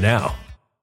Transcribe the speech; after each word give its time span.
now. 0.00 0.34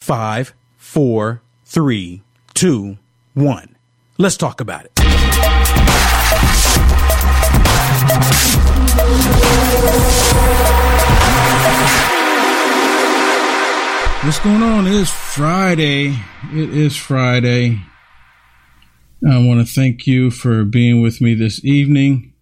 Five, 0.00 0.54
four, 0.76 1.42
three, 1.64 2.22
two, 2.54 2.98
one. 3.34 3.76
Let's 4.16 4.36
talk 4.36 4.60
about 4.60 4.86
it. 4.86 4.92
What's 14.24 14.40
going 14.40 14.62
on? 14.62 14.86
It 14.86 14.94
is 14.94 15.10
Friday. 15.10 16.08
It 16.52 16.70
is 16.70 16.96
Friday. 16.96 17.80
I 19.26 19.38
want 19.38 19.66
to 19.66 19.72
thank 19.72 20.06
you 20.06 20.30
for 20.30 20.64
being 20.64 21.02
with 21.02 21.20
me 21.20 21.34
this 21.34 21.64
evening. 21.64 22.32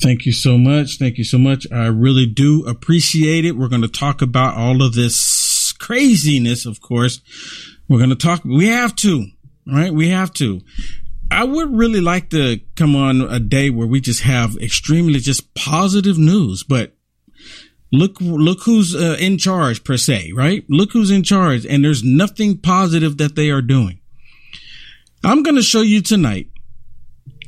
Thank 0.00 0.26
you 0.26 0.32
so 0.32 0.56
much. 0.56 0.98
Thank 0.98 1.18
you 1.18 1.24
so 1.24 1.38
much. 1.38 1.66
I 1.72 1.86
really 1.86 2.26
do 2.26 2.64
appreciate 2.66 3.44
it. 3.44 3.56
We're 3.56 3.68
going 3.68 3.82
to 3.82 3.88
talk 3.88 4.22
about 4.22 4.56
all 4.56 4.82
of 4.82 4.94
this 4.94 5.16
craziness, 5.78 6.66
of 6.66 6.80
course. 6.80 7.20
We're 7.88 7.98
going 7.98 8.10
to 8.10 8.16
talk. 8.16 8.44
We 8.44 8.68
have 8.68 8.94
to, 8.96 9.26
right? 9.66 9.92
We 9.92 10.10
have 10.10 10.32
to. 10.34 10.60
I 11.30 11.44
would 11.44 11.74
really 11.74 12.00
like 12.00 12.30
to 12.30 12.60
come 12.74 12.96
on 12.96 13.20
a 13.20 13.38
day 13.38 13.70
where 13.70 13.86
we 13.86 14.00
just 14.00 14.22
have 14.22 14.56
extremely 14.56 15.20
just 15.20 15.54
positive 15.54 16.18
news, 16.18 16.62
but 16.62 16.94
look 17.92 18.20
look 18.20 18.62
who's 18.64 18.94
uh, 18.94 19.16
in 19.18 19.38
charge 19.38 19.82
per 19.82 19.96
se 19.96 20.32
right 20.34 20.64
look 20.68 20.92
who's 20.92 21.10
in 21.10 21.22
charge 21.22 21.64
and 21.64 21.82
there's 21.82 22.04
nothing 22.04 22.58
positive 22.58 23.16
that 23.16 23.34
they 23.34 23.48
are 23.48 23.62
doing 23.62 23.98
i'm 25.24 25.42
going 25.42 25.56
to 25.56 25.62
show 25.62 25.80
you 25.80 26.02
tonight 26.02 26.48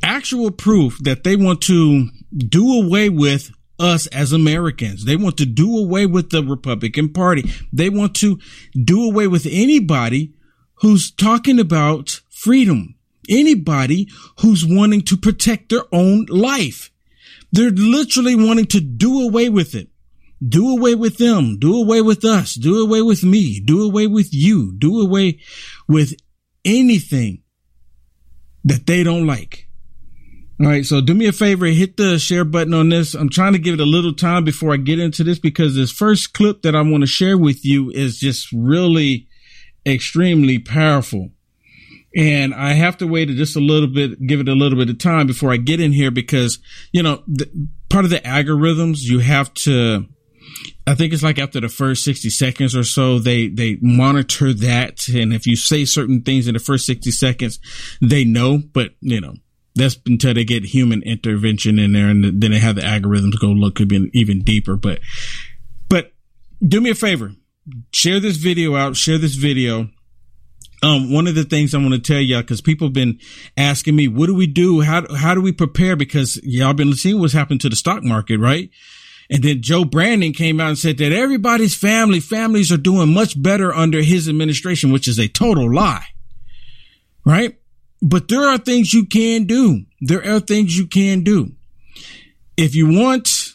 actual 0.03 0.51
proof 0.51 0.99
that 1.03 1.25
they 1.25 1.37
want 1.37 1.61
to 1.61 2.09
do 2.37 2.83
away 2.83 3.09
with 3.09 3.51
us 3.81 4.07
as 4.09 4.33
Americans. 4.33 5.05
They 5.05 5.17
want 5.17 5.37
to 5.39 5.47
do 5.47 5.77
away 5.77 6.07
with 6.07 6.31
the 6.31 6.43
Republican 6.43 7.13
Party. 7.13 7.51
They 7.73 7.89
want 7.89 8.15
to 8.17 8.39
do 8.75 9.05
away 9.05 9.27
with 9.27 9.47
anybody 9.51 10.35
who's 10.75 11.11
talking 11.11 11.59
about 11.59 12.21
freedom. 12.31 12.95
Anybody 13.29 14.09
who's 14.41 14.67
wanting 14.67 15.03
to 15.03 15.17
protect 15.17 15.71
their 15.71 15.85
own 15.93 16.27
life. 16.29 16.91
They're 17.53 17.71
literally 17.71 18.35
wanting 18.35 18.67
to 18.67 18.81
do 18.81 19.23
away 19.27 19.49
with 19.49 19.75
it. 19.75 19.89
Do 20.47 20.77
away 20.77 20.95
with 20.95 21.19
them. 21.19 21.59
Do 21.59 21.81
away 21.81 22.01
with 22.01 22.25
us. 22.25 22.55
Do 22.55 22.83
away 22.83 23.03
with 23.03 23.23
me. 23.23 23.61
Do 23.61 23.83
away 23.83 24.07
with 24.07 24.33
you. 24.33 24.73
Do 24.73 25.01
away 25.01 25.41
with 25.87 26.15
anything 26.65 27.43
that 28.65 28.87
they 28.87 29.03
don't 29.03 29.27
like. 29.27 29.69
All 30.61 30.67
right. 30.67 30.85
So 30.85 31.01
do 31.01 31.15
me 31.15 31.27
a 31.27 31.33
favor, 31.33 31.65
hit 31.67 31.97
the 31.97 32.19
share 32.19 32.45
button 32.45 32.75
on 32.75 32.91
this. 32.91 33.15
I'm 33.15 33.31
trying 33.31 33.55
to 33.55 33.59
give 33.59 33.75
it 33.75 33.81
a 33.81 33.87
little 33.87 34.13
time 34.13 34.45
before 34.45 34.75
I 34.75 34.77
get 34.77 34.99
into 34.99 35.25
this 35.25 35.39
because 35.39 35.75
this 35.75 35.91
first 35.91 36.35
clip 36.35 36.63
that 36.63 36.77
I 36.77 36.83
want 36.83 37.03
to 37.03 37.07
share 37.07 37.39
with 37.39 37.65
you 37.65 37.91
is 37.91 38.19
just 38.19 38.53
really 38.53 39.27
extremely 39.87 40.59
powerful. 40.59 41.31
And 42.15 42.53
I 42.53 42.75
have 42.75 42.99
to 42.99 43.07
wait 43.07 43.29
just 43.29 43.57
a 43.57 43.61
little 43.61 43.89
bit, 43.89 44.27
give 44.27 44.41
it 44.41 44.49
a 44.49 44.55
little 44.55 44.77
bit 44.77 44.91
of 44.91 44.99
time 44.99 45.27
before 45.27 45.51
I 45.51 45.57
get 45.57 45.81
in 45.81 45.93
here 45.93 46.11
because, 46.11 46.59
you 46.93 47.03
know, 47.03 47.23
the, 47.27 47.49
part 47.89 48.05
of 48.05 48.11
the 48.11 48.19
algorithms, 48.19 48.99
you 49.01 49.21
have 49.21 49.55
to, 49.55 50.05
I 50.87 50.95
think 50.95 51.15
it's 51.15 51.23
like 51.23 51.39
after 51.39 51.61
the 51.61 51.71
first 51.71 52.05
60 52.05 52.29
seconds 52.29 52.77
or 52.77 52.85
so, 52.85 53.19
they, 53.19 53.49
they 53.49 53.79
monitor 53.81 54.53
that. 54.53 55.09
And 55.09 55.33
if 55.33 55.47
you 55.47 55.57
say 55.57 55.87
certain 55.87 56.21
things 56.21 56.49
in 56.49 56.53
the 56.53 56.61
first 56.61 56.85
60 56.85 57.11
seconds, 57.13 57.61
they 58.03 58.25
know, 58.25 58.59
but 58.75 58.91
you 59.01 59.23
know, 59.23 59.37
that's 59.81 59.99
until 60.07 60.35
they 60.35 60.45
get 60.45 60.65
human 60.65 61.03
intervention 61.03 61.79
in 61.79 61.93
there 61.93 62.09
and 62.09 62.41
then 62.41 62.51
they 62.51 62.59
have 62.59 62.77
the 62.77 62.83
algorithms 62.83 63.41
go 63.41 63.49
look 63.49 63.75
could 63.75 63.89
be 63.89 64.11
even 64.13 64.43
deeper. 64.43 64.77
But, 64.77 65.01
but 65.89 66.13
do 66.67 66.81
me 66.81 66.91
a 66.91 66.95
favor, 66.95 67.33
share 67.93 68.21
this 68.21 68.37
video 68.37 68.77
out, 68.77 68.97
share 68.97 69.19
this 69.19 69.35
video 69.35 69.89
um, 70.83 71.13
one 71.13 71.27
of 71.27 71.35
the 71.35 71.45
things 71.45 71.75
I 71.75 71.79
want 71.79 71.93
to 71.93 72.01
tell 72.01 72.21
y'all, 72.21 72.43
cause 72.43 72.61
people 72.61 72.87
have 72.87 72.95
been 72.95 73.19
asking 73.57 73.97
me, 73.97 74.09
what 74.09 74.27
do 74.27 74.35
we 74.35 74.47
do? 74.47 74.81
How, 74.81 75.05
how 75.15 75.35
do 75.35 75.41
we 75.41 75.53
prepare? 75.53 75.95
Because 75.97 76.41
y'all 76.43 76.73
been 76.73 76.95
seeing 76.95 77.21
what's 77.21 77.35
happened 77.35 77.61
to 77.63 77.69
the 77.69 77.77
stock 77.77 78.03
market, 78.03 78.39
right? 78.39 78.71
And 79.29 79.45
then 79.45 79.63
Joe 79.63 79.85
Brandon 79.85 80.33
came 80.33 80.61
out 80.61 80.69
and 80.69 80.79
said 80.79 80.99
that 80.99 81.13
everybody's 81.13 81.77
family, 81.77 82.19
families 82.19 82.73
are 82.73 82.79
doing 82.79 83.13
much 83.13 83.41
better 83.41 83.73
under 83.73 84.03
his 84.03 84.29
administration, 84.29 84.91
which 84.91 85.07
is 85.07 85.19
a 85.19 85.29
total 85.29 85.73
lie. 85.73 86.07
Right? 87.25 87.59
But 88.03 88.29
there 88.29 88.49
are 88.49 88.59
things 88.59 88.95
you 88.95 89.07
can 89.07 89.45
do. 89.45 89.85
There 90.01 90.27
are 90.27 90.41
things 90.41 90.77
you 90.77 90.87
can 90.87 91.23
do. 91.23 91.53
If 92.57 92.75
you 92.75 92.89
want 92.89 93.55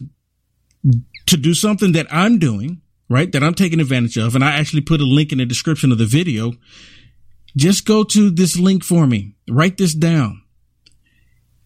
to 1.28 1.38
do 1.38 1.54
something 1.54 1.94
that 1.94 2.08
I'm 2.12 2.38
doing, 2.38 2.82
right? 3.10 3.32
That 3.32 3.44
I'm 3.44 3.56
taking 3.56 3.80
advantage 3.80 4.18
of. 4.18 4.36
And 4.36 4.44
I 4.44 4.52
actually 4.52 4.82
put 4.82 5.02
a 5.02 5.06
link 5.06 5.32
in 5.32 5.40
the 5.40 5.46
description 5.46 5.92
of 5.92 5.98
the 5.98 6.06
video 6.06 6.54
just 7.56 7.86
go 7.86 8.04
to 8.04 8.30
this 8.30 8.58
link 8.58 8.84
for 8.84 9.08
me. 9.08 9.36
Write 9.50 9.78
this 9.78 9.94
down. 9.94 10.42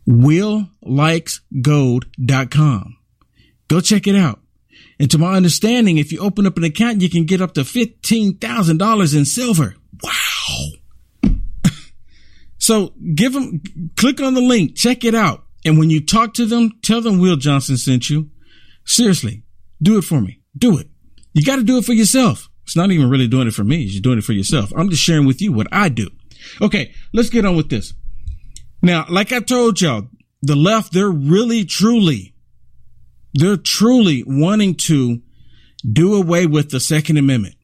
willlikesgold.com. 0.08 2.98
Go 3.68 3.82
check 3.82 4.08
it 4.08 4.16
out. 4.16 4.40
And 5.00 5.12
to 5.12 5.18
my 5.18 5.36
understanding, 5.36 5.98
if 5.98 6.12
you 6.12 6.20
open 6.20 6.46
up 6.46 6.58
an 6.58 6.64
account, 6.64 7.02
you 7.02 7.10
can 7.10 7.26
get 7.26 7.42
up 7.42 7.56
to 7.56 7.62
$15,000 7.62 9.18
in 9.18 9.26
silver. 9.26 9.76
So 12.70 12.94
give 13.16 13.34
them, 13.34 13.64
click 13.98 14.22
on 14.22 14.36
the 14.36 14.42
link, 14.42 14.76
check 14.76 15.04
it 15.04 15.16
out. 15.16 15.44
And 15.66 15.80
when 15.80 15.90
you 15.90 16.06
talk 16.06 16.36
to 16.36 16.46
them, 16.46 16.70
tell 16.84 17.02
them 17.02 17.18
Will 17.18 17.36
Johnson 17.36 17.78
sent 17.78 18.12
you. 18.12 18.30
Seriously, 18.86 19.42
do 19.82 19.98
it 19.98 20.04
for 20.04 20.22
me. 20.22 20.42
Do 20.56 20.78
it. 20.78 20.88
You 21.34 21.44
got 21.44 21.56
to 21.56 21.64
do 21.64 21.80
it 21.80 21.86
for 21.86 21.94
yourself. 21.94 22.48
It's 22.66 22.76
not 22.76 22.92
even 22.92 23.10
really 23.10 23.28
doing 23.28 23.48
it 23.48 23.56
for 23.56 23.64
me. 23.64 23.78
You're 23.78 24.04
doing 24.04 24.20
it 24.20 24.24
for 24.24 24.34
yourself. 24.34 24.72
I'm 24.78 24.92
just 24.92 25.02
sharing 25.02 25.26
with 25.26 25.42
you 25.42 25.52
what 25.52 25.66
I 25.72 25.90
do. 25.90 26.12
Okay, 26.62 26.94
let's 27.12 27.32
get 27.32 27.44
on 27.44 27.58
with 27.58 27.72
this. 27.72 27.96
Now, 28.84 29.08
like 29.10 29.32
I 29.32 29.40
told 29.40 29.82
y'all, 29.82 30.08
the 30.44 30.56
left, 30.56 30.94
they're 30.94 31.10
really, 31.10 31.66
truly, 31.66 32.36
they're 33.34 33.58
truly 33.58 34.24
wanting 34.28 34.76
to 34.76 35.24
do 35.92 36.14
away 36.14 36.46
with 36.46 36.70
the 36.70 36.80
Second 36.80 37.18
Amendment. 37.18 37.56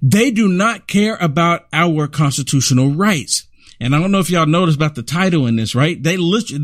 They 0.00 0.30
do 0.30 0.46
not 0.46 0.86
care 0.86 1.16
about 1.16 1.66
our 1.72 2.06
constitutional 2.06 2.90
rights. 2.90 3.48
And 3.82 3.94
I 3.94 4.00
don't 4.00 4.12
know 4.12 4.20
if 4.20 4.30
y'all 4.30 4.46
noticed 4.46 4.76
about 4.76 4.94
the 4.94 5.02
title 5.02 5.46
in 5.46 5.56
this, 5.56 5.74
right? 5.74 6.00
They 6.02 6.16
list, 6.16 6.54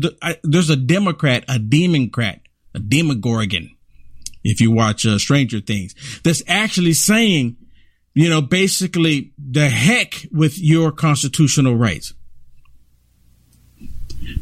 there's 0.43 0.69
a 0.69 0.75
Democrat, 0.75 1.43
a 1.47 1.59
Democrat, 1.59 2.41
a 2.73 2.79
Demogorgon, 2.79 3.75
if 4.43 4.61
you 4.61 4.71
watch 4.71 5.05
uh, 5.05 5.19
Stranger 5.19 5.59
Things, 5.59 5.93
that's 6.23 6.41
actually 6.47 6.93
saying 6.93 7.57
you 8.13 8.29
know, 8.29 8.41
basically 8.41 9.31
the 9.37 9.69
heck 9.69 10.25
with 10.31 10.59
your 10.59 10.91
constitutional 10.91 11.75
rights. 11.75 12.13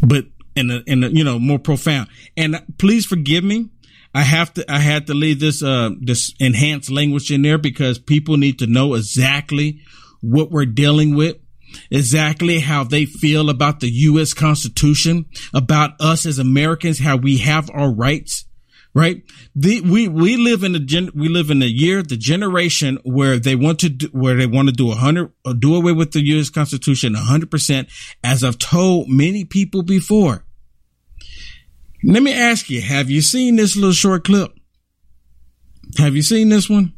But 0.02 0.26
in 0.56 0.72
a, 0.72 0.82
in 0.88 1.04
a, 1.04 1.10
you 1.10 1.24
know, 1.24 1.38
more 1.38 1.60
profound. 1.60 2.08
And 2.36 2.64
please 2.80 3.06
forgive 3.06 3.44
me. 3.44 3.70
I 4.16 4.22
have 4.22 4.54
to, 4.56 4.72
I 4.72 4.80
had 4.80 5.08
to 5.08 5.14
leave 5.14 5.40
this, 5.40 5.62
uh, 5.62 5.92
this 6.02 6.34
enhanced 6.40 6.90
language 6.90 7.32
in 7.32 7.44
there 7.44 7.60
because 7.60 8.00
people 8.00 8.38
need 8.38 8.58
to 8.60 8.68
know 8.68 8.96
exactly 8.96 9.82
what 10.22 10.50
we're 10.50 10.66
dealing 10.66 11.16
with 11.16 11.38
exactly 11.92 12.60
how 12.60 12.84
they 12.84 13.06
feel 13.06 13.50
about 13.50 13.80
the 13.80 13.90
U.S. 13.90 14.34
Constitution, 14.34 15.26
about 15.54 15.92
us 16.00 16.26
as 16.26 16.40
Americans, 16.40 17.00
how 17.00 17.18
we 17.18 17.38
have 17.38 17.70
our 17.74 17.92
rights 17.92 18.46
right? 18.98 19.22
The, 19.56 19.82
we, 19.82 20.08
we 20.08 20.38
live 20.38 20.64
in 20.64 20.72
the 20.72 20.80
gen, 20.80 21.12
we 21.14 21.30
live 21.30 21.52
in 21.52 21.60
the 21.60 21.68
year, 21.68 22.02
the 22.02 22.18
generation 22.18 22.98
where 23.04 23.38
they 23.38 23.56
want 23.56 23.80
to 23.82 23.90
do, 23.90 24.08
where 24.12 24.36
they 24.36 24.48
want 24.48 24.70
to 24.70 24.74
do 24.74 24.92
a 24.92 24.96
hundred, 24.96 25.32
uh, 25.46 25.54
do 25.54 25.76
away 25.76 25.92
with 25.92 26.14
the 26.14 26.26
U.S. 26.30 26.50
Constitution 26.50 27.14
a 27.14 27.20
hundred 27.20 27.52
percent, 27.52 27.90
as 28.24 28.44
I've 28.44 28.58
told 28.58 29.08
many 29.08 29.46
people 29.46 29.84
before. 29.84 30.46
Let 32.04 32.24
me 32.24 32.34
ask 32.34 32.72
you, 32.72 32.82
have 32.82 33.12
you 33.12 33.22
seen 33.22 33.56
this 33.56 33.76
little 33.76 33.92
short 33.92 34.24
clip? 34.24 34.52
Have 36.00 36.16
you 36.16 36.24
seen 36.24 36.50
this 36.50 36.68
one? 36.68 36.94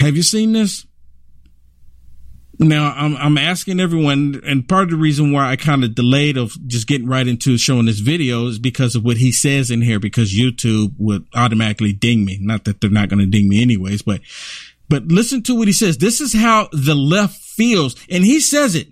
Have 0.00 0.16
you 0.16 0.22
seen 0.22 0.52
this? 0.52 0.86
Now 2.58 2.92
I'm 2.96 3.16
I'm 3.16 3.38
asking 3.38 3.80
everyone, 3.80 4.40
and 4.44 4.68
part 4.68 4.84
of 4.84 4.90
the 4.90 4.96
reason 4.96 5.32
why 5.32 5.50
I 5.50 5.56
kind 5.56 5.82
of 5.82 5.94
delayed 5.94 6.36
of 6.36 6.56
just 6.66 6.86
getting 6.86 7.08
right 7.08 7.26
into 7.26 7.58
showing 7.58 7.86
this 7.86 7.98
video 7.98 8.46
is 8.46 8.58
because 8.58 8.94
of 8.94 9.04
what 9.04 9.16
he 9.16 9.32
says 9.32 9.70
in 9.70 9.82
here. 9.82 9.98
Because 9.98 10.32
YouTube 10.32 10.94
would 10.98 11.26
automatically 11.34 11.92
ding 11.92 12.24
me. 12.24 12.38
Not 12.40 12.64
that 12.64 12.80
they're 12.80 12.90
not 12.90 13.08
going 13.08 13.20
to 13.20 13.26
ding 13.26 13.48
me 13.48 13.60
anyways, 13.60 14.02
but 14.02 14.20
but 14.88 15.06
listen 15.06 15.42
to 15.44 15.56
what 15.56 15.66
he 15.66 15.72
says. 15.72 15.98
This 15.98 16.20
is 16.20 16.32
how 16.32 16.68
the 16.72 16.94
left 16.94 17.36
feels, 17.36 17.96
and 18.08 18.24
he 18.24 18.40
says 18.40 18.74
it. 18.74 18.88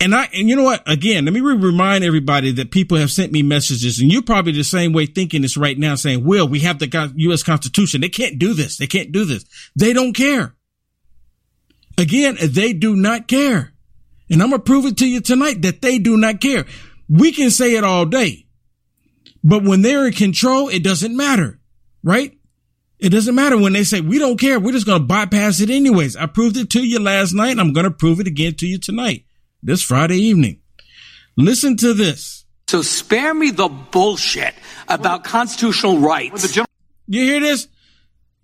And 0.00 0.14
I 0.14 0.28
and 0.32 0.48
you 0.48 0.56
know 0.56 0.64
what? 0.64 0.82
Again, 0.86 1.26
let 1.26 1.34
me 1.34 1.40
remind 1.40 2.04
everybody 2.04 2.52
that 2.52 2.70
people 2.70 2.96
have 2.96 3.10
sent 3.10 3.32
me 3.32 3.42
messages, 3.42 4.00
and 4.00 4.10
you're 4.10 4.22
probably 4.22 4.52
the 4.52 4.64
same 4.64 4.92
way 4.92 5.06
thinking 5.06 5.42
this 5.42 5.56
right 5.56 5.78
now, 5.78 5.94
saying, 5.94 6.24
"Will 6.24 6.48
we 6.48 6.60
have 6.60 6.78
the 6.78 7.12
U.S. 7.16 7.42
Constitution? 7.42 8.00
They 8.00 8.08
can't 8.08 8.38
do 8.38 8.54
this. 8.54 8.78
They 8.78 8.86
can't 8.86 9.12
do 9.12 9.24
this. 9.24 9.44
They 9.76 9.92
don't 9.92 10.14
care." 10.14 10.54
Again, 11.96 12.36
they 12.40 12.72
do 12.72 12.96
not 12.96 13.28
care. 13.28 13.72
And 14.30 14.42
I'm 14.42 14.50
going 14.50 14.60
to 14.60 14.64
prove 14.64 14.86
it 14.86 14.96
to 14.98 15.06
you 15.06 15.20
tonight 15.20 15.62
that 15.62 15.82
they 15.82 15.98
do 15.98 16.16
not 16.16 16.40
care. 16.40 16.64
We 17.08 17.32
can 17.32 17.50
say 17.50 17.76
it 17.76 17.84
all 17.84 18.06
day, 18.06 18.46
but 19.42 19.62
when 19.62 19.82
they're 19.82 20.06
in 20.06 20.12
control, 20.14 20.68
it 20.68 20.82
doesn't 20.82 21.16
matter, 21.16 21.60
right? 22.02 22.36
It 22.98 23.10
doesn't 23.10 23.34
matter 23.34 23.58
when 23.58 23.74
they 23.74 23.84
say 23.84 24.00
we 24.00 24.18
don't 24.18 24.40
care. 24.40 24.58
We're 24.58 24.72
just 24.72 24.86
going 24.86 25.02
to 25.02 25.06
bypass 25.06 25.60
it 25.60 25.68
anyways. 25.68 26.16
I 26.16 26.26
proved 26.26 26.56
it 26.56 26.70
to 26.70 26.82
you 26.82 26.98
last 26.98 27.34
night. 27.34 27.58
I'm 27.58 27.74
going 27.74 27.84
to 27.84 27.90
prove 27.90 28.20
it 28.20 28.26
again 28.26 28.54
to 28.56 28.66
you 28.66 28.78
tonight, 28.78 29.24
this 29.62 29.82
Friday 29.82 30.16
evening. 30.16 30.60
Listen 31.36 31.76
to 31.78 31.92
this. 31.92 32.46
So 32.66 32.80
spare 32.80 33.34
me 33.34 33.50
the 33.50 33.68
bullshit 33.68 34.54
about 34.88 35.24
constitutional 35.24 35.98
rights. 35.98 36.56
You 37.06 37.20
hear 37.20 37.40
this? 37.40 37.68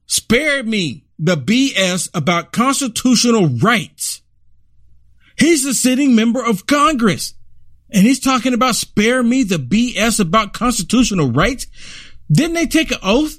Spare 0.06 0.62
me 0.62 1.06
the 1.22 1.36
BS 1.36 2.08
about 2.14 2.50
constitutional 2.50 3.46
rights. 3.46 4.22
He's 5.36 5.66
a 5.66 5.74
sitting 5.74 6.16
member 6.16 6.42
of 6.42 6.66
Congress 6.66 7.34
and 7.90 8.06
he's 8.06 8.20
talking 8.20 8.54
about 8.54 8.74
spare 8.74 9.22
me 9.22 9.42
the 9.42 9.56
BS 9.56 10.18
about 10.18 10.54
constitutional 10.54 11.30
rights. 11.30 11.66
Didn't 12.32 12.54
they 12.54 12.66
take 12.66 12.90
an 12.90 12.98
oath 13.02 13.38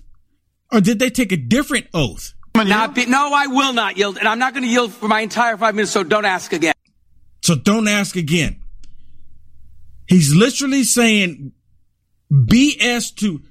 or 0.72 0.80
did 0.80 1.00
they 1.00 1.10
take 1.10 1.32
a 1.32 1.38
different 1.38 1.88
oath? 1.94 2.34
Not 2.54 2.94
be, 2.94 3.08
no, 3.08 3.34
I 3.34 3.48
will 3.48 3.74
not 3.74 3.98
yield. 3.98 4.18
And 4.18 4.28
I'm 4.28 4.38
not 4.38 4.54
going 4.54 4.64
to 4.64 4.70
yield 4.70 4.94
for 4.94 5.08
my 5.08 5.22
entire 5.22 5.58
five 5.58 5.74
minutes. 5.74 5.92
So 5.92 6.04
don't 6.04 6.26
ask 6.26 6.54
again. 6.54 6.74
So 7.42 7.56
don't 7.56 7.88
ask 7.88 8.16
again. 8.16 8.62
He's 10.08 10.36
literally 10.36 10.84
saying 10.84 11.54
BS 12.32 13.16
to 13.16 13.42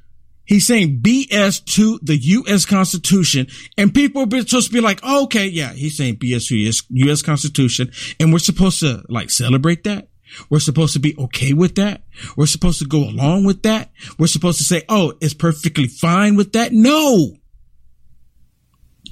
He's 0.51 0.67
saying 0.67 0.99
BS 1.01 1.65
to 1.77 2.01
the 2.03 2.17
U.S. 2.17 2.65
Constitution, 2.65 3.47
and 3.79 3.95
people 3.95 4.23
are 4.23 4.41
supposed 4.41 4.67
to 4.67 4.73
be 4.73 4.81
like, 4.81 4.99
oh, 5.05 5.23
"Okay, 5.23 5.47
yeah." 5.47 5.73
He's 5.73 5.97
saying 5.97 6.17
BS 6.17 6.49
to 6.49 6.57
U.S. 7.05 7.23
Constitution, 7.23 7.93
and 8.19 8.33
we're 8.33 8.41
supposed 8.41 8.81
to 8.81 9.05
like 9.09 9.31
celebrate 9.31 9.85
that. 9.85 10.09
We're 10.49 10.59
supposed 10.59 10.95
to 10.95 10.99
be 10.99 11.15
okay 11.17 11.53
with 11.53 11.77
that. 11.77 12.03
We're 12.37 12.47
supposed 12.47 12.81
to 12.81 12.85
go 12.85 12.99
along 12.99 13.45
with 13.45 13.63
that. 13.63 13.93
We're 14.19 14.27
supposed 14.27 14.59
to 14.59 14.65
say, 14.65 14.83
oh, 14.89 15.13
it's 15.21 15.35
perfectly 15.35 15.87
fine 15.87 16.35
with 16.35 16.53
that. 16.55 16.73
No. 16.73 17.37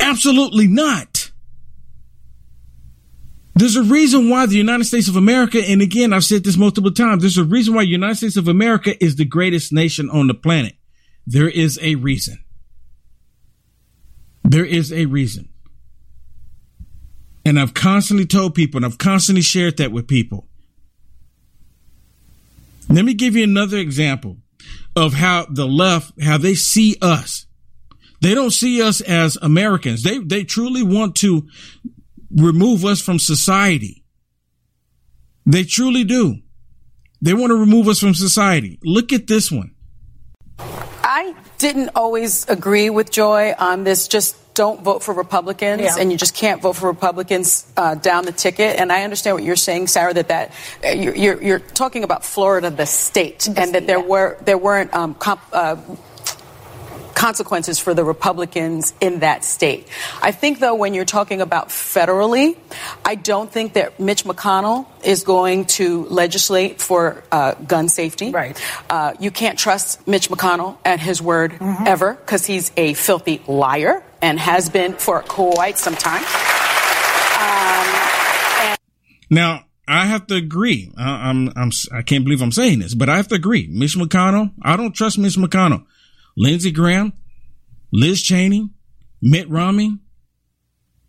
Absolutely 0.01 0.67
not. 0.67 1.31
There's 3.55 3.77
a 3.77 3.85
reason 3.85 4.29
why 4.29 4.47
the 4.47 4.57
United 4.57 4.87
States 4.87 5.07
of 5.07 5.15
America, 5.15 5.61
and 5.65 5.83
again, 5.83 6.13
I've 6.13 6.25
said 6.25 6.43
this 6.43 6.57
multiple 6.57 6.93
times, 6.93 7.23
there's 7.23 7.39
a 7.39 7.45
reason 7.45 7.75
why 7.75 7.83
the 7.83 7.91
United 7.91 8.17
States 8.17 8.37
of 8.37 8.49
America 8.49 9.01
is 9.05 9.15
the 9.15 9.25
greatest 9.25 9.73
nation 9.73 10.11
on 10.11 10.27
the 10.27 10.35
planet. 10.35 10.75
There 11.31 11.51
is 11.51 11.79
a 11.83 11.95
reason. 11.97 12.39
There 14.45 14.65
is 14.65 14.91
a 14.91 15.05
reason. 15.05 15.51
And 17.45 17.61
I've 17.61 17.75
constantly 17.75 18.25
told 18.25 18.55
people, 18.55 18.79
and 18.79 18.87
I've 18.87 18.97
constantly 18.97 19.43
shared 19.43 19.77
that 19.77 19.93
with 19.93 20.09
people. 20.09 20.47
Let 22.89 23.05
me 23.05 23.13
give 23.13 23.37
you 23.37 23.45
another 23.45 23.77
example 23.77 24.39
of 24.97 25.13
how 25.13 25.45
the 25.51 25.67
left, 25.67 26.19
how 26.23 26.39
they 26.39 26.55
see 26.55 26.97
us. 27.03 27.45
They 28.23 28.35
don't 28.35 28.51
see 28.51 28.81
us 28.81 29.03
as 29.03 29.37
Americans. 29.43 30.05
They, 30.05 30.21
they 30.21 30.45
truly 30.45 30.83
want 30.83 31.15
to 31.17 31.47
remove 32.35 32.87
us 32.87 33.03
from 33.03 33.19
society. 33.19 34.03
They 35.45 35.65
truly 35.65 36.05
do. 36.05 36.37
They 37.21 37.35
want 37.35 37.51
to 37.51 37.57
remove 37.57 37.87
us 37.87 38.01
from 38.01 38.15
society. 38.15 38.79
Look 38.83 39.13
at 39.13 39.27
this 39.27 39.53
one. 39.53 39.75
I 41.19 41.35
didn't 41.59 41.91
always 41.97 42.49
agree 42.49 42.91
with 42.91 43.11
Joy 43.11 43.53
on 43.59 43.83
this 43.83 44.07
just 44.07 44.37
don't 44.55 44.83
vote 44.83 45.03
for 45.03 45.13
Republicans 45.13 45.83
yeah. 45.83 45.97
and 45.99 46.13
you 46.13 46.19
just 46.19 46.33
can't 46.33 46.63
vote 46.63 46.75
for 46.75 46.87
Republicans 46.87 47.67
uh, 47.77 47.97
down 47.97 48.25
the 48.25 48.31
ticket. 48.31 48.79
And 48.79 48.93
I 48.93 49.03
understand 49.03 49.35
what 49.35 49.43
you're 49.43 49.57
saying, 49.57 49.89
Sarah, 49.89 50.15
that 50.15 50.29
that 50.29 50.53
uh, 50.85 50.91
you're, 50.91 51.17
you're, 51.17 51.43
you're, 51.43 51.59
talking 51.59 52.05
about 52.05 52.25
Florida, 52.25 52.71
the 52.71 52.87
state, 52.87 53.41
the 53.41 53.61
and 53.61 53.75
that 53.75 53.89
there 53.89 53.99
yeah. 53.99 54.07
were 54.07 54.39
there 54.43 54.59
weren't 54.59 54.95
um, 54.95 55.15
comp, 55.15 55.41
uh, 55.53 55.75
consequences 57.19 57.81
for 57.81 57.95
the 57.95 58.05
Republicans 58.05 58.95
in 59.01 59.19
that 59.21 59.45
state. 59.45 59.89
I 60.23 60.31
think, 60.31 60.61
though, 60.61 60.77
when 60.77 60.95
you're 60.95 61.05
talking 61.05 61.41
about 61.41 61.69
federally, 61.71 62.57
I 63.05 63.17
don't 63.17 63.51
think 63.51 63.73
that 63.73 63.99
Mitch 63.99 64.23
McConnell 64.23 64.87
is 65.03 65.25
going 65.25 65.65
to 65.65 66.05
legislate 66.05 66.81
for 66.81 67.25
uh, 67.33 67.55
gun 67.55 67.89
safety. 67.89 68.31
Right. 68.31 68.57
Uh, 68.89 69.15
you 69.19 69.33
can't 69.33 69.59
trust 69.59 70.07
Mitch 70.07 70.29
McConnell 70.29 70.79
at 70.85 71.01
his 71.01 71.21
word 71.21 71.53
mm-hmm. 71.53 71.89
ever 71.89 72.15
because 72.15 72.47
he's 72.47 72.71
a 72.77 72.95
filthy 72.95 73.43
liar 73.49 74.05
and 74.23 74.39
has 74.39 74.71
been 74.71 74.93
for 74.95 75.21
quite 75.23 75.77
some 75.77 75.97
time. 75.97 76.23
Um, 77.43 77.87
and- 78.63 78.79
now, 79.29 79.65
I 79.89 80.07
have 80.07 80.29
to 80.29 80.37
agree. 80.37 80.93
I, 80.97 81.31
I'm, 81.31 81.51
I'm, 81.57 81.71
I 81.93 82.03
can't 82.03 82.23
believe 82.23 82.43
I'm 82.43 82.53
saying 82.53 82.79
this, 82.79 82.95
but 82.95 83.09
I 83.09 83.17
have 83.17 83.27
to 83.29 83.35
agree. 83.35 83.67
Mitch 83.69 83.97
McConnell, 83.97 84.53
I 84.63 84.77
don't 84.77 84.93
trust 84.93 85.19
Mitch 85.19 85.37
McConnell. 85.37 85.85
Lindsey 86.39 86.71
Graham, 86.71 87.13
Liz 87.93 88.23
Cheney, 88.23 88.71
Mitt 89.21 89.51
Romney, 89.51 89.99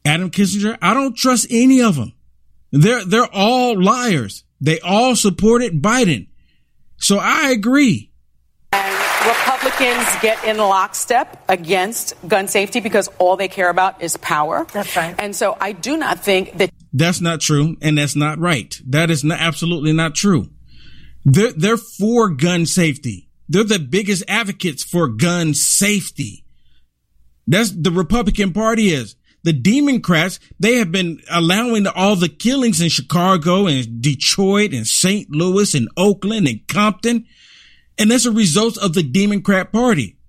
Adam 0.04 0.32
Kinzinger. 0.32 0.76
I 0.82 0.96
don't 0.96 1.16
trust 1.16 1.46
any 1.52 1.84
of 1.84 1.96
them. 1.96 2.14
They're, 2.72 3.06
they're 3.06 3.32
all 3.32 3.80
liars. 3.80 4.44
They 4.60 4.80
all 4.80 5.16
supported 5.16 5.84
Biden. 5.84 6.30
So 6.98 7.20
I 7.20 7.52
agree. 7.52 8.12
And 8.72 8.96
Republicans 9.28 10.08
get 10.22 10.44
in 10.46 10.58
lockstep 10.58 11.44
against 11.48 12.16
gun 12.28 12.48
safety 12.48 12.80
because 12.80 13.08
all 13.20 13.38
they 13.38 13.48
care 13.48 13.70
about 13.70 14.02
is 14.02 14.18
power. 14.18 14.66
That's 14.74 14.96
right. 14.98 15.16
And 15.20 15.36
so 15.36 15.56
I 15.62 15.74
do 15.74 15.96
not 15.96 16.24
think 16.24 16.58
that. 16.58 16.72
That's 16.92 17.22
not 17.22 17.40
true. 17.40 17.78
And 17.84 18.00
that's 18.00 18.16
not 18.16 18.40
right. 18.40 18.76
That 18.88 19.12
is 19.12 19.24
not, 19.24 19.40
absolutely 19.40 19.94
not 19.94 20.16
true. 20.16 20.50
They're, 21.24 21.54
they're 21.54 21.78
for 21.78 22.30
gun 22.30 22.66
safety. 22.66 23.29
They're 23.50 23.64
the 23.64 23.80
biggest 23.80 24.24
advocates 24.28 24.84
for 24.84 25.08
gun 25.08 25.54
safety. 25.54 26.46
That's 27.48 27.72
the 27.72 27.92
Republican 27.92 28.54
Party 28.54 28.90
is. 28.90 29.16
The 29.44 29.54
Democrats, 29.54 30.40
they 30.60 30.76
have 30.76 30.92
been 30.92 31.20
allowing 31.32 31.88
all 31.88 32.16
the 32.16 32.30
killings 32.30 32.82
in 32.82 32.90
Chicago 32.90 33.68
and 33.68 34.02
Detroit 34.02 34.74
and 34.74 34.86
St. 34.86 35.30
Louis 35.32 35.74
and 35.74 35.90
Oakland 35.98 36.48
and 36.48 36.68
Compton. 36.68 37.26
And 37.98 38.12
that's 38.12 38.26
a 38.26 38.32
result 38.32 38.78
of 38.78 38.94
the 38.94 39.04
Democrat 39.04 39.72
Party. 39.72 40.20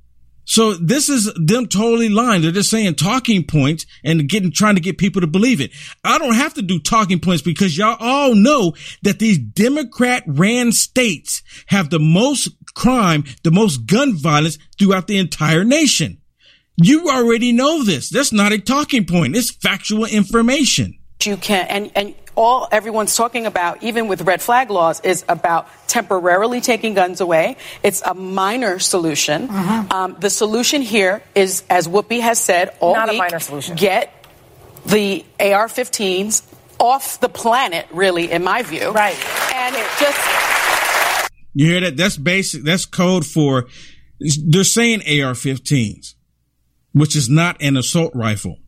So 0.51 0.75
this 0.75 1.09
is 1.09 1.33
them 1.35 1.67
totally 1.67 2.09
lying. 2.09 2.43
They're 2.43 2.51
just 2.51 2.71
saying 2.71 2.97
talking 2.97 3.45
points 3.45 3.87
and 4.03 4.29
getting, 4.29 4.51
trying 4.51 4.75
to 4.75 4.81
get 4.81 4.99
people 4.99 5.21
to 5.21 5.29
believe 5.29 5.61
it. 5.61 5.71
I 6.03 6.19
don't 6.19 6.35
have 6.35 6.55
to 6.55 6.63
do 6.63 6.81
talking 6.81 7.21
points 7.21 7.43
because 7.43 7.79
y'all 7.79 7.97
all 8.01 8.35
know 8.35 8.73
that 9.03 9.21
these 9.21 9.39
Democrat 9.39 10.25
ran 10.27 10.73
states 10.73 11.43
have 11.67 11.91
the 11.91 12.01
most 12.01 12.49
crime, 12.75 13.25
the 13.43 13.51
most 13.51 13.87
gun 13.87 14.17
violence 14.17 14.59
throughout 14.79 15.07
the 15.07 15.19
entire 15.19 15.65
nation. 15.65 16.19
You 16.77 17.11
already 17.11 17.53
know 17.53 17.85
this. 17.85 18.09
That's 18.09 18.33
not 18.33 18.53
a 18.53 18.59
talking 18.59 19.05
point. 19.05 19.37
It's 19.37 19.51
factual 19.51 20.07
information. 20.07 20.99
You 21.23 21.37
can, 21.37 21.67
and, 21.67 21.91
and 21.95 22.15
all 22.35 22.69
everyone's 22.73 23.15
talking 23.15 23.45
about, 23.45 23.83
even 23.83 24.09
with 24.09 24.23
red 24.23 24.41
flag 24.41 24.71
laws, 24.71 25.01
is 25.01 25.25
about 25.29 25.69
temporarily 25.87 26.63
taking 26.63 26.95
guns 26.95 27.21
away. 27.21 27.59
It's 27.83 28.01
a 28.01 28.15
minor 28.15 28.79
solution. 28.79 29.49
Mm-hmm. 29.49 29.93
Um, 29.93 30.17
the 30.19 30.31
solution 30.31 30.81
here 30.81 31.23
is, 31.35 31.63
as 31.69 31.87
Whoopi 31.87 32.21
has 32.21 32.39
said, 32.39 32.75
all 32.81 32.95
not 32.95 33.09
week, 33.09 33.17
a 33.17 33.19
minor 33.19 33.41
solution. 33.41 33.77
Get 33.77 34.15
the 34.87 35.25
AR-15s 35.39 36.43
off 36.79 37.21
the 37.21 37.29
planet, 37.29 37.87
really, 37.93 38.33
in 38.33 38.43
my 38.43 38.63
view. 38.63 38.91
Right. 38.91 39.19
And 39.53 39.77
it 39.77 39.87
just. 39.99 40.60
You 41.53 41.67
hear 41.67 41.81
that? 41.81 41.97
That's 41.97 42.17
basic. 42.17 42.63
That's 42.63 42.87
code 42.87 43.27
for. 43.27 43.67
They're 44.21 44.65
saying 44.65 45.01
AR-15s, 45.01 46.15
which 46.93 47.17
is 47.17 47.29
not 47.29 47.61
an 47.61 47.77
assault 47.77 48.15
rifle. 48.15 48.59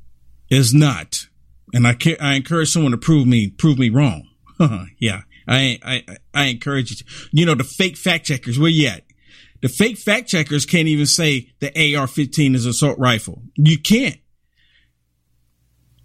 Is 0.51 0.75
not 0.75 1.27
and 1.73 1.87
I 1.87 1.97
I 2.21 2.35
encourage 2.35 2.71
someone 2.71 2.93
to 2.93 2.99
prove 2.99 3.27
me 3.27 3.49
prove 3.49 3.79
me 3.79 3.91
wrong. 3.91 4.29
yeah, 4.99 5.23
I, 5.49 5.79
I 5.83 6.05
I 6.35 6.45
encourage 6.47 6.91
you. 6.91 6.97
To, 6.97 7.05
you 7.33 7.47
know 7.47 7.55
the 7.55 7.65
fake 7.65 7.97
fact 7.97 8.27
checkers. 8.27 8.59
Where 8.59 8.71
you 8.71 8.89
at? 8.89 9.05
The 9.63 9.69
fake 9.69 9.99
fact 9.99 10.29
checkers 10.29 10.67
can't 10.67 10.89
even 10.89 11.07
say 11.07 11.53
the 11.61 11.69
AR-15 11.69 12.57
is 12.57 12.67
assault 12.67 12.99
rifle. 12.99 13.43
You 13.55 13.79
can't. 13.79 14.19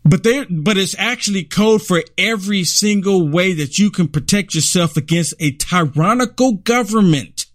But 0.08 0.24
there, 0.24 0.46
but 0.50 0.78
it's 0.78 0.96
actually 0.98 1.44
code 1.44 1.82
for 1.82 2.04
every 2.18 2.64
single 2.64 3.28
way 3.28 3.54
that 3.54 3.78
you 3.78 3.92
can 3.92 4.08
protect 4.08 4.56
yourself 4.56 4.96
against 4.96 5.34
a 5.40 5.52
tyrannical 5.52 6.54
government. 6.54 7.46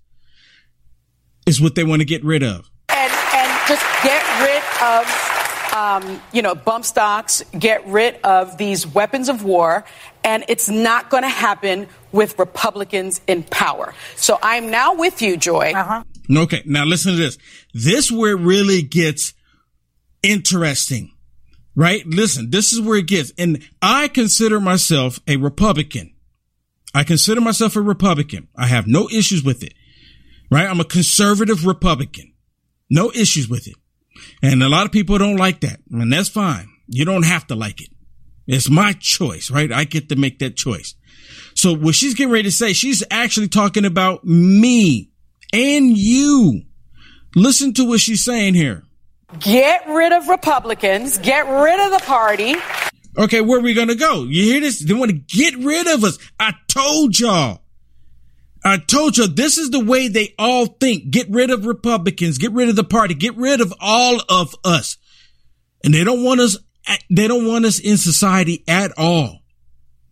Is 1.46 1.60
what 1.60 1.74
they 1.74 1.82
want 1.82 2.00
to 2.00 2.06
get 2.06 2.22
rid 2.24 2.42
of. 2.42 2.70
And 2.88 3.12
and 3.34 3.68
just 3.68 3.84
get 4.04 4.22
rid 4.40 4.62
of 4.82 5.32
um, 5.72 6.20
you 6.32 6.42
know, 6.42 6.54
bump 6.54 6.84
stocks, 6.84 7.42
get 7.58 7.86
rid 7.86 8.16
of 8.22 8.58
these 8.58 8.86
weapons 8.86 9.28
of 9.28 9.42
war, 9.42 9.84
and 10.22 10.44
it's 10.48 10.68
not 10.68 11.10
going 11.10 11.22
to 11.22 11.28
happen 11.28 11.88
with 12.12 12.38
Republicans 12.38 13.20
in 13.26 13.42
power. 13.42 13.94
So 14.16 14.38
I'm 14.42 14.70
now 14.70 14.94
with 14.94 15.22
you, 15.22 15.36
Joy. 15.36 15.72
Uh-huh. 15.74 16.04
Okay, 16.30 16.62
now 16.66 16.84
listen 16.84 17.12
to 17.12 17.18
this. 17.18 17.38
This 17.72 18.12
where 18.12 18.32
it 18.32 18.40
really 18.40 18.82
gets 18.82 19.32
interesting, 20.22 21.11
right? 21.74 22.06
Listen, 22.06 22.50
this 22.50 22.72
is 22.72 22.80
where 22.80 22.98
it 22.98 23.06
gets, 23.06 23.32
and 23.38 23.62
I 23.80 24.08
consider 24.08 24.60
myself 24.60 25.20
a 25.26 25.36
Republican. 25.36 26.14
I 26.94 27.04
consider 27.04 27.40
myself 27.40 27.76
a 27.76 27.80
Republican. 27.80 28.48
I 28.56 28.66
have 28.66 28.86
no 28.86 29.08
issues 29.08 29.42
with 29.42 29.62
it, 29.62 29.74
right? 30.50 30.68
I'm 30.68 30.80
a 30.80 30.84
conservative 30.84 31.66
Republican. 31.66 32.34
No 32.90 33.10
issues 33.14 33.48
with 33.48 33.66
it. 33.66 33.76
And 34.42 34.62
a 34.62 34.68
lot 34.68 34.84
of 34.84 34.92
people 34.92 35.16
don't 35.16 35.36
like 35.36 35.60
that. 35.60 35.80
And 35.90 36.12
that's 36.12 36.28
fine. 36.28 36.68
You 36.86 37.06
don't 37.06 37.24
have 37.24 37.46
to 37.46 37.54
like 37.54 37.80
it. 37.80 37.88
It's 38.46 38.68
my 38.68 38.92
choice, 38.92 39.50
right? 39.50 39.72
I 39.72 39.84
get 39.84 40.08
to 40.10 40.16
make 40.16 40.40
that 40.40 40.56
choice. 40.56 40.94
So 41.54 41.74
what 41.74 41.94
she's 41.94 42.14
getting 42.14 42.32
ready 42.32 42.44
to 42.44 42.52
say, 42.52 42.72
she's 42.72 43.02
actually 43.10 43.48
talking 43.48 43.84
about 43.84 44.24
me 44.24 45.10
and 45.52 45.96
you. 45.96 46.62
Listen 47.34 47.72
to 47.74 47.88
what 47.88 48.00
she's 48.00 48.24
saying 48.24 48.54
here. 48.54 48.84
Get 49.38 49.88
rid 49.88 50.12
of 50.12 50.28
Republicans. 50.28 51.18
Get 51.18 51.46
rid 51.46 51.80
of 51.80 51.92
the 51.92 52.04
party. 52.04 52.56
Okay, 53.16 53.40
where 53.40 53.58
are 53.58 53.62
we 53.62 53.74
going 53.74 53.88
to 53.88 53.94
go? 53.94 54.24
You 54.24 54.42
hear 54.44 54.60
this? 54.60 54.78
They 54.78 54.94
want 54.94 55.10
to 55.10 55.16
get 55.16 55.56
rid 55.56 55.86
of 55.86 56.04
us. 56.04 56.18
I 56.40 56.54
told 56.68 57.18
y'all. 57.18 57.60
I 58.64 58.76
told 58.76 59.16
you 59.16 59.26
this 59.26 59.58
is 59.58 59.70
the 59.70 59.84
way 59.84 60.08
they 60.08 60.34
all 60.38 60.66
think. 60.66 61.10
Get 61.10 61.28
rid 61.30 61.50
of 61.50 61.66
Republicans, 61.66 62.38
get 62.38 62.52
rid 62.52 62.68
of 62.68 62.76
the 62.76 62.84
party, 62.84 63.14
get 63.14 63.36
rid 63.36 63.60
of 63.60 63.74
all 63.80 64.20
of 64.28 64.54
us. 64.64 64.98
And 65.84 65.92
they 65.92 66.04
don't 66.04 66.22
want 66.22 66.40
us, 66.40 66.56
they 67.10 67.26
don't 67.26 67.46
want 67.46 67.64
us 67.64 67.80
in 67.80 67.96
society 67.96 68.62
at 68.68 68.92
all. 68.96 69.40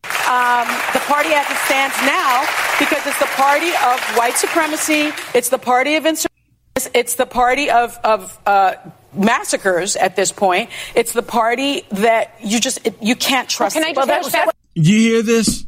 Um, 0.03 0.67
the 0.93 1.01
party 1.07 1.31
as 1.33 1.49
it 1.49 1.57
stands 1.59 1.97
now, 2.03 2.45
because 2.79 3.07
it's 3.07 3.19
the 3.21 3.31
party 3.37 3.69
of 3.69 4.01
white 4.17 4.35
supremacy, 4.37 5.13
it's 5.33 5.49
the 5.49 5.59
party 5.59 5.95
of 5.95 6.05
insurrection, 6.05 6.91
it's 6.93 7.15
the 7.15 7.27
party 7.27 7.71
of, 7.71 7.99
of 8.03 8.37
uh, 8.47 8.75
massacres 9.13 9.97
at 9.97 10.17
this 10.17 10.33
point. 10.33 10.71
It's 10.95 11.13
the 11.13 11.23
party 11.23 11.85
that 11.91 12.35
you 12.43 12.61
just, 12.61 12.87
it, 12.87 12.97
you 13.03 13.17
can't 13.17 13.49
trust. 13.49 13.77
Well, 13.77 13.85
can 13.85 14.11
I 14.11 14.23
just 14.23 14.35
well, 14.35 14.53
You 14.75 14.97
hear 14.99 15.23
this? 15.23 15.67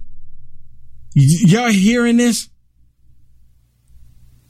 y'all 1.15 1.71
hearing 1.71 2.17
this? 2.17 2.49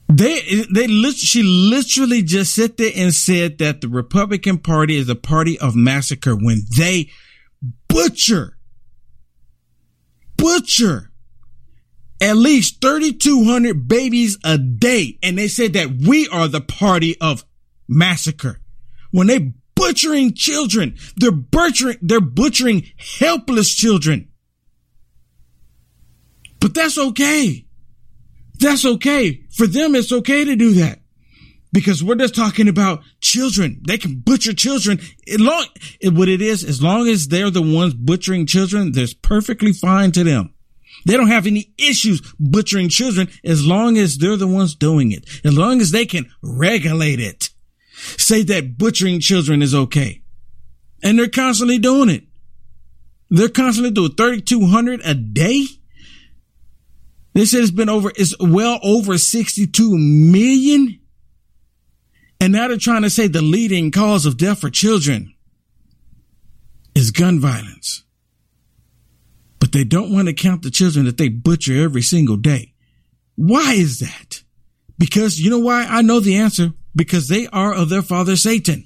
They, 0.09 0.65
they, 0.71 0.87
she 1.13 1.43
literally 1.43 2.23
just 2.23 2.55
sit 2.55 2.77
there 2.77 2.93
and 2.95 3.15
said 3.15 3.59
that 3.59 3.81
the 3.81 3.89
Republican 3.89 4.59
Party 4.59 4.97
is 4.97 5.09
a 5.09 5.15
party 5.15 5.59
of 5.59 5.75
massacre 5.75 6.35
when 6.37 6.63
they 6.77 7.11
butcher, 7.89 8.59
butcher 10.37 11.13
at 12.23 12.37
least 12.37 12.81
3,200 12.81 13.89
babies 13.89 14.39
a 14.45 14.57
day. 14.57 15.19
And 15.23 15.37
they 15.37 15.49
said 15.49 15.73
that 15.73 15.91
we 16.07 16.29
are 16.29 16.47
the 16.47 16.61
party 16.61 17.21
of 17.21 17.45
massacre. 17.89 18.61
When 19.13 19.29
they 19.29 19.53
butchering 19.75 20.35
children, 20.35 20.97
they're 21.17 21.31
butchering, 21.31 21.99
they're 22.03 22.21
butchering 22.21 22.91
helpless 23.19 23.75
children. 23.75 24.29
But 26.61 26.75
that's 26.75 26.99
okay. 26.99 27.67
That's 28.59 28.85
okay. 28.85 29.43
For 29.51 29.67
them, 29.67 29.95
it's 29.95 30.13
okay 30.13 30.45
to 30.45 30.57
do 30.57 30.75
that. 30.75 31.01
Because 31.73 32.05
we're 32.05 32.17
just 32.17 32.35
talking 32.35 32.69
about 32.69 33.03
children. 33.21 33.81
They 33.87 33.97
can 33.99 34.21
butcher 34.21 34.53
children. 34.53 35.01
It 35.27 35.41
long, 35.41 35.67
it, 36.01 36.13
what 36.13 36.29
it 36.29 36.43
is, 36.43 36.63
as 36.63 36.83
long 36.83 37.09
as 37.09 37.29
they're 37.29 37.51
the 37.51 37.63
ones 37.63 37.95
butchering 37.95 38.47
children, 38.47 38.93
that's 38.93 39.15
perfectly 39.15 39.73
fine 39.73 40.13
to 40.13 40.23
them. 40.23 40.55
They 41.07 41.17
don't 41.17 41.29
have 41.29 41.47
any 41.47 41.73
issues 41.79 42.21
butchering 42.39 42.91
children 42.91 43.29
as 43.43 43.67
long 43.67 43.97
as 43.97 44.19
they're 44.19 44.37
the 44.37 44.47
ones 44.47 44.75
doing 44.75 45.13
it. 45.13 45.25
As 45.45 45.57
long 45.57 45.81
as 45.81 45.91
they 45.91 46.07
can 46.07 46.31
regulate 46.43 47.19
it. 47.19 47.51
Say 48.19 48.43
that 48.45 48.79
butchering 48.79 49.21
children 49.21 49.63
is 49.63 49.75
okay. 49.75 50.23
And 51.03 51.19
they're 51.19 51.29
constantly 51.29 51.79
doing 51.79 52.09
it. 52.09 52.25
They're 53.31 53.49
constantly 53.49 53.93
doing 53.93 54.15
3,200 54.15 55.01
a 55.05 55.15
day. 55.15 55.67
They 57.35 57.45
said 57.45 57.61
it's 57.61 57.71
been 57.71 57.89
over, 57.89 58.13
it's 58.15 58.35
well 58.39 58.79
over 58.83 59.17
62 59.17 59.97
million. 59.99 61.01
And 62.41 62.53
now 62.53 62.69
they're 62.69 62.77
trying 62.77 63.03
to 63.03 63.11
say 63.11 63.29
the 63.29 63.41
leading 63.43 63.91
cause 63.91 64.27
of 64.27 64.37
death 64.37 64.61
for 64.61 64.71
children 64.71 65.35
is 66.95 67.11
gun 67.11 67.41
violence 67.41 68.03
but 69.63 69.71
they 69.71 69.85
don't 69.85 70.13
want 70.13 70.27
to 70.27 70.35
count 70.35 70.63
the 70.63 70.73
children 70.73 71.05
that 71.05 71.19
they 71.19 71.29
butcher 71.29 71.85
every 71.85 72.03
single 72.03 72.37
day. 72.37 72.75
Why 73.37 73.75
is 73.75 74.01
that? 74.01 74.43
Because 74.99 75.41
you 75.41 75.51
know 75.51 75.61
why? 75.61 75.87
I 75.89 76.03
know 76.03 76.19
the 76.19 76.35
answer. 76.35 76.73
Because 76.95 77.29
they 77.29 77.47
are 77.49 77.75
of 77.75 77.89
their 77.89 78.03
father 78.03 78.37
Satan. 78.37 78.85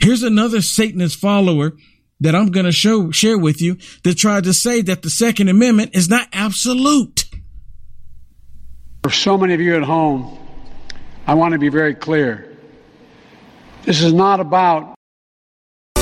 Here's 0.00 0.22
another 0.22 0.60
Satanist 0.60 1.16
follower 1.16 1.72
that 2.20 2.34
I'm 2.34 2.50
going 2.50 2.66
to 2.66 2.72
show, 2.72 3.10
share 3.10 3.38
with 3.38 3.60
you 3.60 3.78
that 4.02 4.16
tried 4.16 4.44
to 4.44 4.52
say 4.52 4.82
that 4.82 5.02
the 5.02 5.10
Second 5.10 5.48
Amendment 5.48 5.94
is 5.94 6.08
not 6.08 6.28
absolute. 6.32 7.24
For 9.02 9.10
so 9.10 9.36
many 9.36 9.54
of 9.54 9.60
you 9.60 9.76
at 9.76 9.82
home, 9.82 10.38
I 11.26 11.34
want 11.34 11.52
to 11.52 11.58
be 11.58 11.68
very 11.68 11.94
clear. 11.94 12.56
This 13.84 14.02
is 14.02 14.12
not 14.12 14.40
about 14.40 14.93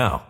now. 0.00 0.29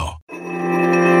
Oh. 0.03 1.20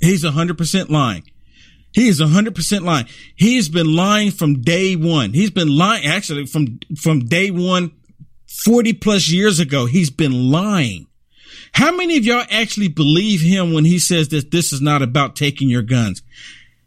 He's 0.00 0.24
100% 0.24 0.88
lying. 0.88 1.24
He 1.92 2.08
is 2.08 2.20
100% 2.20 2.82
lying. 2.82 3.06
He's 3.34 3.68
been 3.68 3.94
lying 3.94 4.30
from 4.30 4.62
day 4.62 4.94
one. 4.96 5.32
He's 5.32 5.50
been 5.50 5.76
lying 5.76 6.06
actually 6.06 6.46
from, 6.46 6.78
from 6.96 7.20
day 7.26 7.50
one 7.50 7.92
40 8.64 8.94
plus 8.94 9.28
years 9.28 9.58
ago. 9.58 9.86
He's 9.86 10.10
been 10.10 10.50
lying. 10.50 11.06
How 11.72 11.94
many 11.94 12.16
of 12.16 12.24
y'all 12.24 12.44
actually 12.50 12.88
believe 12.88 13.40
him 13.40 13.72
when 13.72 13.84
he 13.84 13.98
says 13.98 14.28
that 14.28 14.50
this 14.50 14.72
is 14.72 14.80
not 14.80 15.02
about 15.02 15.36
taking 15.36 15.68
your 15.68 15.82
guns? 15.82 16.22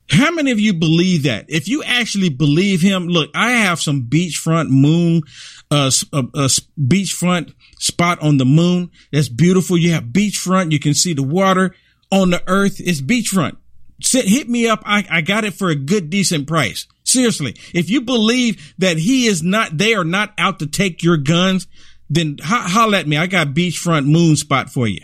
How 0.10 0.32
many 0.32 0.52
of 0.52 0.60
you 0.60 0.74
believe 0.74 1.24
that? 1.24 1.46
If 1.48 1.68
you 1.68 1.84
actually 1.84 2.30
believe 2.30 2.82
him, 2.82 3.08
look, 3.08 3.30
I 3.34 3.52
have 3.52 3.80
some 3.80 4.04
beachfront 4.04 4.70
moon, 4.70 5.24
uh, 5.72 5.90
a, 6.12 6.18
uh, 6.18 6.24
uh, 6.34 6.50
beachfront 6.80 7.54
spot 7.80 8.22
on 8.22 8.38
the 8.38 8.46
moon. 8.46 8.92
That's 9.12 9.30
beautiful. 9.30 9.78
You 9.78 9.94
have 9.94 10.06
beachfront. 10.06 10.72
You 10.72 10.80
can 10.80 10.94
see 10.94 11.14
the 11.14 11.24
water 11.24 11.74
on 12.14 12.30
the 12.30 12.44
earth. 12.48 12.80
is 12.80 13.02
beachfront. 13.02 13.58
Sit, 14.02 14.26
hit 14.26 14.48
me 14.48 14.68
up. 14.68 14.84
I, 14.86 15.06
I 15.10 15.22
got 15.22 15.46
it 15.46 15.54
for 15.54 15.70
a 15.70 15.76
good, 15.76 16.10
decent 16.10 16.48
price. 16.48 16.88
Seriously. 17.04 17.56
If 17.74 17.90
you 17.90 18.02
believe 18.02 18.74
that 18.78 18.98
he 18.98 19.26
is 19.26 19.42
not, 19.42 19.78
they 19.78 19.96
are 19.96 20.04
not 20.04 20.34
out 20.38 20.60
to 20.60 20.68
take 20.68 21.04
your 21.04 21.18
guns, 21.18 21.68
then 22.10 22.38
ho- 22.44 22.68
holler 22.68 22.98
at 23.00 23.08
me. 23.08 23.18
I 23.18 23.28
got 23.28 23.48
beachfront 23.48 24.06
moon 24.06 24.36
spot 24.36 24.70
for 24.70 24.88
you. 24.88 25.02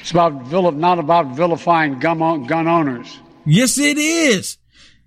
It's 0.00 0.10
about 0.10 0.50
not 0.76 0.98
about 0.98 1.34
vilifying 1.36 1.98
gun, 1.98 2.44
gun 2.46 2.68
owners. 2.68 3.18
Yes, 3.46 3.78
it 3.78 3.96
is. 3.96 4.58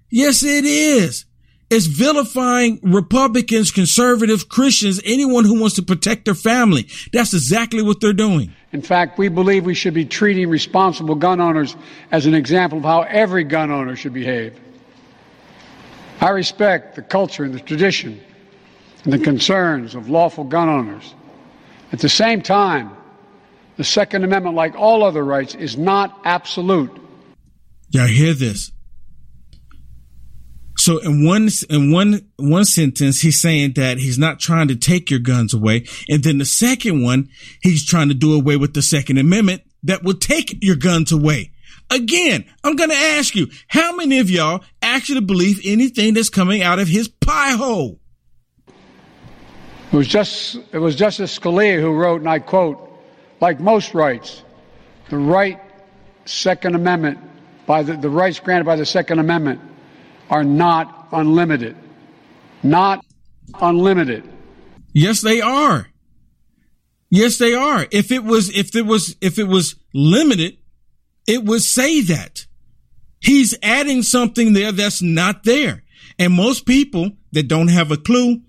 Yes, 0.10 0.44
it 0.44 0.66
is. 0.66 1.26
It's 1.70 1.86
vilifying 1.86 2.80
Republicans, 2.82 3.72
conservatives, 3.72 4.46
Christians, 4.46 5.02
anyone 5.04 5.44
who 5.44 5.60
wants 5.60 5.76
to 5.76 5.82
protect 5.82 6.24
their 6.24 6.34
family. 6.34 6.88
That's 7.12 7.34
exactly 7.34 7.82
what 7.82 8.00
they're 8.00 8.14
doing. 8.14 8.54
In 8.72 8.82
fact, 8.82 9.18
we 9.18 9.28
believe 9.28 9.66
we 9.66 9.74
should 9.74 9.94
be 9.94 10.06
treating 10.06 10.50
responsible 10.50 11.16
gun 11.16 11.42
owners 11.42 11.76
as 12.12 12.26
an 12.26 12.34
example 12.34 12.78
of 12.78 12.86
how 12.86 13.02
every 13.02 13.44
gun 13.44 13.70
owner 13.70 13.98
should 13.98 14.14
behave. 14.14 14.58
I 16.22 16.30
respect 16.30 16.96
the 16.96 17.02
culture 17.02 17.44
and 17.44 17.54
the 17.54 17.60
tradition 17.60 18.22
and 19.04 19.12
the 19.12 19.20
concerns 19.20 19.94
of 19.94 20.10
lawful 20.10 20.46
gun 20.46 20.70
owners. 20.70 21.14
At 21.92 22.00
the 22.00 22.10
same 22.10 22.42
time, 22.42 22.92
the 23.76 23.84
Second 23.84 24.24
Amendment, 24.24 24.56
like 24.56 24.76
all 24.76 25.04
other 25.04 25.24
rights, 25.24 25.54
is 25.54 25.78
not 25.78 26.18
absolute. 26.24 26.92
Y'all 27.90 28.08
hear 28.08 28.34
this? 28.34 28.72
So 30.88 31.00
in 31.00 31.26
one 31.26 31.50
in 31.70 31.92
one 31.92 32.30
one 32.38 32.64
sentence, 32.64 33.20
he's 33.20 33.42
saying 33.42 33.74
that 33.74 33.98
he's 33.98 34.18
not 34.18 34.40
trying 34.40 34.70
to 34.70 34.76
take 34.78 35.12
your 35.12 35.20
guns 35.20 35.54
away, 35.54 35.86
and 36.08 36.24
then 36.24 36.38
the 36.38 36.46
second 36.46 37.04
one, 37.04 37.28
he's 37.62 37.86
trying 37.86 38.08
to 38.08 38.14
do 38.14 38.34
away 38.34 38.56
with 38.56 38.74
the 38.74 38.82
Second 38.82 39.18
Amendment 39.18 39.64
that 39.84 40.04
will 40.04 40.14
take 40.14 40.64
your 40.64 40.78
guns 40.78 41.12
away. 41.12 41.52
Again, 41.90 42.46
I'm 42.64 42.78
going 42.78 42.92
to 42.92 42.96
ask 42.96 43.36
you, 43.36 43.50
how 43.68 43.98
many 43.98 44.20
of 44.20 44.30
y'all 44.30 44.64
actually 44.82 45.20
believe 45.20 45.60
anything 45.66 46.14
that's 46.14 46.30
coming 46.30 46.62
out 46.62 46.80
of 46.80 46.88
his 46.88 47.10
pie 47.10 47.52
hole? 47.52 48.00
It 49.92 49.94
was 49.98 50.08
just 50.08 50.58
it 50.72 50.80
was 50.80 50.96
Justice 50.96 51.38
Scalia 51.38 51.82
who 51.82 51.92
wrote, 51.92 52.22
and 52.22 52.30
I 52.30 52.40
quote, 52.40 52.98
like 53.42 53.60
most 53.60 53.94
rights, 53.94 54.42
the 55.10 55.18
right 55.18 55.60
Second 56.24 56.76
Amendment 56.76 57.20
by 57.66 57.84
the, 57.84 57.98
the 57.98 58.10
rights 58.10 58.40
granted 58.40 58.64
by 58.64 58.78
the 58.78 58.86
Second 58.86 59.20
Amendment 59.20 59.60
are 60.30 60.44
not 60.44 61.08
unlimited. 61.12 61.76
Not 62.64 63.06
unlimited. 63.62 64.24
Yes, 64.94 65.22
they 65.22 65.42
are. 65.42 65.88
Yes, 67.10 67.38
they 67.38 67.54
are. 67.54 67.88
If 67.92 68.12
it 68.12 68.24
was, 68.24 68.50
if 68.56 68.76
it 68.76 68.86
was, 68.86 69.16
if 69.22 69.40
it 69.40 69.48
was 69.48 69.76
limited, 69.94 70.58
it 71.28 71.44
would 71.44 71.62
say 71.62 72.02
that. 72.02 72.46
He's 73.20 73.58
adding 73.64 74.04
something 74.04 74.54
there 74.54 74.72
that's 74.72 75.02
not 75.02 75.44
there. 75.44 75.84
And 76.20 76.34
most 76.34 76.66
people 76.66 77.12
that 77.32 77.48
don't 77.48 77.70
have 77.70 77.92
a 77.92 77.98
clue 77.98 78.42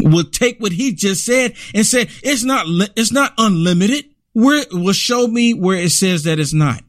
will 0.00 0.24
take 0.24 0.58
what 0.58 0.72
he 0.72 0.92
just 0.92 1.24
said 1.24 1.54
and 1.74 1.86
say 1.86 2.08
it's 2.22 2.44
not 2.44 2.66
it's 2.96 3.12
not 3.12 3.32
unlimited. 3.38 4.04
Where 4.32 4.64
will 4.70 4.92
show 4.92 5.26
me 5.26 5.54
where 5.54 5.78
it 5.78 5.90
says 5.90 6.24
that 6.24 6.38
it's 6.38 6.52
not. 6.52 6.82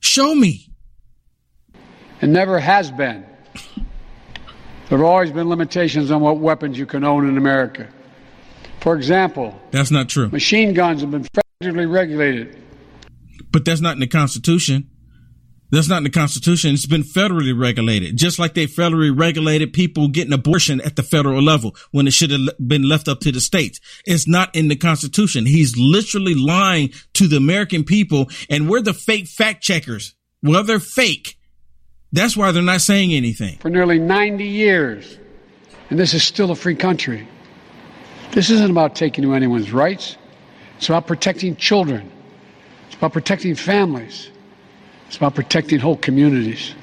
Show 0.00 0.34
me. 0.34 0.70
It 2.24 2.28
never 2.28 2.58
has 2.58 2.90
been. 2.90 3.22
There 4.88 4.96
have 4.96 5.02
always 5.02 5.30
been 5.30 5.50
limitations 5.50 6.10
on 6.10 6.22
what 6.22 6.38
weapons 6.38 6.78
you 6.78 6.86
can 6.86 7.04
own 7.04 7.28
in 7.28 7.36
America. 7.36 7.86
For 8.80 8.96
example, 8.96 9.60
that's 9.72 9.90
not 9.90 10.08
true. 10.08 10.30
Machine 10.30 10.72
guns 10.72 11.02
have 11.02 11.10
been 11.10 11.26
federally 11.62 11.90
regulated. 11.90 12.56
But 13.52 13.66
that's 13.66 13.82
not 13.82 13.92
in 13.92 14.00
the 14.00 14.06
Constitution. 14.06 14.88
That's 15.70 15.90
not 15.90 15.98
in 15.98 16.04
the 16.04 16.10
Constitution. 16.10 16.72
It's 16.72 16.86
been 16.86 17.02
federally 17.02 17.52
regulated, 17.54 18.16
just 18.16 18.38
like 18.38 18.54
they 18.54 18.68
federally 18.68 19.14
regulated 19.14 19.74
people 19.74 20.08
getting 20.08 20.32
abortion 20.32 20.80
at 20.80 20.96
the 20.96 21.02
federal 21.02 21.42
level 21.42 21.76
when 21.90 22.06
it 22.06 22.14
should 22.14 22.30
have 22.30 22.40
been 22.66 22.88
left 22.88 23.06
up 23.06 23.20
to 23.20 23.32
the 23.32 23.40
states. 23.40 23.80
It's 24.06 24.26
not 24.26 24.54
in 24.54 24.68
the 24.68 24.76
Constitution. 24.76 25.44
He's 25.44 25.76
literally 25.76 26.34
lying 26.34 26.94
to 27.12 27.28
the 27.28 27.36
American 27.36 27.84
people, 27.84 28.30
and 28.48 28.66
we're 28.66 28.80
the 28.80 28.94
fake 28.94 29.26
fact 29.26 29.62
checkers. 29.62 30.14
Well, 30.42 30.64
they're 30.64 30.80
fake. 30.80 31.36
That's 32.14 32.36
why 32.36 32.52
they're 32.52 32.62
not 32.62 32.80
saying 32.80 33.12
anything. 33.12 33.58
For 33.58 33.70
nearly 33.70 33.98
90 33.98 34.44
years, 34.44 35.18
and 35.90 35.98
this 35.98 36.14
is 36.14 36.24
still 36.24 36.50
a 36.50 36.56
free 36.56 36.76
country. 36.76 37.28
This 38.32 38.50
isn't 38.50 38.70
about 38.70 38.94
taking 38.96 39.24
away 39.24 39.36
anyone's 39.36 39.72
rights. 39.72 40.16
It's 40.78 40.88
about 40.88 41.06
protecting 41.06 41.56
children 41.56 42.10
it's 42.94 43.00
about 43.00 43.12
protecting 43.12 43.56
families. 43.56 44.30
It's 45.08 45.16
about 45.16 45.34
protecting 45.34 45.80
whole 45.80 45.96
communities. 45.96 46.76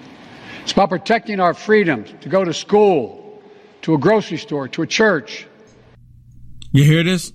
It's 0.61 0.73
about 0.73 0.89
protecting 0.89 1.39
our 1.39 1.53
freedoms 1.53 2.13
to 2.19 2.27
go 2.27 2.43
to 2.43 2.53
school, 2.53 3.41
to 3.83 3.93
a 3.93 3.97
grocery 3.97 4.37
store, 4.37 4.67
to 4.67 4.81
a 4.81 4.87
church. 4.87 5.47
You 6.73 6.83
hear 6.83 7.01
this? 7.05 7.31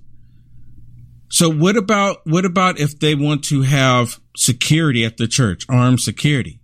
So 1.30 1.50
what 1.50 1.78
about 1.78 2.18
what 2.26 2.44
about 2.44 2.78
if 2.78 3.00
they 3.00 3.14
want 3.14 3.44
to 3.44 3.62
have 3.62 4.20
security 4.37 5.06
at 5.06 5.16
the 5.16 5.26
church, 5.26 5.64
armed 5.70 6.00
security? 6.00 6.61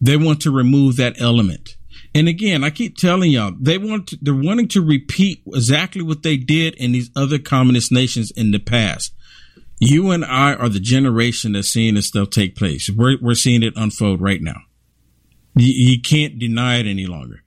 They 0.00 0.16
want 0.16 0.42
to 0.42 0.50
remove 0.50 0.96
that 0.96 1.20
element. 1.20 1.76
And 2.14 2.28
again, 2.28 2.64
I 2.64 2.70
keep 2.70 2.96
telling 2.96 3.30
y'all, 3.30 3.52
they 3.60 3.78
want 3.78 4.08
to, 4.08 4.18
they're 4.22 4.34
wanting 4.34 4.68
to 4.68 4.82
repeat 4.84 5.42
exactly 5.46 6.02
what 6.02 6.22
they 6.22 6.36
did 6.36 6.74
in 6.74 6.92
these 6.92 7.10
other 7.14 7.38
communist 7.38 7.92
nations 7.92 8.30
in 8.30 8.50
the 8.52 8.58
past 8.58 9.12
you 9.78 10.10
and 10.10 10.24
I 10.24 10.54
are 10.54 10.68
the 10.68 10.80
generation 10.80 11.52
that's 11.52 11.68
seeing 11.68 11.94
this 11.94 12.06
stuff 12.06 12.30
take 12.30 12.56
place. 12.56 12.88
We're, 12.90 13.16
we're 13.20 13.34
seeing 13.34 13.62
it 13.62 13.74
unfold 13.76 14.20
right 14.20 14.40
now. 14.40 14.62
You, 15.54 15.72
you 15.72 16.00
can't 16.00 16.38
deny 16.38 16.76
it 16.78 16.86
any 16.86 17.06
longer. 17.06 17.42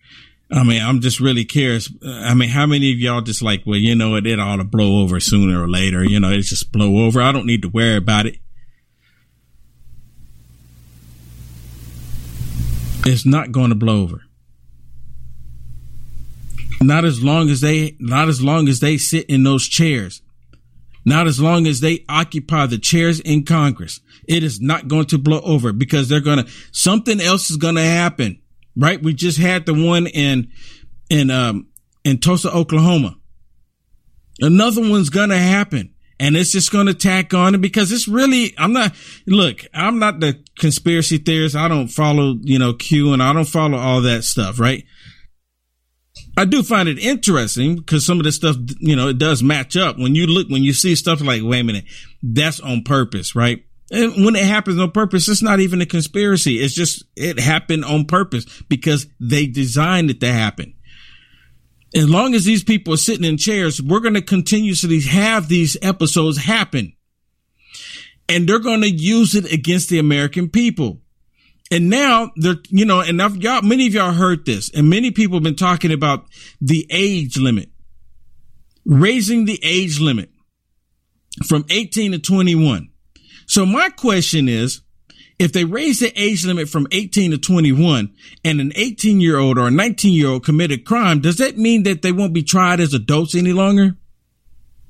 I 0.52 0.64
mean, 0.64 0.82
I'm 0.82 1.00
just 1.00 1.20
really 1.20 1.46
curious. 1.46 1.92
I 2.04 2.34
mean, 2.34 2.50
how 2.50 2.66
many 2.66 2.92
of 2.92 3.00
y'all 3.00 3.22
just 3.22 3.44
like, 3.44 3.64
well, 3.66 3.78
you 3.78 3.94
know, 3.94 4.16
it, 4.16 4.26
it 4.26 4.40
ought 4.40 4.56
to 4.56 4.64
blow 4.64 5.02
over 5.02 5.20
sooner 5.20 5.62
or 5.62 5.70
later. 5.70 6.04
You 6.04 6.20
know, 6.20 6.32
it's 6.32 6.50
just 6.50 6.72
blow 6.72 7.06
over. 7.06 7.22
I 7.22 7.32
don't 7.32 7.46
need 7.46 7.62
to 7.62 7.70
worry 7.70 7.98
about 7.98 8.26
it. 8.26 8.38
It's 13.10 13.26
not 13.26 13.52
going 13.52 13.70
to 13.70 13.76
blow 13.76 14.02
over. 14.02 14.24
Not 16.82 17.04
as 17.04 17.22
long 17.24 17.50
as 17.50 17.62
they, 17.62 17.96
not 18.00 18.30
as 18.30 18.42
long 18.42 18.70
as 18.70 18.80
they 18.80 18.98
sit 18.98 19.26
in 19.26 19.44
those 19.44 19.68
chairs 19.68 20.22
not 21.06 21.28
as 21.28 21.40
long 21.40 21.68
as 21.68 21.80
they 21.80 22.06
occupy 22.08 22.66
the 22.68 22.78
chairs 22.78 23.20
in 23.20 23.44
Congress. 23.44 24.00
It 24.28 24.44
is 24.44 24.62
not 24.62 24.88
going 24.88 25.06
to 25.08 25.18
blow 25.18 25.42
over 25.42 25.74
because 25.74 26.08
they're 26.08 26.20
going 26.20 26.46
to, 26.46 26.52
something 26.72 27.20
else 27.20 27.50
is 27.50 27.58
going 27.58 27.76
to 27.76 27.84
happen, 27.84 28.42
right? 28.76 29.02
We 29.02 29.14
just 29.14 29.40
had 29.40 29.66
the 29.66 29.74
one 29.74 30.08
in, 30.08 30.52
in, 31.10 31.32
um, 31.32 31.68
in 32.04 32.20
Tulsa, 32.20 32.54
Oklahoma. 32.54 33.16
Another 34.40 34.82
one's 34.82 35.10
going 35.10 35.30
to 35.30 35.38
happen 35.38 35.94
and 36.20 36.36
it's 36.36 36.52
just 36.52 36.72
going 36.72 36.88
to 36.88 36.94
tack 36.94 37.34
on 37.34 37.56
it 37.56 37.62
because 37.62 37.92
it's 37.92 38.08
really, 38.08 38.54
I'm 38.58 38.74
not, 38.74 38.94
look, 39.26 39.66
I'm 39.74 40.00
not 40.00 40.20
the 40.20 40.44
conspiracy 40.58 41.18
theorist. 41.18 41.56
I 41.56 41.68
don't 41.68 41.88
follow, 41.88 42.36
you 42.42 42.60
know, 42.60 42.74
Q 42.74 43.14
and 43.14 43.24
I 43.24 43.32
don't 43.32 43.46
follow 43.46 43.78
all 43.78 44.02
that 44.02 44.24
stuff, 44.24 44.60
right? 44.60 44.84
I 46.38 46.46
do 46.46 46.62
find 46.64 46.90
it 46.90 47.00
interesting 47.00 47.78
because 47.78 48.06
some 48.06 48.20
of 48.20 48.26
this 48.26 48.36
stuff, 48.36 48.58
you 48.80 48.96
know, 48.96 49.08
it 49.08 49.18
does 49.18 49.42
match 49.42 49.78
up. 49.78 49.98
When 49.98 50.16
you 50.16 50.28
look, 50.28 50.50
when 50.50 50.64
you 50.64 50.74
see 50.74 50.96
stuff 50.96 51.22
like, 51.22 51.42
wait 51.44 51.62
a 51.62 51.64
minute, 51.64 51.86
that's 52.22 52.60
on 52.60 52.84
purpose, 52.84 53.36
right? 53.36 53.64
And 53.92 54.24
when 54.24 54.36
it 54.36 54.46
happens 54.46 54.80
on 54.80 54.92
purpose, 54.92 55.28
it's 55.28 55.42
not 55.42 55.60
even 55.60 55.82
a 55.82 55.86
conspiracy. 55.86 56.58
It's 56.60 56.76
just, 56.76 57.04
it 57.16 57.40
happened 57.40 57.86
on 57.86 58.06
purpose 58.06 58.46
because 58.70 59.08
they 59.20 59.48
designed 59.48 60.12
it 60.12 60.20
to 60.20 60.32
happen. 60.32 60.76
As 61.96 62.10
long 62.10 62.36
as 62.36 62.46
these 62.46 62.64
people 62.64 62.94
are 62.94 62.98
sitting 62.98 63.26
in 63.26 63.38
chairs, 63.38 63.82
we're 63.82 64.00
going 64.00 64.14
to 64.14 64.22
continuously 64.22 65.02
have 65.02 65.48
these 65.48 65.76
episodes 65.82 66.38
happen. 66.38 66.94
And 68.28 68.48
they're 68.48 68.60
going 68.60 68.82
to 68.82 68.90
use 68.90 69.34
it 69.34 69.52
against 69.52 69.90
the 69.90 69.98
American 69.98 70.50
people. 70.50 71.02
And 71.72 71.90
now 71.90 72.32
they're, 72.36 72.58
you 72.70 72.86
know, 72.86 73.02
and 73.02 73.22
I've, 73.22 73.38
y'all, 73.38 73.62
many 73.62 73.88
of 73.88 73.94
y'all 73.94 74.12
heard 74.12 74.46
this 74.46 74.72
and 74.74 74.90
many 74.90 75.12
people 75.12 75.38
have 75.38 75.44
been 75.44 75.56
talking 75.56 75.92
about 75.92 76.26
the 76.62 76.86
age 76.90 77.38
limit, 77.38 77.70
raising 78.86 79.46
the 79.46 79.60
age 79.64 80.00
limit 80.00 80.30
from 81.48 81.66
18 81.70 82.14
to 82.14 82.20
21. 82.20 82.90
So 83.46 83.66
my 83.66 83.90
question 83.90 84.48
is, 84.48 84.82
If 85.40 85.54
they 85.54 85.64
raise 85.64 86.02
the 86.02 86.12
age 86.22 86.46
limit 86.46 86.68
from 86.68 86.88
18 86.92 87.32
to 87.32 87.38
21 87.38 88.14
and 88.44 88.60
an 88.60 88.74
18 88.76 89.22
year 89.22 89.38
old 89.38 89.58
or 89.58 89.68
a 89.68 89.72
19 89.72 90.14
year 90.14 90.28
old 90.28 90.44
committed 90.44 90.86
crime, 90.86 91.22
does 91.22 91.38
that 91.38 91.58
mean 91.58 91.84
that 91.84 92.02
they 92.02 92.12
won't 92.12 92.34
be 92.34 92.44
tried 92.44 92.82
as 92.82 92.94
adults 92.94 93.34
any 93.36 93.54
longer? 93.54 93.96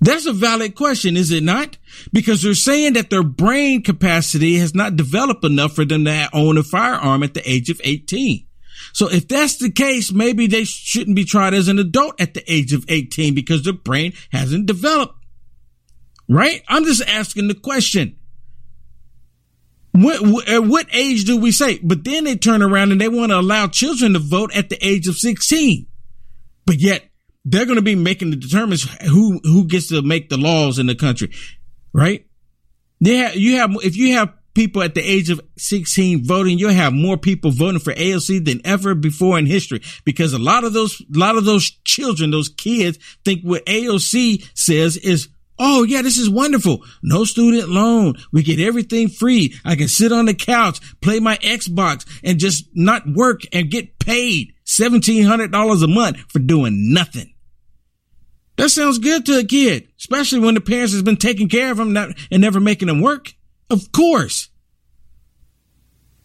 That's 0.01 0.25
a 0.25 0.33
valid 0.33 0.75
question, 0.75 1.17
is 1.17 1.31
it 1.31 1.43
not? 1.43 1.77
Because 2.13 2.41
they're 2.41 2.53
saying 2.53 2.93
that 2.93 3.09
their 3.09 3.23
brain 3.23 3.83
capacity 3.83 4.57
has 4.57 4.73
not 4.73 4.95
developed 4.95 5.43
enough 5.43 5.73
for 5.73 5.85
them 5.85 6.05
to 6.05 6.29
own 6.33 6.57
a 6.57 6.63
firearm 6.63 7.21
at 7.21 7.33
the 7.33 7.49
age 7.49 7.69
of 7.69 7.81
18. 7.83 8.45
So 8.93 9.09
if 9.09 9.27
that's 9.27 9.57
the 9.57 9.71
case, 9.71 10.12
maybe 10.12 10.47
they 10.47 10.63
shouldn't 10.63 11.17
be 11.17 11.25
tried 11.25 11.53
as 11.53 11.67
an 11.67 11.79
adult 11.79 12.19
at 12.19 12.33
the 12.33 12.51
age 12.51 12.73
of 12.73 12.85
18 12.88 13.35
because 13.35 13.63
their 13.63 13.73
brain 13.73 14.13
hasn't 14.31 14.65
developed. 14.65 15.15
Right? 16.29 16.63
I'm 16.69 16.85
just 16.85 17.07
asking 17.07 17.49
the 17.49 17.55
question. 17.55 18.18
What, 20.01 20.47
at 20.47 20.63
what 20.63 20.88
age 20.93 21.25
do 21.25 21.38
we 21.38 21.51
say? 21.51 21.79
But 21.79 22.05
then 22.05 22.23
they 22.23 22.38
turn 22.38 22.62
around 22.62 22.91
and 22.91 23.01
they 23.01 23.09
want 23.09 23.31
to 23.31 23.39
allow 23.39 23.67
children 23.67 24.13
to 24.13 24.19
vote 24.19 24.55
at 24.55 24.69
the 24.69 24.77
age 24.85 25.07
of 25.07 25.17
16. 25.17 25.88
But 26.65 26.79
yet 26.79 27.03
they're 27.43 27.65
going 27.65 27.75
to 27.75 27.81
be 27.81 27.95
making 27.95 28.29
the 28.29 28.38
determines 28.38 28.83
who, 29.01 29.39
who 29.43 29.65
gets 29.65 29.88
to 29.88 30.01
make 30.01 30.29
the 30.29 30.38
laws 30.38 30.79
in 30.79 30.85
the 30.85 30.95
country. 30.95 31.31
Right? 31.93 32.25
Yeah. 33.01 33.33
You 33.33 33.57
have, 33.57 33.71
if 33.83 33.97
you 33.97 34.13
have 34.13 34.33
people 34.53 34.83
at 34.83 34.95
the 34.95 35.01
age 35.01 35.29
of 35.29 35.41
16 35.57 36.25
voting, 36.25 36.59
you'll 36.59 36.71
have 36.71 36.93
more 36.93 37.17
people 37.17 37.51
voting 37.51 37.79
for 37.79 37.93
AOC 37.93 38.45
than 38.45 38.62
ever 38.65 38.95
before 38.95 39.38
in 39.38 39.47
history 39.47 39.81
because 40.05 40.33
a 40.33 40.39
lot 40.39 40.63
of 40.63 40.71
those, 40.71 41.01
a 41.01 41.17
lot 41.17 41.35
of 41.35 41.43
those 41.43 41.71
children, 41.83 42.31
those 42.31 42.49
kids 42.49 42.99
think 43.25 43.41
what 43.41 43.65
AOC 43.65 44.49
says 44.53 44.95
is 44.95 45.27
Oh 45.62 45.84
yeah, 45.84 46.02
this 46.02 46.17
is 46.17 46.30
wonderful. 46.30 46.86
No 47.04 47.26
student 47.26 47.67
loan. 47.69 48.15
We 48.32 48.43
get 48.43 48.62
everything 48.62 49.10
free. 49.10 49.54
I 49.65 49.76
can 49.76 49.89
sit 49.89 50.13
on 50.13 50.26
the 50.26 50.34
couch, 50.34 50.80
play 51.02 51.19
my 51.19 51.36
Xbox 51.38 52.08
and 52.24 52.39
just 52.39 52.69
not 52.74 53.04
work 53.06 53.41
and 53.52 53.69
get 53.69 54.00
paid 54.00 54.54
$1,700 54.65 55.84
a 55.84 55.88
month 55.88 56.17
for 56.30 56.39
doing 56.39 56.93
nothing. 56.93 57.34
That 58.56 58.69
sounds 58.69 59.00
good 59.00 59.26
to 59.26 59.39
a 59.39 59.43
kid, 59.43 59.89
especially 59.98 60.39
when 60.39 60.54
the 60.54 60.62
parents 60.62 60.93
has 60.93 61.02
been 61.02 61.17
taking 61.17 61.50
care 61.50 61.72
of 61.72 61.78
them 61.78 61.95
and 61.95 62.41
never 62.41 62.60
making 62.60 62.88
them 62.88 63.02
work. 63.02 63.34
Of 63.69 63.91
course. 63.91 64.50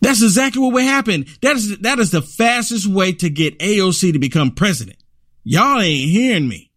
That's 0.01 0.23
exactly 0.23 0.61
what 0.61 0.75
would 0.75 0.85
happen. 0.85 1.27
That 1.43 1.57
is, 1.57 1.79
that 1.79 1.99
is 1.99 2.11
the 2.11 2.23
fastest 2.23 2.87
way 2.87 3.13
to 3.13 3.31
get 3.31 3.59
AOC 3.59 4.13
to 4.13 4.19
become 4.19 4.51
president. 4.51 4.99
Y'all 5.45 5.81
ain't 5.81 6.11
hearing 6.11 6.49
me. 6.49 6.71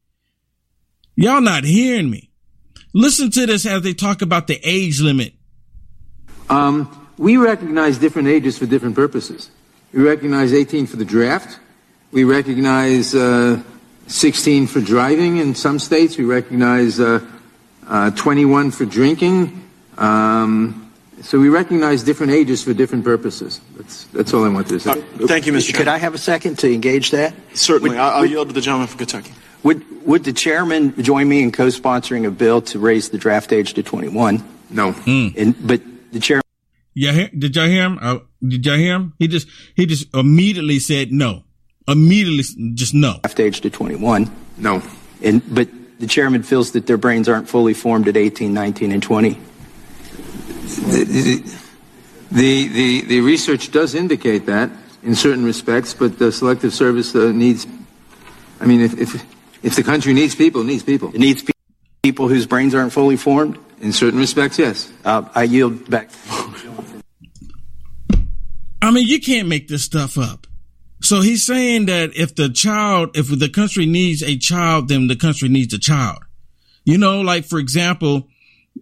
Y'all 1.15 1.41
not 1.41 1.63
hearing 1.63 2.09
me. 2.09 2.26
Listen 2.97 3.29
to 3.29 3.45
this 3.45 3.67
as 3.67 3.83
they 3.83 3.93
talk 3.93 4.23
about 4.23 4.47
the 4.47 4.59
age 4.63 5.01
limit. 5.01 5.31
Um, 6.49 6.89
we 7.19 7.37
recognize 7.37 7.99
different 7.99 8.27
ages 8.27 8.57
for 8.57 8.65
different 8.65 8.95
purposes. 8.95 9.51
We 9.93 10.01
recognize 10.01 10.51
18 10.51 10.87
for 10.87 10.97
the 10.97 11.05
draft. 11.05 11.59
We 12.11 12.23
recognize 12.23 13.13
uh, 13.13 13.61
16 14.07 14.65
for 14.65 14.81
driving 14.81 15.37
in 15.37 15.53
some 15.53 15.77
states. 15.77 16.17
We 16.17 16.25
recognize 16.25 16.99
uh, 16.99 17.23
uh, 17.85 18.09
21 18.11 18.71
for 18.71 18.85
drinking. 18.85 19.69
Um, 19.99 20.91
so 21.21 21.39
we 21.39 21.49
recognize 21.49 22.01
different 22.01 22.31
ages 22.31 22.63
for 22.63 22.73
different 22.73 23.03
purposes. 23.03 23.61
That's, 23.75 24.05
that's 24.05 24.33
all 24.33 24.43
I 24.43 24.49
want 24.49 24.69
to 24.69 24.79
say. 24.79 24.89
Uh, 24.89 25.27
thank 25.27 25.45
you, 25.45 25.53
Mr. 25.53 25.67
Chairman. 25.67 25.77
Could 25.77 25.87
I 25.87 25.99
have 25.99 26.15
a 26.15 26.17
second 26.17 26.57
to 26.59 26.73
engage 26.73 27.11
that? 27.11 27.35
Certainly. 27.53 27.91
Would, 27.91 27.99
I'll, 27.99 28.21
would, 28.21 28.31
yield 28.31 28.47
to 28.47 28.55
the 28.55 28.61
gentleman 28.61 28.87
from 28.87 28.97
Kentucky. 28.97 29.33
Would, 29.63 30.05
would 30.05 30.23
the 30.23 30.33
chairman 30.33 31.01
join 31.03 31.27
me 31.27 31.41
in 31.41 31.51
co-sponsoring 31.51 32.25
a 32.25 32.31
bill 32.31 32.61
to 32.63 32.79
raise 32.79 33.09
the 33.09 33.17
draft 33.17 33.51
age 33.51 33.73
to 33.73 33.83
21? 33.83 34.43
No. 34.69 34.93
Mm. 34.93 35.35
And, 35.37 35.67
but 35.67 35.81
the 36.11 36.19
chairman. 36.19 36.43
Yeah, 36.93 37.27
did 37.37 37.55
y'all 37.55 37.67
hear 37.67 37.83
him? 37.83 37.99
Uh, 38.01 38.19
did 38.45 38.65
y'all 38.65 38.75
hear 38.75 38.95
him? 38.95 39.13
He 39.19 39.27
just 39.27 39.47
he 39.75 39.85
just 39.85 40.13
immediately 40.15 40.79
said 40.79 41.11
no. 41.11 41.43
Immediately, 41.87 42.73
just 42.73 42.95
no. 42.95 43.19
Draft 43.23 43.39
age 43.39 43.61
to 43.61 43.69
21. 43.69 44.31
No. 44.57 44.81
And 45.21 45.43
but 45.53 45.69
the 45.99 46.07
chairman 46.07 46.43
feels 46.43 46.71
that 46.71 46.87
their 46.87 46.97
brains 46.97 47.29
aren't 47.29 47.49
fully 47.49 47.73
formed 47.73 48.07
at 48.07 48.17
18, 48.17 48.53
19, 48.53 48.91
and 48.91 49.01
20. 49.01 49.29
The, 50.89 51.43
the, 52.31 52.67
the, 52.67 53.01
the 53.05 53.21
research 53.21 53.71
does 53.71 53.95
indicate 53.95 54.45
that 54.47 54.69
in 55.01 55.15
certain 55.15 55.43
respects, 55.45 55.93
but 55.93 56.19
the 56.19 56.31
Selective 56.31 56.73
Service 56.73 57.15
uh, 57.15 57.31
needs, 57.31 57.65
I 58.59 58.65
mean, 58.65 58.81
if, 58.81 58.97
if, 58.99 59.36
if 59.67 59.75
the 59.75 59.83
country 59.83 60.13
needs 60.13 60.33
people, 60.33 60.61
it 60.61 60.67
needs 60.67 60.83
people. 60.83 61.09
It 61.09 61.19
needs 61.19 61.43
people 62.01 62.29
whose 62.29 62.47
brains 62.47 62.73
aren't 62.73 62.93
fully 62.93 63.17
formed? 63.17 63.59
In 63.81 63.91
certain 63.91 64.17
respects, 64.17 64.57
yes. 64.57 64.91
Uh, 65.03 65.27
I 65.35 65.43
yield 65.43 65.89
back. 65.89 66.09
I 68.81 68.91
mean, 68.91 69.05
you 69.05 69.19
can't 69.19 69.47
make 69.47 69.67
this 69.67 69.83
stuff 69.83 70.17
up. 70.17 70.47
So 71.01 71.21
he's 71.21 71.45
saying 71.45 71.87
that 71.87 72.15
if 72.15 72.33
the 72.33 72.49
child, 72.49 73.15
if 73.15 73.27
the 73.27 73.49
country 73.49 73.85
needs 73.85 74.23
a 74.23 74.37
child, 74.37 74.87
then 74.87 75.07
the 75.07 75.15
country 75.15 75.49
needs 75.49 75.73
a 75.73 75.79
child. 75.79 76.19
You 76.85 76.97
know, 76.97 77.19
like 77.19 77.43
for 77.43 77.59
example, 77.59 78.29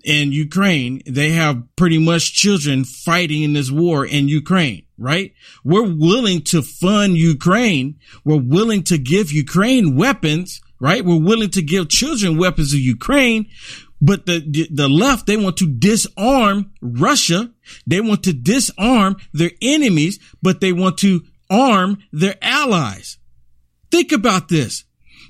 in 0.04 0.32
Ukraine, 0.32 1.02
they 1.08 1.32
have 1.32 1.64
pretty 1.76 1.98
much 1.98 2.34
children 2.34 2.86
fighting 2.86 3.42
in 3.42 3.54
this 3.54 3.72
war 3.72 4.06
in 4.06 4.28
Ukraine, 4.30 4.86
right? 4.98 5.34
We're 5.64 5.92
willing 5.92 6.42
to 6.44 6.62
fund 6.62 7.18
Ukraine. 7.18 8.00
We're 8.24 8.42
willing 8.42 8.84
to 8.84 8.98
give 8.98 9.32
Ukraine 9.32 9.96
weapons, 9.96 10.62
right? 10.80 11.06
We're 11.06 11.22
willing 11.22 11.52
to 11.52 11.62
give 11.62 11.90
children 11.90 12.38
weapons 12.38 12.74
of 12.74 12.80
Ukraine. 12.80 13.48
But 14.02 14.26
the, 14.26 14.68
the 14.72 14.90
left, 14.90 15.26
they 15.26 15.38
want 15.38 15.58
to 15.58 15.68
disarm 15.68 16.74
Russia. 16.82 17.52
They 17.88 18.02
want 18.02 18.24
to 18.24 18.34
disarm 18.34 19.16
their 19.34 19.52
enemies, 19.62 20.20
but 20.42 20.60
they 20.60 20.74
want 20.74 20.98
to 21.00 21.22
arm 21.50 22.00
their 22.12 22.36
allies. 22.42 23.18
Think 23.92 24.12
about 24.12 24.50
this. 24.50 24.84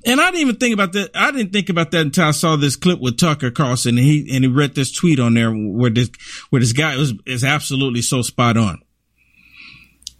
And 0.06 0.22
I 0.22 0.26
didn't 0.26 0.42
even 0.42 0.56
think 0.58 0.74
about 0.74 0.94
that. 0.94 1.12
I 1.16 1.32
didn't 1.32 1.52
think 1.52 1.70
about 1.70 1.92
that 1.92 2.02
until 2.02 2.26
I 2.26 2.32
saw 2.32 2.56
this 2.56 2.76
clip 2.76 3.00
with 3.00 3.18
Tucker 3.18 3.50
Carlson 3.50 3.98
and 3.98 4.06
he, 4.06 4.30
and 4.34 4.44
he 4.44 4.50
read 4.50 4.76
this 4.76 4.92
tweet 4.92 5.20
on 5.20 5.34
there 5.34 5.52
where 5.52 5.90
this, 5.90 6.10
where 6.50 6.60
this 6.60 6.74
guy 6.74 6.96
was, 6.96 7.14
is 7.26 7.44
absolutely 7.44 8.02
so 8.02 8.22
spot 8.22 8.56
on. 8.56 8.82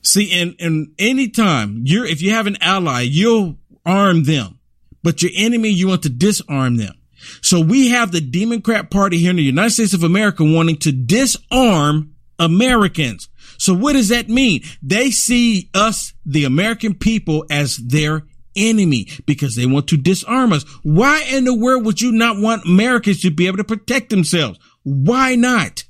See, 0.02 0.32
and, 0.40 0.56
and 0.60 0.94
anytime 0.98 1.82
you're, 1.84 2.06
if 2.06 2.22
you 2.22 2.32
have 2.32 2.48
an 2.48 2.58
ally, 2.62 3.02
you'll 3.02 3.58
arm 3.86 4.24
them, 4.24 4.60
but 5.06 5.22
your 5.22 5.32
enemy, 5.36 5.70
you 5.70 5.88
want 5.88 6.02
to 6.02 6.10
disarm 6.10 6.78
them. 6.78 6.96
So 7.44 7.62
we 7.62 7.90
have 7.90 8.12
the 8.12 8.22
Democrat 8.22 8.90
party 8.90 9.20
here 9.20 9.30
in 9.30 9.36
the 9.36 9.44
United 9.44 9.70
States 9.70 9.94
of 9.94 10.02
America 10.02 10.44
wanting 10.44 10.78
to 10.78 10.92
disarm 10.92 12.16
Americans. 12.40 13.30
So 13.60 13.76
what 13.76 13.94
does 13.94 14.10
that 14.10 14.30
mean? 14.30 14.64
They 14.82 15.12
see 15.12 15.70
us, 15.76 16.14
the 16.26 16.44
American 16.44 16.96
people, 16.96 17.46
as 17.52 17.78
their 17.78 18.24
enemy 18.56 19.08
because 19.28 19.56
they 19.56 19.68
want 19.68 19.90
to 19.90 19.98
disarm 19.98 20.52
us. 20.52 20.64
Why 20.82 21.22
in 21.32 21.46
the 21.46 21.54
world 21.54 21.86
would 21.86 22.02
you 22.02 22.12
not 22.12 22.40
want 22.40 22.66
Americans 22.66 23.22
to 23.22 23.30
be 23.30 23.46
able 23.46 23.58
to 23.58 23.64
protect 23.64 24.10
themselves? 24.10 24.58
Why 24.82 25.36
not? 25.36 25.84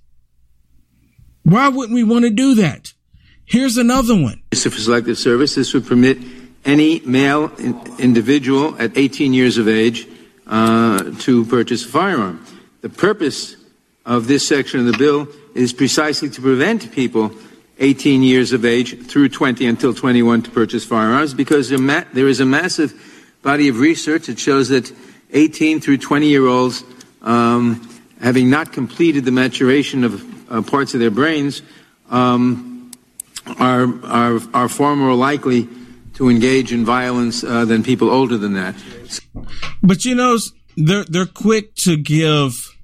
Why 1.44 1.70
wouldn't 1.70 1.96
we 1.96 2.04
want 2.04 2.26
to 2.26 2.32
do 2.32 2.56
that? 2.56 2.92
Here's 3.46 3.78
another 3.78 4.14
one. 4.14 4.44
For 4.54 4.72
selective 4.72 5.18
service, 5.18 5.56
this 5.56 5.74
would 5.74 5.88
permit 5.88 6.18
any 6.66 7.00
male 7.02 7.52
in- 7.58 7.80
individual 8.00 8.76
at 8.80 8.98
18 8.98 9.34
years 9.34 9.58
of 9.58 9.68
age 9.68 10.08
uh, 10.48 11.12
to 11.20 11.46
purchase 11.46 11.86
a 11.86 11.88
firearm. 11.88 12.46
The 12.82 12.90
purpose 12.90 13.56
of 14.06 14.28
this 14.28 14.48
section 14.48 14.80
of 14.82 14.86
the 14.88 14.98
bill 14.98 15.28
is 15.54 15.74
precisely 15.74 16.30
to 16.30 16.42
prevent 16.42 16.92
people 16.92 17.32
18 17.80 18.24
years 18.24 18.54
of 18.54 18.64
age 18.66 19.06
through 19.08 19.30
20 19.30 19.66
until 19.66 19.94
21 19.94 20.44
to 20.44 20.52
purchase 20.52 20.86
firearms 20.86 21.34
because 21.34 21.70
there 21.70 22.28
is 22.28 22.40
a 22.40 22.46
massive 22.46 22.94
body 23.42 23.68
of 23.68 23.80
research 23.80 24.28
that 24.28 24.40
shows 24.40 24.70
that 24.70 24.92
18 25.32 25.82
through 25.82 25.98
20 25.98 26.28
year 26.28 26.48
olds, 26.48 26.84
um, 27.22 27.90
having 28.22 28.50
not 28.50 28.72
completed 28.72 29.26
the 29.26 29.32
maturation 29.32 30.04
of 30.04 30.52
uh, 30.52 30.62
parts 30.62 30.94
of 30.94 31.00
their 31.00 31.12
brains, 31.12 31.62
um, 32.10 32.92
are, 33.60 33.88
are, 34.06 34.40
are 34.54 34.70
far 34.70 34.96
more 34.96 35.14
likely 35.14 35.68
to 36.16 36.30
engage 36.30 36.72
in 36.72 36.86
violence 36.86 37.44
uh, 37.44 37.66
than 37.66 37.84
people 37.84 38.10
older 38.10 38.38
than 38.38 38.54
that. 38.54 38.76
But 39.82 40.06
you 40.06 40.16
know, 40.16 40.38
they're, 40.76 41.06
they're 41.06 41.26
quick 41.26 41.76
to 41.76 41.98
give 41.98 42.76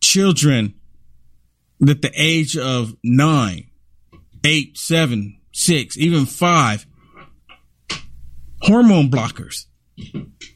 children 0.00 0.74
at 1.86 2.02
the 2.02 2.12
age 2.14 2.56
of 2.56 2.94
nine 3.02 3.70
eight, 4.44 4.76
seven, 4.76 5.40
six, 5.52 5.96
even 5.96 6.26
five 6.26 6.86
hormone 8.60 9.10
blockers. 9.10 9.66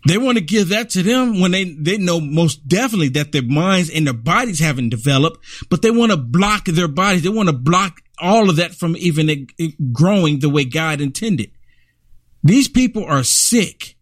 They 0.07 0.19
want 0.19 0.37
to 0.37 0.45
give 0.45 0.71
that 0.71 0.91
to 0.91 1.03
them 1.03 1.41
when 1.41 1.53
they, 1.53 1.65
they 1.65 1.97
know 1.97 2.21
most 2.21 2.67
definitely 2.67 3.11
that 3.11 3.33
their 3.33 3.43
minds 3.43 3.89
and 3.91 4.07
their 4.07 4.15
bodies 4.15 4.59
haven't 4.59 4.89
developed, 4.89 5.45
but 5.71 5.83
they 5.83 5.91
want 5.91 6.11
to 6.11 6.17
block 6.17 6.65
their 6.65 6.89
bodies. 6.89 7.23
They 7.23 7.29
want 7.29 7.49
to 7.49 7.55
block 7.55 8.01
all 8.19 8.51
of 8.51 8.57
that 8.57 8.75
from 8.75 8.97
even 8.97 9.47
growing 9.93 10.41
the 10.41 10.49
way 10.49 10.65
God 10.65 11.01
intended. 11.01 11.53
These 12.43 12.69
people 12.69 13.05
are 13.05 13.23
sick. 13.23 13.97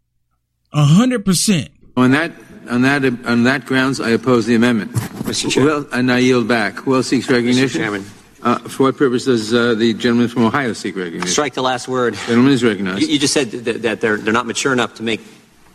A 0.73 0.85
hundred 0.85 1.25
percent. 1.25 1.71
On 1.97 2.11
that, 2.11 2.33
on 2.69 2.83
that, 2.83 3.05
on 3.25 3.45
that 3.45 3.65
grounds, 3.65 4.01
I 4.01 4.11
oppose 4.11 4.47
the 4.47 4.55
amendment. 4.55 4.93
Mr. 4.93 5.51
Chairman. 5.51 5.73
Well, 5.73 5.89
and 5.93 6.13
I 6.13 6.19
yield 6.19 6.47
back. 6.47 6.75
Who 6.81 6.95
else 6.95 7.09
seeks 7.09 7.29
recognition? 7.29 7.69
Mr. 7.69 7.73
Chairman. 7.73 8.05
Uh, 8.43 8.59
for 8.59 8.85
what 8.85 8.97
purpose 8.97 9.25
does 9.25 9.53
uh, 9.53 9.75
the 9.75 9.95
gentleman 9.95 10.29
from 10.29 10.45
Ohio 10.45 10.73
seek 10.73 10.95
recognition? 10.95 11.27
Strike 11.29 11.55
the 11.55 11.63
last 11.63 11.89
word. 11.89 12.15
Gentleman 12.15 12.53
is 12.53 12.63
recognized. 12.63 13.03
You, 13.03 13.09
you 13.09 13.19
just 13.19 13.35
said 13.35 13.51
that, 13.51 13.83
that 13.83 14.01
they're, 14.01 14.19
they're 14.19 14.33
not 14.33 14.47
mature 14.47 14.73
enough 14.73 14.95
to 14.97 15.03
make 15.03 15.21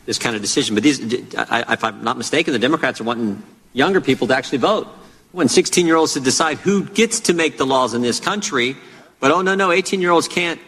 this 0.05 0.17
kind 0.17 0.35
of 0.35 0.41
decision. 0.41 0.75
But 0.75 0.83
these, 0.83 1.35
I, 1.35 1.73
if 1.73 1.83
I'm 1.83 2.03
not 2.03 2.17
mistaken, 2.17 2.53
the 2.53 2.59
Democrats 2.59 3.01
are 3.01 3.03
wanting 3.03 3.41
younger 3.73 3.99
people 3.99 4.27
to 4.27 4.35
actually 4.35 4.59
vote. 4.59 4.87
When 5.31 5.47
16 5.47 5.85
year 5.85 5.95
olds 5.95 6.13
to 6.13 6.19
decide 6.19 6.57
who 6.59 6.85
gets 6.85 7.21
to 7.21 7.33
make 7.33 7.57
the 7.57 7.65
laws 7.65 7.93
in 7.93 8.01
this 8.01 8.19
country. 8.19 8.77
But 9.19 9.31
oh, 9.31 9.41
no, 9.41 9.55
no, 9.55 9.71
18 9.71 10.01
year 10.01 10.11
olds 10.11 10.27
can't, 10.27 10.59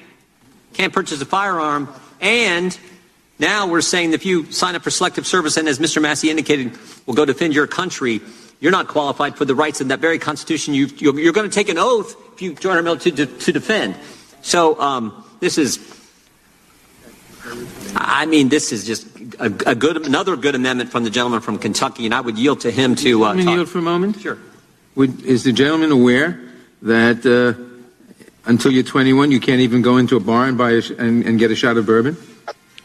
can't 0.74 0.94
purchase 0.94 1.22
a 1.22 1.26
firearm. 1.26 1.88
And 2.20 2.78
now 3.40 3.68
we're 3.68 3.82
saying 3.82 4.12
that 4.12 4.16
if 4.16 4.26
you 4.26 4.52
sign 4.52 4.76
up 4.76 4.84
for 4.84 4.90
selective 4.90 5.28
service 5.28 5.58
and, 5.58 5.68
as 5.68 5.80
Mr. 5.80 6.02
Massey 6.02 6.30
indicated, 6.30 6.78
will 7.06 7.14
go 7.14 7.26
defend 7.26 7.54
your 7.54 7.68
country, 7.68 8.22
you're 8.60 8.72
not 8.72 8.88
qualified 8.88 9.38
for 9.38 9.46
the 9.46 9.56
rights 9.56 9.82
in 9.82 9.90
that 9.90 10.00
very 10.00 10.20
Constitution. 10.20 10.74
You, 10.74 10.86
are 10.86 11.34
going 11.34 11.50
to 11.50 11.54
take 11.54 11.70
an 11.70 11.78
oath 11.78 12.16
if 12.34 12.42
you 12.42 12.54
join 12.54 12.78
our 12.78 12.82
military 12.82 13.16
to, 13.18 13.26
to 13.26 13.52
defend. 13.52 13.96
So 14.42 14.80
um, 14.80 15.26
this 15.40 15.58
is, 15.58 15.80
I 17.96 18.26
mean, 18.26 18.50
this 18.50 18.72
is 18.72 18.86
just 18.86 19.08
a, 19.40 19.46
a, 19.72 19.76
good, 19.76 20.06
another 20.06 20.36
good 20.38 20.56
amendment 20.56 20.92
from 20.92 21.04
the 21.04 21.10
gentleman 21.10 21.42
from 21.42 21.58
Kentucky, 21.60 22.06
and 22.06 22.14
I 22.14 22.22
would 22.22 22.38
yield 22.38 22.62
to 22.62 22.72
him 22.72 22.96
to. 22.96 23.26
Uh, 23.26 23.34
yield 23.34 23.70
for 23.70 23.80
a 23.80 23.82
moment. 23.82 24.22
Sure. 24.22 24.38
Would, 24.96 25.24
is 25.24 25.44
the 25.44 25.52
gentleman 25.52 25.92
aware 25.92 26.40
that 26.84 27.26
uh, 27.26 27.73
until 28.46 28.72
you're 28.72 28.84
21, 28.84 29.32
you 29.32 29.40
can't 29.40 29.62
even 29.62 29.82
go 29.82 29.98
into 29.98 30.16
a 30.16 30.20
bar 30.20 30.46
and 30.46 30.58
buy 30.58 30.72
a 30.72 30.82
and, 30.98 31.26
and 31.26 31.40
get 31.40 31.52
a 31.52 31.56
shot 31.56 31.78
of 31.78 31.86
bourbon? 31.86 32.18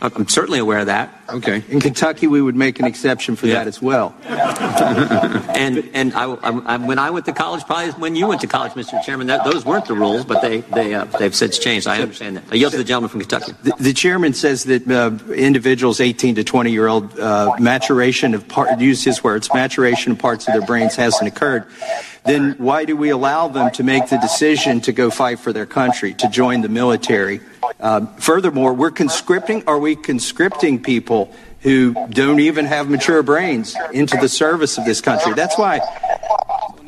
I'm 0.01 0.29
certainly 0.29 0.61
aware 0.61 0.79
of 0.79 0.87
that. 0.87 1.13
Okay. 1.29 1.65
In 1.69 1.81
Kentucky, 1.81 2.29
we 2.29 2.41
would 2.41 2.55
make 2.55 2.79
an 2.79 2.87
exception 2.87 3.35
for 3.35 3.49
Yeah. 3.49 3.55
that 3.55 3.67
as 3.67 3.83
well. 3.83 4.15
and 4.29 5.91
and 5.93 6.15
I, 6.15 6.25
I, 6.25 6.77
when 6.77 6.99
I 6.99 7.11
went 7.11 7.27
to 7.27 7.33
college, 7.33 7.65
probably 7.65 7.91
when 7.93 8.15
you 8.15 8.29
went 8.29 8.41
to 8.43 8.47
college, 8.47 8.73
Mr. 8.73 9.03
Chairman, 9.03 9.27
that, 9.27 9.45
those 9.45 9.65
weren't 9.65 9.87
the 9.87 9.95
rules, 9.95 10.25
but 10.25 10.41
they 10.41 10.61
they 10.61 10.95
uh, 10.95 11.05
they've 11.19 11.35
since 11.35 11.59
changed. 11.59 11.87
I 11.89 12.01
understand 12.01 12.37
that. 12.37 12.45
I 12.51 12.55
yield 12.55 12.73
to 12.73 12.79
the 12.79 12.85
gentleman 12.85 13.11
from 13.11 13.21
Kentucky. 13.21 13.53
The, 13.65 13.75
the 13.81 13.93
chairman 13.93 14.35
says 14.35 14.65
that 14.65 14.89
uh, 14.89 15.11
individuals 15.33 16.01
18 16.01 16.37
to 16.37 16.45
20 16.45 16.71
year 16.71 16.87
old 16.87 17.19
uh, 17.19 17.55
maturation 17.59 18.35
of 18.35 18.47
part, 18.47 18.79
use 18.81 19.03
his 19.03 19.25
words, 19.25 19.53
maturation 19.53 20.13
of 20.13 20.19
parts 20.19 20.47
of 20.47 20.55
their 20.55 20.63
brains 20.65 20.95
hasn't 20.95 21.27
occurred. 21.27 21.65
Then 22.25 22.53
why 22.59 22.85
do 22.85 22.97
we 22.97 23.11
allow 23.11 23.49
them 23.49 23.71
to 23.73 23.83
make 23.83 24.09
the 24.11 24.19
decision 24.19 24.81
to 24.83 24.93
go 24.93 25.11
fight 25.11 25.39
for 25.41 25.53
their 25.53 25.67
country, 25.67 26.15
to 26.15 26.29
join 26.29 26.61
the 26.61 26.69
military? 26.69 27.41
Uh, 27.81 28.07
furthermore, 28.17 28.75
we're 28.75 28.91
conscripting. 28.91 29.63
Are 29.67 29.79
we 29.79 29.97
conscripting 29.97 30.83
people 30.83 31.33
who 31.61 31.95
don't 32.11 32.41
even 32.41 32.65
have 32.65 32.91
mature 32.91 33.23
brains 33.23 33.77
into 33.93 34.17
the 34.17 34.29
service 34.29 34.79
of 34.79 34.85
this 34.85 35.01
country? 35.01 35.35
That's 35.35 35.57
why. 35.57 35.81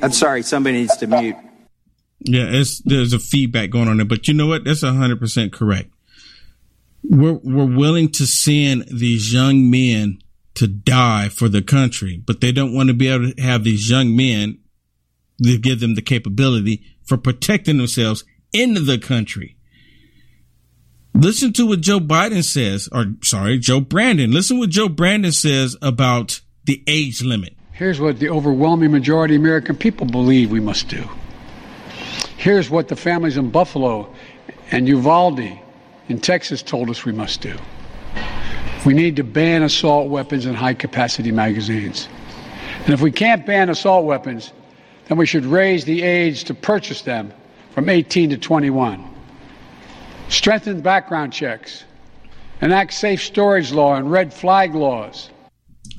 I'm 0.03 0.13
sorry. 0.13 0.43
Somebody 0.43 0.79
needs 0.79 0.97
to 0.99 1.07
mute. 1.07 1.37
Yeah, 2.21 2.63
there's 2.85 3.13
a 3.13 3.19
feedback 3.19 3.71
going 3.71 3.89
on 3.89 3.97
there, 3.97 4.07
but 4.07 4.29
you 4.29 4.35
know 4.35 4.47
what? 4.47 4.65
That's 4.65 4.83
hundred 4.83 5.21
percent 5.21 5.53
correct. 5.53 5.91
We're 7.03 7.41
we're 7.43 7.77
willing 7.77 8.11
to 8.13 8.27
send 8.27 8.87
these 8.89 9.33
young 9.33 9.71
men 9.71 10.19
to 10.55 10.67
die 10.67 11.29
for 11.31 11.49
the 11.49 11.63
country, 11.63 12.23
but 12.27 12.41
they 12.41 12.53
don't 12.53 12.75
want 12.75 12.89
to 12.89 12.95
be 12.95 13.09
able 13.09 13.33
to 13.33 13.43
have 13.43 13.65
these 13.65 13.89
young 13.89 14.15
men 14.15 14.59
to 15.43 15.57
give 15.57 15.81
them 15.81 15.95
the 15.95 16.03
capability 16.03 16.85
for 17.07 17.17
protecting 17.17 17.79
themselves 17.79 18.25
in 18.53 18.75
the 18.85 18.99
country. 18.99 19.57
Listen 21.21 21.53
to 21.53 21.67
what 21.67 21.83
Joe 21.83 22.01
Biden 22.01 22.43
says, 22.43 22.89
or 22.91 23.05
sorry, 23.23 23.59
Joe 23.59 23.81
Brandon. 23.81 24.33
Listen 24.33 24.59
what 24.59 24.71
Joe 24.71 24.89
Brandon 24.89 25.33
says 25.33 25.77
about 25.83 26.41
the 26.65 26.83
age 26.87 27.23
limit. 27.23 27.55
Here's 27.73 28.01
what 28.01 28.19
the 28.19 28.31
overwhelming 28.31 28.91
majority 28.91 29.37
of 29.37 29.43
American 29.43 29.77
people 29.77 30.07
believe 30.07 30.51
we 30.51 30.61
must 30.61 30.89
do. 30.89 31.07
Here's 32.39 32.71
what 32.71 32.89
the 32.89 32.97
families 32.97 33.37
in 33.37 33.51
Buffalo 33.51 34.11
and 34.71 34.89
Uvalde 34.89 35.61
in 36.09 36.21
Texas 36.21 36.63
told 36.63 36.89
us 36.89 37.05
we 37.05 37.13
must 37.13 37.43
do. 37.43 37.55
We 38.87 38.95
need 38.95 39.17
to 39.17 39.23
ban 39.23 39.63
assault 39.63 40.09
weapons 40.09 40.47
and 40.47 40.57
high 40.57 40.73
capacity 40.73 41.33
magazines. 41.33 42.09
And 42.87 42.95
if 42.95 43.03
we 43.03 43.13
can't 43.13 43.45
ban 43.45 43.69
assault 43.69 44.07
weapons, 44.07 44.55
then 45.09 45.19
we 45.19 45.27
should 45.27 45.45
raise 45.45 45.85
the 45.85 46.01
age 46.01 46.45
to 46.45 46.55
purchase 46.55 47.03
them 47.03 47.31
from 47.73 47.91
18 47.91 48.31
to 48.31 48.39
21. 48.39 49.10
Strengthen 50.31 50.81
background 50.81 51.33
checks. 51.33 51.85
Enact 52.63 52.93
safe 52.93 53.21
storage 53.23 53.73
law 53.73 53.97
and 53.97 54.11
red 54.11 54.33
flag 54.33 54.75
laws. 54.75 55.29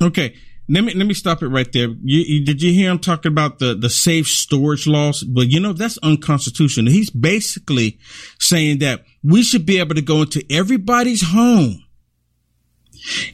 Okay, 0.00 0.34
let 0.68 0.84
me 0.84 0.94
let 0.94 1.06
me 1.06 1.12
stop 1.12 1.42
it 1.42 1.48
right 1.48 1.70
there. 1.72 1.88
You, 1.88 2.20
you, 2.26 2.44
did 2.44 2.62
you 2.62 2.72
hear 2.72 2.90
him 2.90 2.98
talking 2.98 3.30
about 3.30 3.58
the 3.58 3.74
the 3.74 3.90
safe 3.90 4.26
storage 4.26 4.86
laws? 4.86 5.22
But 5.22 5.48
you 5.48 5.60
know 5.60 5.74
that's 5.74 5.98
unconstitutional. 5.98 6.90
He's 6.90 7.10
basically 7.10 7.98
saying 8.38 8.78
that 8.78 9.04
we 9.22 9.42
should 9.42 9.66
be 9.66 9.78
able 9.78 9.96
to 9.96 10.02
go 10.02 10.22
into 10.22 10.42
everybody's 10.50 11.22
home 11.22 11.84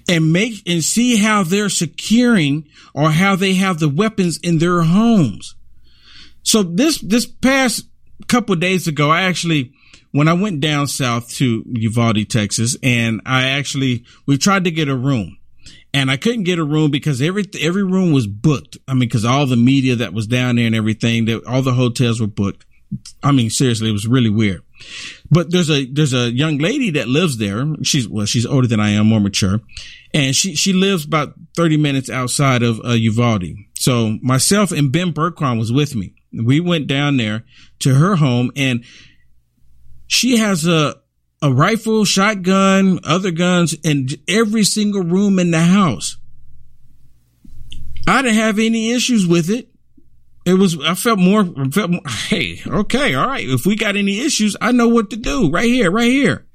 and 0.08 0.32
make 0.32 0.68
and 0.68 0.82
see 0.82 1.16
how 1.16 1.44
they're 1.44 1.68
securing 1.68 2.68
or 2.92 3.10
how 3.10 3.36
they 3.36 3.54
have 3.54 3.78
the 3.78 3.88
weapons 3.88 4.38
in 4.38 4.58
their 4.58 4.82
homes. 4.82 5.54
So 6.42 6.64
this 6.64 6.98
this 7.02 7.26
past 7.26 7.84
couple 8.26 8.56
days 8.56 8.88
ago, 8.88 9.10
I 9.10 9.22
actually 9.22 9.72
when 10.18 10.26
I 10.26 10.32
went 10.32 10.58
down 10.58 10.88
south 10.88 11.30
to 11.34 11.62
Uvalde, 11.64 12.28
Texas, 12.28 12.76
and 12.82 13.20
I 13.24 13.50
actually 13.50 14.04
we 14.26 14.36
tried 14.36 14.64
to 14.64 14.72
get 14.72 14.88
a 14.88 14.96
room. 14.96 15.38
And 15.94 16.10
I 16.10 16.16
couldn't 16.16 16.42
get 16.42 16.58
a 16.58 16.64
room 16.64 16.90
because 16.90 17.22
every 17.22 17.44
every 17.60 17.84
room 17.84 18.10
was 18.10 18.26
booked. 18.26 18.78
I 18.88 18.94
mean, 18.94 19.08
because 19.08 19.24
all 19.24 19.46
the 19.46 19.54
media 19.54 19.94
that 19.94 20.12
was 20.12 20.26
down 20.26 20.56
there 20.56 20.66
and 20.66 20.74
everything, 20.74 21.26
that 21.26 21.46
all 21.46 21.62
the 21.62 21.72
hotels 21.72 22.20
were 22.20 22.26
booked. 22.26 22.66
I 23.22 23.30
mean, 23.30 23.48
seriously, 23.48 23.90
it 23.90 23.92
was 23.92 24.08
really 24.08 24.28
weird. 24.28 24.62
But 25.30 25.52
there's 25.52 25.70
a 25.70 25.84
there's 25.86 26.14
a 26.14 26.32
young 26.32 26.58
lady 26.58 26.90
that 26.90 27.06
lives 27.06 27.38
there. 27.38 27.64
She's 27.84 28.08
well, 28.08 28.26
she's 28.26 28.44
older 28.44 28.66
than 28.66 28.80
I 28.80 28.90
am, 28.90 29.06
more 29.06 29.20
mature, 29.20 29.60
and 30.12 30.34
she 30.34 30.56
she 30.56 30.72
lives 30.72 31.04
about 31.04 31.34
30 31.54 31.76
minutes 31.76 32.10
outside 32.10 32.64
of 32.64 32.80
uh, 32.84 32.94
Uvalde. 32.94 33.54
So 33.74 34.18
myself 34.20 34.72
and 34.72 34.90
Ben 34.90 35.12
Burkron 35.12 35.60
was 35.60 35.72
with 35.72 35.94
me. 35.94 36.14
We 36.32 36.58
went 36.58 36.88
down 36.88 37.18
there 37.18 37.44
to 37.80 37.94
her 37.94 38.16
home, 38.16 38.50
and 38.56 38.84
she 40.08 40.38
has 40.38 40.66
a 40.66 40.96
a 41.40 41.52
rifle, 41.52 42.04
shotgun, 42.04 42.98
other 43.04 43.30
guns 43.30 43.74
in 43.84 44.08
every 44.26 44.64
single 44.64 45.02
room 45.02 45.38
in 45.38 45.52
the 45.52 45.60
house. 45.60 46.16
I 48.08 48.22
didn't 48.22 48.38
have 48.38 48.58
any 48.58 48.90
issues 48.90 49.26
with 49.26 49.50
it. 49.50 49.68
It 50.44 50.54
was, 50.54 50.80
I 50.82 50.94
felt 50.94 51.18
more, 51.18 51.44
felt 51.70 51.90
more, 51.90 52.00
hey, 52.08 52.60
okay, 52.66 53.14
all 53.14 53.28
right. 53.28 53.48
If 53.48 53.66
we 53.66 53.76
got 53.76 53.96
any 53.96 54.20
issues, 54.20 54.56
I 54.60 54.72
know 54.72 54.88
what 54.88 55.10
to 55.10 55.16
do 55.16 55.50
right 55.50 55.66
here, 55.66 55.90
right 55.90 56.10
here. 56.10 56.46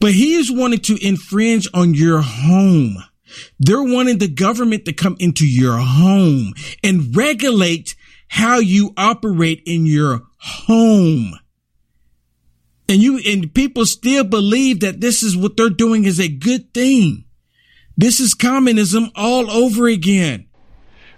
But 0.00 0.12
he 0.12 0.36
is 0.36 0.50
wanting 0.50 0.80
to 0.80 1.06
infringe 1.06 1.68
on 1.74 1.92
your 1.92 2.22
home. 2.22 2.96
They're 3.58 3.82
wanting 3.82 4.18
the 4.18 4.28
government 4.28 4.86
to 4.86 4.92
come 4.92 5.16
into 5.20 5.46
your 5.46 5.76
home 5.76 6.54
and 6.82 7.14
regulate 7.14 7.94
how 8.28 8.58
you 8.58 8.92
operate 8.96 9.62
in 9.66 9.84
your 9.84 10.22
home. 10.38 11.34
And 12.90 13.00
you, 13.00 13.20
and 13.24 13.54
people 13.54 13.86
still 13.86 14.24
believe 14.24 14.80
that 14.80 15.00
this 15.00 15.22
is 15.22 15.36
what 15.36 15.56
they're 15.56 15.70
doing 15.70 16.06
is 16.06 16.18
a 16.18 16.26
good 16.26 16.74
thing. 16.74 17.24
This 17.96 18.18
is 18.18 18.34
communism 18.34 19.12
all 19.14 19.48
over 19.48 19.86
again. 19.86 20.48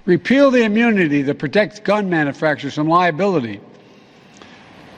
Repeal 0.04 0.50
the 0.50 0.64
immunity 0.64 1.22
that 1.22 1.38
protects 1.38 1.80
gun 1.80 2.10
manufacturers 2.10 2.74
from 2.74 2.88
liability. 2.88 3.58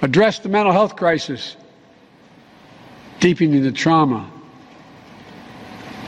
Address 0.03 0.41
the 0.41 0.49
mental 0.49 0.73
health 0.73 0.97
crisis, 0.97 1.57
deepening 3.21 3.63
the 3.63 3.71
trauma 3.71 4.29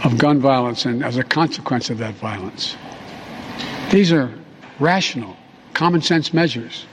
of 0.03 0.19
gun 0.19 0.41
violence 0.41 0.85
and 0.85 1.05
as 1.05 1.17
a 1.17 1.23
consequence 1.23 1.91
of 1.91 1.99
that 1.99 2.15
violence. 2.15 2.77
These 3.93 4.11
are 4.11 4.35
rational, 4.81 5.37
common 5.75 6.03
sense 6.03 6.35
measures. 6.35 6.87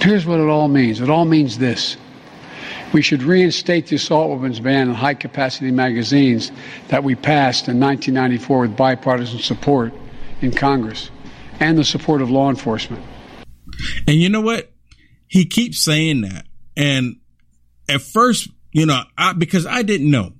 Here's 0.00 0.24
what 0.24 0.38
it 0.38 0.46
all 0.48 0.68
means 0.68 1.00
it 1.00 1.10
all 1.10 1.24
means 1.24 1.58
this. 1.58 1.96
We 2.92 3.02
should 3.02 3.22
reinstate 3.22 3.88
the 3.88 3.96
assault 3.96 4.30
weapons 4.30 4.60
ban 4.60 4.88
on 4.88 4.94
high 4.94 5.14
capacity 5.14 5.70
magazines 5.70 6.52
that 6.88 7.04
we 7.04 7.14
passed 7.14 7.68
in 7.68 7.80
1994 7.80 8.60
with 8.60 8.76
bipartisan 8.76 9.40
support 9.40 9.92
in 10.40 10.52
Congress 10.52 11.10
and 11.60 11.76
the 11.76 11.84
support 11.84 12.22
of 12.22 12.30
law 12.30 12.48
enforcement. 12.48 13.04
And 14.06 14.16
you 14.16 14.28
know 14.28 14.40
what? 14.40 14.72
He 15.26 15.44
keeps 15.44 15.80
saying 15.80 16.22
that. 16.22 16.46
And 16.76 17.16
at 17.88 18.02
first, 18.02 18.48
you 18.72 18.86
know, 18.86 19.02
I, 19.16 19.32
because 19.32 19.66
I 19.66 19.82
didn't 19.82 20.10
know. 20.10 20.32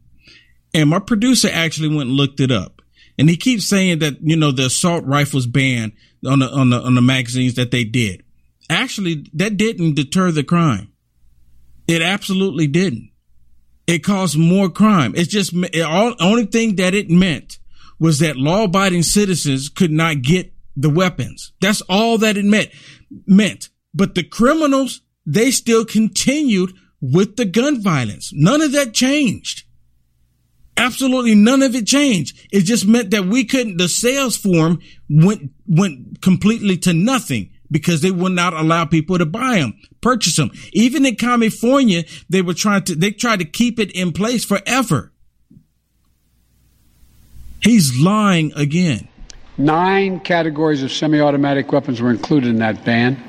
And 0.75 0.91
my 0.91 0.99
producer 0.99 1.49
actually 1.51 1.89
went 1.89 2.09
and 2.09 2.17
looked 2.17 2.41
it 2.41 2.51
up. 2.51 2.83
And 3.19 3.31
he 3.31 3.37
keeps 3.37 3.67
saying 3.67 4.01
that, 4.01 4.21
you 4.21 4.37
know, 4.37 4.53
the 4.53 4.67
assault 4.67 5.05
rifles 5.05 5.47
ban 5.47 5.93
on 6.27 6.41
the, 6.41 6.51
on 6.51 6.71
the, 6.71 6.81
on 6.81 6.95
the 6.95 7.03
magazines 7.03 7.55
that 7.55 7.71
they 7.71 7.85
did. 7.85 8.23
Actually, 8.69 9.27
that 9.33 9.57
didn't 9.57 9.95
deter 9.95 10.31
the 10.31 10.45
crime. 10.45 10.93
It 11.89 12.03
absolutely 12.03 12.67
didn't. 12.67 13.11
It 13.87 14.01
caused 14.01 14.37
more 14.37 14.69
crime. 14.69 15.15
It's 15.17 15.31
just, 15.31 15.53
it 15.55 15.83
all, 15.83 16.15
only 16.19 16.47
thing 16.47 16.77
that 16.77 16.95
it 16.95 17.09
meant 17.09 17.59
was 17.99 18.19
that 18.19 18.37
law 18.37 18.65
abiding 18.65 19.05
citizens 19.05 19.69
could 19.69 19.93
not 19.93 20.23
get 20.23 20.53
the 20.77 20.91
weapons. 20.91 21.53
That's 21.61 21.81
all 21.83 22.19
that 22.19 22.37
it 22.37 22.45
meant, 22.45 22.71
meant. 23.27 23.71
But 23.95 24.15
the 24.15 24.25
criminals, 24.25 25.03
they 25.25 25.51
still 25.51 25.85
continued 25.85 26.73
with 27.01 27.37
the 27.37 27.45
gun 27.45 27.81
violence. 27.81 28.33
None 28.35 28.61
of 28.61 28.73
that 28.73 28.93
changed. 28.93 29.63
Absolutely 30.77 31.35
none 31.35 31.63
of 31.63 31.75
it 31.75 31.87
changed. 31.87 32.37
It 32.53 32.63
just 32.63 32.87
meant 32.87 33.11
that 33.13 33.25
we 33.25 33.45
couldn't, 33.45 33.79
the 33.79 33.89
sales 33.89 34.37
form 34.37 34.81
went, 35.09 35.53
went 35.67 36.21
completely 36.21 36.77
to 36.79 36.93
nothing 36.93 37.51
because 37.77 38.01
they 38.01 38.11
would 38.11 38.33
not 38.33 38.55
allow 38.55 38.87
people 38.87 39.19
to 39.19 39.27
buy 39.27 39.59
them, 39.59 39.79
purchase 40.01 40.37
them. 40.37 40.51
Even 40.73 41.05
in 41.05 41.15
California, 41.15 42.05
they 42.31 42.41
were 42.41 42.55
trying 42.55 42.83
to, 42.83 42.95
they 42.95 43.11
tried 43.11 43.39
to 43.41 43.45
keep 43.45 43.79
it 43.79 43.91
in 43.91 44.13
place 44.13 44.47
forever. 44.47 45.13
He's 47.61 48.01
lying 48.01 48.51
again. 48.57 49.09
Nine 49.59 50.21
categories 50.21 50.83
of 50.83 50.91
semi 50.91 51.21
automatic 51.21 51.71
weapons 51.71 52.01
were 52.01 52.11
included 52.11 52.49
in 52.49 52.61
that 52.61 52.83
ban, 52.83 53.23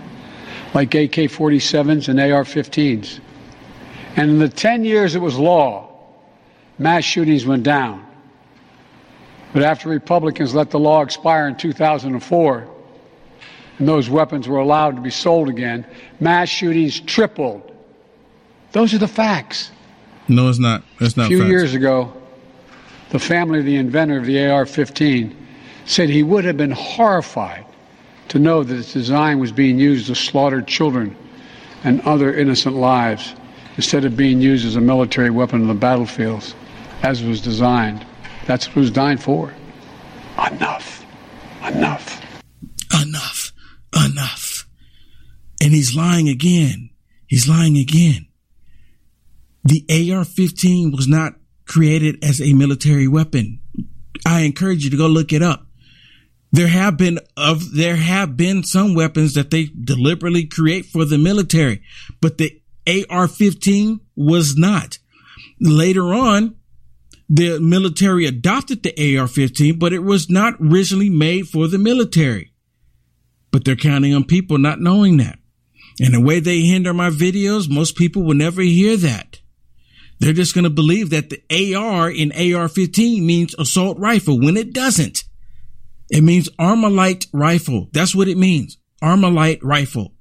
like 0.74 0.96
AK 0.96 1.28
47s 1.28 2.08
and 2.08 2.18
AR 2.18 2.46
15s. 2.46 3.20
And 4.16 4.32
in 4.32 4.40
the 4.40 4.48
10 4.48 4.86
years 4.86 5.14
it 5.14 5.20
was 5.20 5.38
law, 5.38 5.90
mass 6.80 7.04
shootings 7.04 7.46
went 7.46 7.64
down. 7.64 8.06
But 9.52 9.64
after 9.64 9.90
Republicans 9.90 10.56
let 10.56 10.70
the 10.70 10.80
law 10.80 11.02
expire 11.02 11.50
in 11.50 11.58
2004, 11.58 12.77
and 13.80 13.88
those 13.88 14.10
weapons 14.10 14.48
were 14.48 14.58
allowed 14.58 14.96
to 14.96 15.02
be 15.02 15.10
sold 15.10 15.50
again, 15.50 15.86
mass 16.20 16.50
shootings 16.50 17.00
tripled. 17.00 17.72
Those 18.72 18.94
are 18.94 18.98
the 18.98 19.08
facts. 19.08 19.72
No, 20.28 20.50
it's 20.50 20.60
not. 20.60 20.84
It's 21.00 21.16
not. 21.16 21.26
A 21.26 21.30
few 21.30 21.40
facts. 21.40 21.50
years 21.50 21.74
ago, 21.74 22.14
the 23.10 23.20
family 23.20 23.60
of 23.60 23.66
the 23.66 23.78
inventor 23.78 24.18
of 24.18 24.26
the 24.26 24.48
AR 24.48 24.66
15 24.66 25.48
said 25.86 26.10
he 26.10 26.24
would 26.24 26.44
have 26.44 26.58
been 26.58 26.72
horrified 26.72 27.66
to 28.28 28.40
know 28.40 28.64
that 28.64 28.78
its 28.78 28.92
design 28.92 29.40
was 29.40 29.52
being 29.52 29.80
used 29.80 30.08
to 30.08 30.16
slaughter 30.16 30.62
children 30.62 31.16
and 31.84 32.02
other 32.02 32.34
innocent 32.34 32.76
lives 32.76 33.34
instead 33.78 34.04
of 34.04 34.18
being 34.18 34.42
used 34.42 34.66
as 34.66 34.76
a 34.76 34.82
military 34.82 35.30
weapon 35.30 35.62
on 35.62 35.68
the 35.68 35.74
battlefields 35.74 36.56
as 37.04 37.22
it 37.22 37.28
was 37.28 37.42
designed. 37.42 38.06
That's 38.46 38.68
what 38.68 38.78
it 38.78 38.80
was 38.82 38.90
designed 38.90 39.24
for. 39.24 39.54
Enough. 40.52 41.06
Enough. 41.66 42.22
Enough. 43.02 43.37
Enough. 44.06 44.68
And 45.62 45.74
he's 45.74 45.96
lying 45.96 46.30
again. 46.30 46.92
He's 47.26 47.48
lying 47.48 47.78
again. 47.78 48.28
The 49.64 50.14
AR 50.14 50.24
15 50.24 50.92
was 50.92 51.08
not 51.08 51.34
created 51.66 52.24
as 52.24 52.42
a 52.42 52.54
military 52.54 53.08
weapon. 53.08 53.60
I 54.26 54.42
encourage 54.42 54.84
you 54.84 54.90
to 54.92 54.98
go 54.98 55.08
look 55.08 55.34
it 55.34 55.42
up. 55.42 55.66
There 56.52 56.68
have 56.68 56.98
been 56.98 57.20
of 57.36 57.74
there 57.76 57.98
have 57.98 58.38
been 58.38 58.64
some 58.64 58.96
weapons 58.96 59.34
that 59.34 59.52
they 59.52 59.66
deliberately 59.66 60.46
create 60.46 60.86
for 60.86 61.04
the 61.04 61.18
military, 61.18 61.82
but 62.22 62.38
the 62.38 62.62
AR-15 62.88 64.00
was 64.16 64.56
not. 64.56 64.98
Later 65.60 66.14
on, 66.14 66.56
the 67.30 67.60
military 67.60 68.26
adopted 68.26 68.84
the 68.84 68.92
AR-15, 68.92 69.78
but 69.78 69.92
it 69.92 70.04
was 70.04 70.30
not 70.30 70.56
originally 70.62 71.10
made 71.10 71.50
for 71.50 71.68
the 71.68 71.78
military. 71.78 72.54
But 73.58 73.66
they're 73.66 73.76
counting 73.76 74.14
on 74.14 74.24
people 74.24 74.60
not 74.60 74.80
knowing 74.80 75.18
that. 75.18 75.40
And 76.00 76.14
the 76.14 76.22
way 76.22 76.40
they 76.40 76.62
hinder 76.62 76.94
my 76.94 77.10
videos, 77.10 77.68
most 77.68 77.96
people 77.96 78.22
will 78.22 78.36
never 78.36 78.62
hear 78.62 78.96
that. 78.98 79.40
They're 80.20 80.32
just 80.32 80.54
going 80.54 80.66
to 80.66 80.70
believe 80.70 81.10
that 81.10 81.32
the 81.32 81.74
AR 81.76 82.08
in 82.08 82.32
AR-15 82.34 83.24
means 83.24 83.56
assault 83.58 83.98
rifle 83.98 84.40
when 84.40 84.58
it 84.58 84.74
doesn't. 84.74 85.24
It 86.08 86.24
means 86.24 86.50
Armalite 86.60 87.26
rifle. 87.34 87.90
That's 87.94 88.14
what 88.14 88.28
it 88.28 88.38
means. 88.38 88.78
Armalite 89.02 89.64
rifle. 89.64 90.14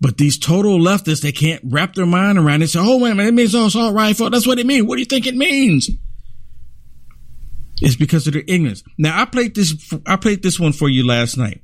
But 0.00 0.16
these 0.16 0.38
total 0.38 0.78
leftists, 0.78 1.22
they 1.22 1.32
can't 1.32 1.62
wrap 1.64 1.94
their 1.94 2.06
mind 2.06 2.38
around 2.38 2.62
it. 2.62 2.68
Say, 2.68 2.78
oh, 2.80 2.98
wait 2.98 3.10
a 3.10 3.14
minute, 3.16 3.30
it 3.30 3.34
means 3.34 3.56
assault 3.56 3.92
rifle. 3.92 4.30
That's 4.30 4.46
what 4.46 4.60
it 4.60 4.66
means. 4.66 4.86
What 4.86 4.94
do 4.94 5.00
you 5.00 5.06
think 5.06 5.26
it 5.26 5.34
means? 5.34 5.90
It's 7.80 7.96
because 7.96 8.28
of 8.28 8.34
their 8.34 8.44
ignorance. 8.46 8.84
Now, 8.96 9.20
I 9.20 9.24
played 9.24 9.56
this, 9.56 9.74
I 10.06 10.14
played 10.14 10.44
this 10.44 10.60
one 10.60 10.72
for 10.72 10.88
you 10.88 11.04
last 11.04 11.36
night. 11.36 11.62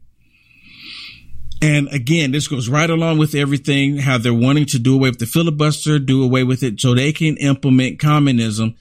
And 1.64 1.88
again, 1.92 2.30
this 2.30 2.46
goes 2.46 2.68
right 2.68 2.90
along 2.90 3.16
with 3.16 3.34
everything, 3.34 3.96
how 3.96 4.18
they're 4.18 4.34
wanting 4.34 4.66
to 4.66 4.78
do 4.78 4.96
away 4.96 5.08
with 5.08 5.18
the 5.18 5.24
filibuster, 5.24 5.98
do 5.98 6.22
away 6.22 6.44
with 6.44 6.62
it 6.62 6.78
so 6.78 6.94
they 6.94 7.10
can 7.10 7.38
implement 7.38 7.98
communism. 7.98 8.76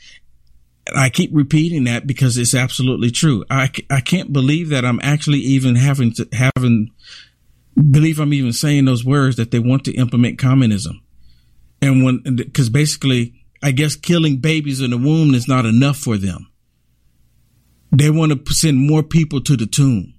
I 0.94 1.08
keep 1.08 1.30
repeating 1.34 1.86
that 1.86 2.06
because 2.06 2.38
it's 2.38 2.54
absolutely 2.54 3.10
true. 3.10 3.46
I, 3.50 3.72
I 3.90 4.02
can't 4.02 4.34
believe 4.34 4.68
that 4.68 4.84
I'm 4.84 5.00
actually 5.02 5.38
even 5.38 5.78
having 5.78 6.12
to, 6.16 6.28
having, 6.34 6.92
believe 7.78 8.20
I'm 8.20 8.34
even 8.34 8.52
saying 8.52 8.84
those 8.84 9.06
words 9.06 9.38
that 9.38 9.52
they 9.52 9.60
want 9.60 9.86
to 9.86 9.94
implement 9.94 10.38
communism. 10.38 11.02
And 11.82 12.04
when, 12.04 12.38
cause 12.54 12.68
basically, 12.68 13.34
I 13.64 13.72
guess 13.72 13.96
killing 13.96 14.40
babies 14.40 14.82
in 14.82 14.92
the 14.92 14.98
womb 14.98 15.34
is 15.36 15.48
not 15.48 15.66
enough 15.66 16.00
for 16.00 16.18
them. 16.18 16.52
They 17.94 18.10
want 18.10 18.46
to 18.46 18.54
send 18.54 18.78
more 18.78 19.04
people 19.04 19.40
to 19.40 19.56
the 19.56 19.68
tomb. 19.68 20.16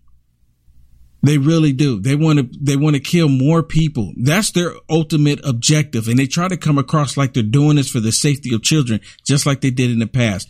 They 1.25 1.39
really 1.39 1.72
do. 1.72 2.01
They 2.01 2.16
want 2.16 2.39
to, 2.39 2.59
they 2.61 2.77
want 2.77 2.97
to 2.97 3.01
kill 3.01 3.29
more 3.29 3.62
people. 3.62 4.12
That's 4.16 4.51
their 4.51 4.75
ultimate 4.91 5.41
objective. 5.45 6.07
And 6.07 6.18
they 6.18 6.27
try 6.27 6.49
to 6.49 6.57
come 6.57 6.77
across 6.77 7.16
like 7.16 7.33
they're 7.33 7.43
doing 7.43 7.77
this 7.77 7.89
for 7.89 8.01
the 8.01 8.12
safety 8.12 8.55
of 8.55 8.62
children, 8.62 9.01
just 9.25 9.47
like 9.47 9.61
they 9.61 9.70
did 9.70 9.91
in 9.91 10.01
the 10.01 10.07
past. 10.07 10.49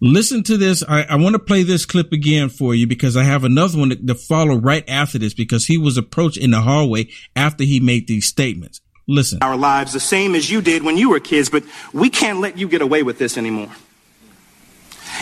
Listen 0.00 0.42
to 0.44 0.56
this. 0.56 0.82
I, 0.88 1.02
I 1.02 1.16
want 1.16 1.34
to 1.34 1.40
play 1.40 1.62
this 1.62 1.84
clip 1.84 2.12
again 2.12 2.48
for 2.48 2.74
you 2.74 2.86
because 2.86 3.16
I 3.16 3.24
have 3.24 3.44
another 3.44 3.78
one 3.78 3.90
to, 3.90 3.96
to 3.96 4.14
follow 4.14 4.56
right 4.56 4.84
after 4.88 5.18
this 5.18 5.34
because 5.34 5.66
he 5.66 5.78
was 5.78 5.96
approached 5.96 6.38
in 6.38 6.50
the 6.50 6.60
hallway 6.60 7.08
after 7.36 7.64
he 7.64 7.80
made 7.80 8.06
these 8.06 8.26
statements. 8.26 8.80
Listen. 9.06 9.38
Our 9.40 9.56
lives 9.56 9.92
the 9.92 10.00
same 10.00 10.34
as 10.34 10.50
you 10.50 10.60
did 10.60 10.82
when 10.82 10.96
you 10.96 11.10
were 11.10 11.20
kids, 11.20 11.48
but 11.48 11.64
we 11.92 12.10
can't 12.10 12.40
let 12.40 12.58
you 12.58 12.68
get 12.68 12.82
away 12.82 13.02
with 13.02 13.18
this 13.18 13.38
anymore. 13.38 13.70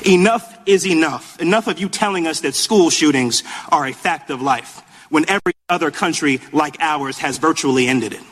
Enough 0.04 0.58
is 0.66 0.86
enough. 0.86 1.40
Enough 1.40 1.68
of 1.68 1.78
you 1.78 1.88
telling 1.88 2.26
us 2.26 2.40
that 2.40 2.54
school 2.54 2.90
shootings 2.90 3.42
are 3.70 3.86
a 3.86 3.92
fact 3.92 4.30
of 4.30 4.42
life 4.42 4.82
when 5.08 5.28
every 5.28 5.54
other 5.68 5.90
country 5.90 6.40
like 6.52 6.76
ours 6.80 7.18
has 7.18 7.38
virtually 7.38 7.88
ended 7.88 8.12
it. 8.12 8.22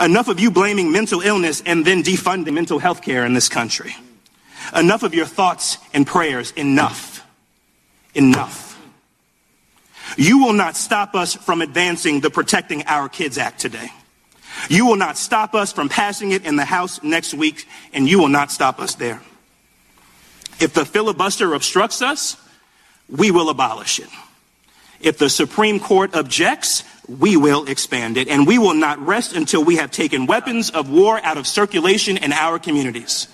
Enough 0.00 0.28
of 0.28 0.40
you 0.40 0.50
blaming 0.50 0.90
mental 0.92 1.20
illness 1.20 1.62
and 1.64 1.84
then 1.84 2.02
defunding 2.02 2.54
mental 2.54 2.78
health 2.78 3.02
care 3.02 3.24
in 3.24 3.34
this 3.34 3.48
country. 3.48 3.94
Enough 4.74 5.02
of 5.02 5.14
your 5.14 5.26
thoughts 5.26 5.78
and 5.94 6.06
prayers. 6.06 6.50
Enough. 6.52 7.24
Enough. 8.14 8.66
You 10.16 10.38
will 10.38 10.52
not 10.52 10.76
stop 10.76 11.14
us 11.14 11.34
from 11.34 11.62
advancing 11.62 12.20
the 12.20 12.30
Protecting 12.30 12.84
Our 12.86 13.08
Kids 13.08 13.38
Act 13.38 13.60
today. 13.60 13.90
You 14.68 14.86
will 14.86 14.96
not 14.96 15.18
stop 15.18 15.54
us 15.54 15.72
from 15.72 15.88
passing 15.88 16.32
it 16.32 16.46
in 16.46 16.56
the 16.56 16.64
House 16.64 17.02
next 17.02 17.34
week, 17.34 17.68
and 17.92 18.08
you 18.08 18.18
will 18.18 18.28
not 18.28 18.50
stop 18.50 18.80
us 18.80 18.94
there. 18.94 19.20
If 20.58 20.72
the 20.72 20.86
filibuster 20.86 21.52
obstructs 21.52 22.00
us, 22.00 22.36
we 23.08 23.30
will 23.30 23.50
abolish 23.50 23.98
it. 23.98 24.08
If 25.00 25.18
the 25.18 25.28
Supreme 25.28 25.78
Court 25.80 26.14
objects, 26.14 26.84
we 27.08 27.36
will 27.36 27.66
expand 27.66 28.16
it. 28.16 28.28
And 28.28 28.46
we 28.46 28.58
will 28.58 28.74
not 28.74 28.98
rest 29.04 29.34
until 29.34 29.62
we 29.64 29.76
have 29.76 29.90
taken 29.90 30.26
weapons 30.26 30.70
of 30.70 30.90
war 30.90 31.20
out 31.22 31.36
of 31.36 31.46
circulation 31.46 32.16
in 32.16 32.32
our 32.32 32.58
communities. 32.58 33.28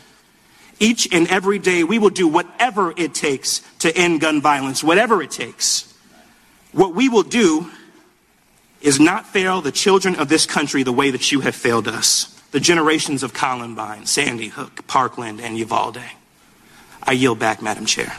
Each 0.78 1.06
and 1.12 1.28
every 1.28 1.58
day, 1.58 1.84
we 1.84 1.98
will 1.98 2.10
do 2.10 2.26
whatever 2.26 2.92
it 2.96 3.14
takes 3.14 3.60
to 3.80 3.96
end 3.96 4.20
gun 4.20 4.40
violence, 4.40 4.82
whatever 4.82 5.22
it 5.22 5.30
takes. 5.30 5.92
What 6.72 6.94
we 6.94 7.08
will 7.08 7.22
do 7.22 7.70
is 8.80 8.98
not 8.98 9.26
fail 9.26 9.60
the 9.60 9.70
children 9.70 10.16
of 10.16 10.28
this 10.28 10.44
country 10.44 10.82
the 10.82 10.92
way 10.92 11.10
that 11.10 11.30
you 11.30 11.40
have 11.40 11.54
failed 11.54 11.86
us. 11.86 12.40
The 12.50 12.60
generations 12.60 13.22
of 13.22 13.32
Columbine, 13.32 14.06
Sandy 14.06 14.48
Hook, 14.48 14.86
Parkland, 14.86 15.40
and 15.40 15.56
Uvalde. 15.56 16.02
I 17.02 17.12
yield 17.12 17.38
back, 17.38 17.62
Madam 17.62 17.86
Chair. 17.86 18.12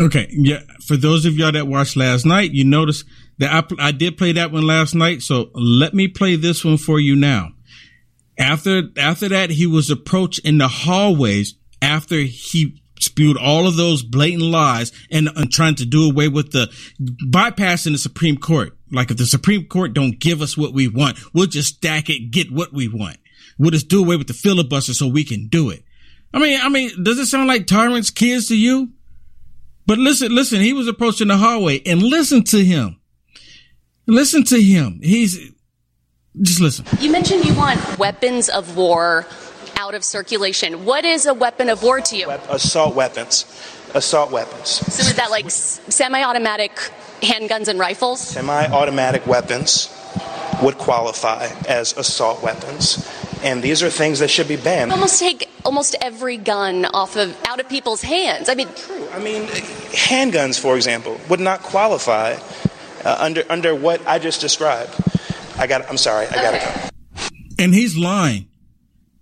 Okay, 0.00 0.26
yeah. 0.30 0.60
For 0.86 0.96
those 0.96 1.24
of 1.24 1.34
y'all 1.34 1.52
that 1.52 1.68
watched 1.68 1.96
last 1.96 2.26
night, 2.26 2.52
you 2.52 2.64
notice 2.64 3.04
that 3.38 3.52
I, 3.52 3.88
I 3.88 3.92
did 3.92 4.18
play 4.18 4.32
that 4.32 4.50
one 4.50 4.66
last 4.66 4.94
night. 4.94 5.22
So 5.22 5.50
let 5.54 5.94
me 5.94 6.08
play 6.08 6.36
this 6.36 6.64
one 6.64 6.78
for 6.78 6.98
you 6.98 7.14
now. 7.14 7.50
After 8.38 8.82
after 8.98 9.28
that, 9.28 9.50
he 9.50 9.66
was 9.66 9.90
approached 9.90 10.40
in 10.40 10.58
the 10.58 10.66
hallways 10.66 11.54
after 11.80 12.16
he 12.16 12.82
spewed 12.98 13.36
all 13.36 13.66
of 13.66 13.76
those 13.76 14.02
blatant 14.02 14.42
lies 14.42 14.90
and, 15.10 15.28
and 15.36 15.50
trying 15.50 15.74
to 15.76 15.84
do 15.84 16.08
away 16.10 16.28
with 16.28 16.52
the 16.52 16.66
bypassing 17.00 17.92
the 17.92 17.98
Supreme 17.98 18.36
Court. 18.36 18.76
Like 18.90 19.10
if 19.10 19.16
the 19.16 19.26
Supreme 19.26 19.66
Court 19.66 19.92
don't 19.92 20.18
give 20.18 20.42
us 20.42 20.56
what 20.56 20.72
we 20.72 20.88
want, 20.88 21.18
we'll 21.32 21.46
just 21.46 21.76
stack 21.76 22.08
it, 22.10 22.30
get 22.30 22.50
what 22.50 22.72
we 22.72 22.88
want. 22.88 23.18
We'll 23.58 23.70
just 23.70 23.88
do 23.88 24.02
away 24.02 24.16
with 24.16 24.26
the 24.26 24.34
filibuster 24.34 24.94
so 24.94 25.06
we 25.06 25.24
can 25.24 25.48
do 25.48 25.70
it. 25.70 25.84
I 26.32 26.40
mean, 26.40 26.60
I 26.60 26.68
mean, 26.68 27.04
does 27.04 27.18
it 27.18 27.26
sound 27.26 27.46
like 27.46 27.66
tyrants' 27.66 28.10
kids 28.10 28.48
to 28.48 28.56
you? 28.56 28.90
But 29.86 29.98
listen, 29.98 30.34
listen, 30.34 30.60
he 30.60 30.72
was 30.72 30.88
approaching 30.88 31.28
the 31.28 31.36
hallway 31.36 31.80
and 31.84 32.02
listen 32.02 32.42
to 32.44 32.64
him. 32.64 33.00
Listen 34.06 34.44
to 34.44 34.62
him. 34.62 35.00
He's 35.02 35.52
just 36.40 36.60
listen. 36.60 36.84
You 37.00 37.10
mentioned 37.10 37.44
you 37.44 37.54
want 37.54 37.98
weapons 37.98 38.48
of 38.48 38.76
war 38.76 39.26
out 39.76 39.94
of 39.94 40.04
circulation. 40.04 40.84
What 40.84 41.04
is 41.04 41.26
a 41.26 41.34
weapon 41.34 41.68
of 41.68 41.82
war 41.82 42.00
to 42.00 42.16
you? 42.16 42.30
Assault 42.30 42.94
weapons. 42.94 43.44
Assault 43.94 44.30
weapons. 44.30 44.68
So 44.68 45.02
is 45.02 45.14
that 45.16 45.30
like 45.30 45.50
semi 45.50 46.22
automatic 46.22 46.72
handguns 47.20 47.68
and 47.68 47.78
rifles? 47.78 48.20
Semi 48.20 48.66
automatic 48.66 49.26
weapons 49.26 49.88
would 50.62 50.78
qualify 50.78 51.46
as 51.68 51.96
assault 51.96 52.42
weapons. 52.42 53.08
And 53.44 53.62
these 53.62 53.82
are 53.82 53.90
things 53.90 54.20
that 54.20 54.30
should 54.30 54.48
be 54.48 54.56
banned. 54.56 54.90
Almost 54.90 55.20
take 55.20 55.50
almost 55.66 55.94
every 56.00 56.38
gun 56.38 56.86
off 56.86 57.16
of 57.16 57.36
out 57.46 57.60
of 57.60 57.68
people's 57.68 58.00
hands. 58.00 58.48
I 58.48 58.54
mean, 58.54 58.68
true. 58.74 59.06
I 59.12 59.18
mean, 59.18 59.42
handguns, 59.92 60.58
for 60.58 60.76
example, 60.76 61.20
would 61.28 61.40
not 61.40 61.60
qualify 61.60 62.38
uh, 63.04 63.16
under 63.20 63.44
under 63.50 63.74
what 63.74 64.04
I 64.06 64.18
just 64.18 64.40
described. 64.40 64.94
I 65.58 65.66
got. 65.66 65.88
I'm 65.90 65.98
sorry. 65.98 66.26
I 66.26 66.34
got 66.36 66.50
to 66.52 66.58
go. 66.58 67.24
And 67.62 67.74
he's 67.74 67.96
lying. 67.96 68.48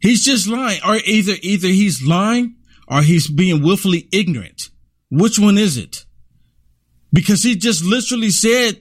He's 0.00 0.24
just 0.24 0.46
lying. 0.46 0.80
Or 0.86 0.96
either 1.04 1.34
either 1.42 1.68
he's 1.68 2.00
lying 2.06 2.54
or 2.86 3.02
he's 3.02 3.28
being 3.28 3.60
willfully 3.62 4.08
ignorant. 4.12 4.70
Which 5.10 5.38
one 5.38 5.58
is 5.58 5.76
it? 5.76 6.06
Because 7.12 7.42
he 7.42 7.56
just 7.56 7.84
literally 7.84 8.30
said 8.30 8.80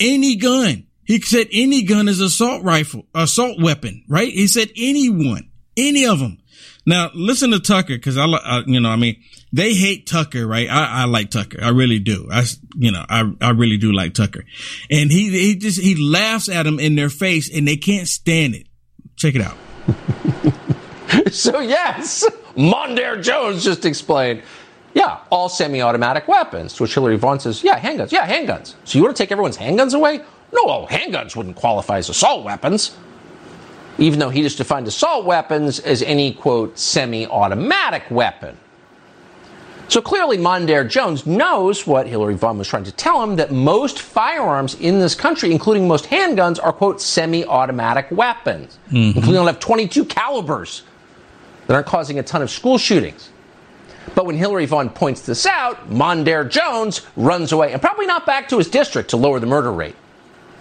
any 0.00 0.36
gun. 0.36 0.86
He 1.06 1.20
said 1.20 1.48
any 1.52 1.82
gun 1.82 2.08
is 2.08 2.20
assault 2.20 2.62
rifle, 2.64 3.06
assault 3.14 3.60
weapon, 3.60 4.04
right? 4.08 4.32
He 4.32 4.46
said 4.46 4.70
anyone, 4.76 5.50
any 5.76 6.06
of 6.06 6.18
them. 6.18 6.38
Now 6.86 7.10
listen 7.14 7.50
to 7.52 7.60
Tucker 7.60 7.94
because 7.94 8.18
I, 8.18 8.24
I, 8.24 8.62
you 8.66 8.80
know, 8.80 8.90
I 8.90 8.96
mean, 8.96 9.22
they 9.52 9.74
hate 9.74 10.06
Tucker, 10.06 10.46
right? 10.46 10.68
I, 10.68 11.02
I 11.02 11.04
like 11.04 11.30
Tucker. 11.30 11.58
I 11.62 11.70
really 11.70 11.98
do. 11.98 12.28
I, 12.30 12.44
you 12.76 12.92
know, 12.92 13.04
I, 13.08 13.30
I 13.40 13.50
really 13.50 13.76
do 13.76 13.92
like 13.92 14.14
Tucker. 14.14 14.44
And 14.90 15.10
he, 15.10 15.30
he 15.30 15.56
just, 15.56 15.80
he 15.80 15.94
laughs 15.94 16.48
at 16.48 16.64
them 16.64 16.78
in 16.78 16.94
their 16.94 17.10
face 17.10 17.54
and 17.54 17.66
they 17.66 17.76
can't 17.76 18.08
stand 18.08 18.54
it. 18.54 18.66
Check 19.16 19.34
it 19.34 19.42
out. 19.42 19.56
so 21.32 21.60
yes, 21.60 22.28
Mondaire 22.56 23.22
Jones 23.22 23.64
just 23.64 23.84
explained. 23.84 24.42
Yeah, 24.94 25.18
all 25.30 25.48
semi-automatic 25.48 26.28
weapons. 26.28 26.74
To 26.74 26.84
which 26.84 26.94
Hillary 26.94 27.16
Vaughn 27.16 27.40
says, 27.40 27.64
"Yeah, 27.64 27.80
handguns. 27.80 28.12
Yeah, 28.12 28.28
handguns. 28.28 28.74
So 28.84 28.96
you 28.96 29.04
want 29.04 29.16
to 29.16 29.22
take 29.22 29.32
everyone's 29.32 29.58
handguns 29.58 29.92
away? 29.92 30.20
No, 30.54 30.86
handguns 30.86 31.36
wouldn't 31.36 31.56
qualify 31.56 31.98
as 31.98 32.08
assault 32.08 32.44
weapons." 32.44 32.96
Even 33.98 34.18
though 34.18 34.30
he 34.30 34.42
just 34.42 34.58
defined 34.58 34.88
assault 34.88 35.24
weapons 35.24 35.78
as 35.78 36.02
any 36.02 36.32
quote 36.32 36.78
semi-automatic 36.78 38.02
weapon. 38.10 38.56
So 39.88 40.00
clearly, 40.00 40.38
Mondaire 40.38 40.88
Jones 40.88 41.26
knows 41.26 41.86
what 41.86 42.06
Hillary 42.06 42.34
Vaughn 42.34 42.58
was 42.58 42.66
trying 42.66 42.84
to 42.84 42.92
tell 42.92 43.22
him 43.22 43.36
that 43.36 43.52
most 43.52 44.00
firearms 44.00 44.74
in 44.80 44.98
this 44.98 45.14
country, 45.14 45.52
including 45.52 45.86
most 45.86 46.06
handguns, 46.06 46.58
are, 46.62 46.72
quote, 46.72 47.00
semi 47.00 47.44
automatic 47.44 48.10
weapons, 48.10 48.78
mm-hmm. 48.90 49.18
including 49.18 49.46
have 49.46 49.60
22 49.60 50.06
calibers 50.06 50.82
that 51.66 51.74
aren't 51.74 51.86
causing 51.86 52.18
a 52.18 52.22
ton 52.22 52.42
of 52.42 52.50
school 52.50 52.78
shootings. 52.78 53.30
But 54.14 54.26
when 54.26 54.36
Hillary 54.36 54.66
Vaughn 54.66 54.90
points 54.90 55.22
this 55.22 55.46
out, 55.46 55.90
Mondaire 55.90 56.48
Jones 56.48 57.02
runs 57.16 57.52
away 57.52 57.72
and 57.72 57.80
probably 57.80 58.06
not 58.06 58.26
back 58.26 58.48
to 58.48 58.58
his 58.58 58.68
district 58.68 59.10
to 59.10 59.16
lower 59.16 59.40
the 59.40 59.46
murder 59.46 59.72
rate. 59.72 59.96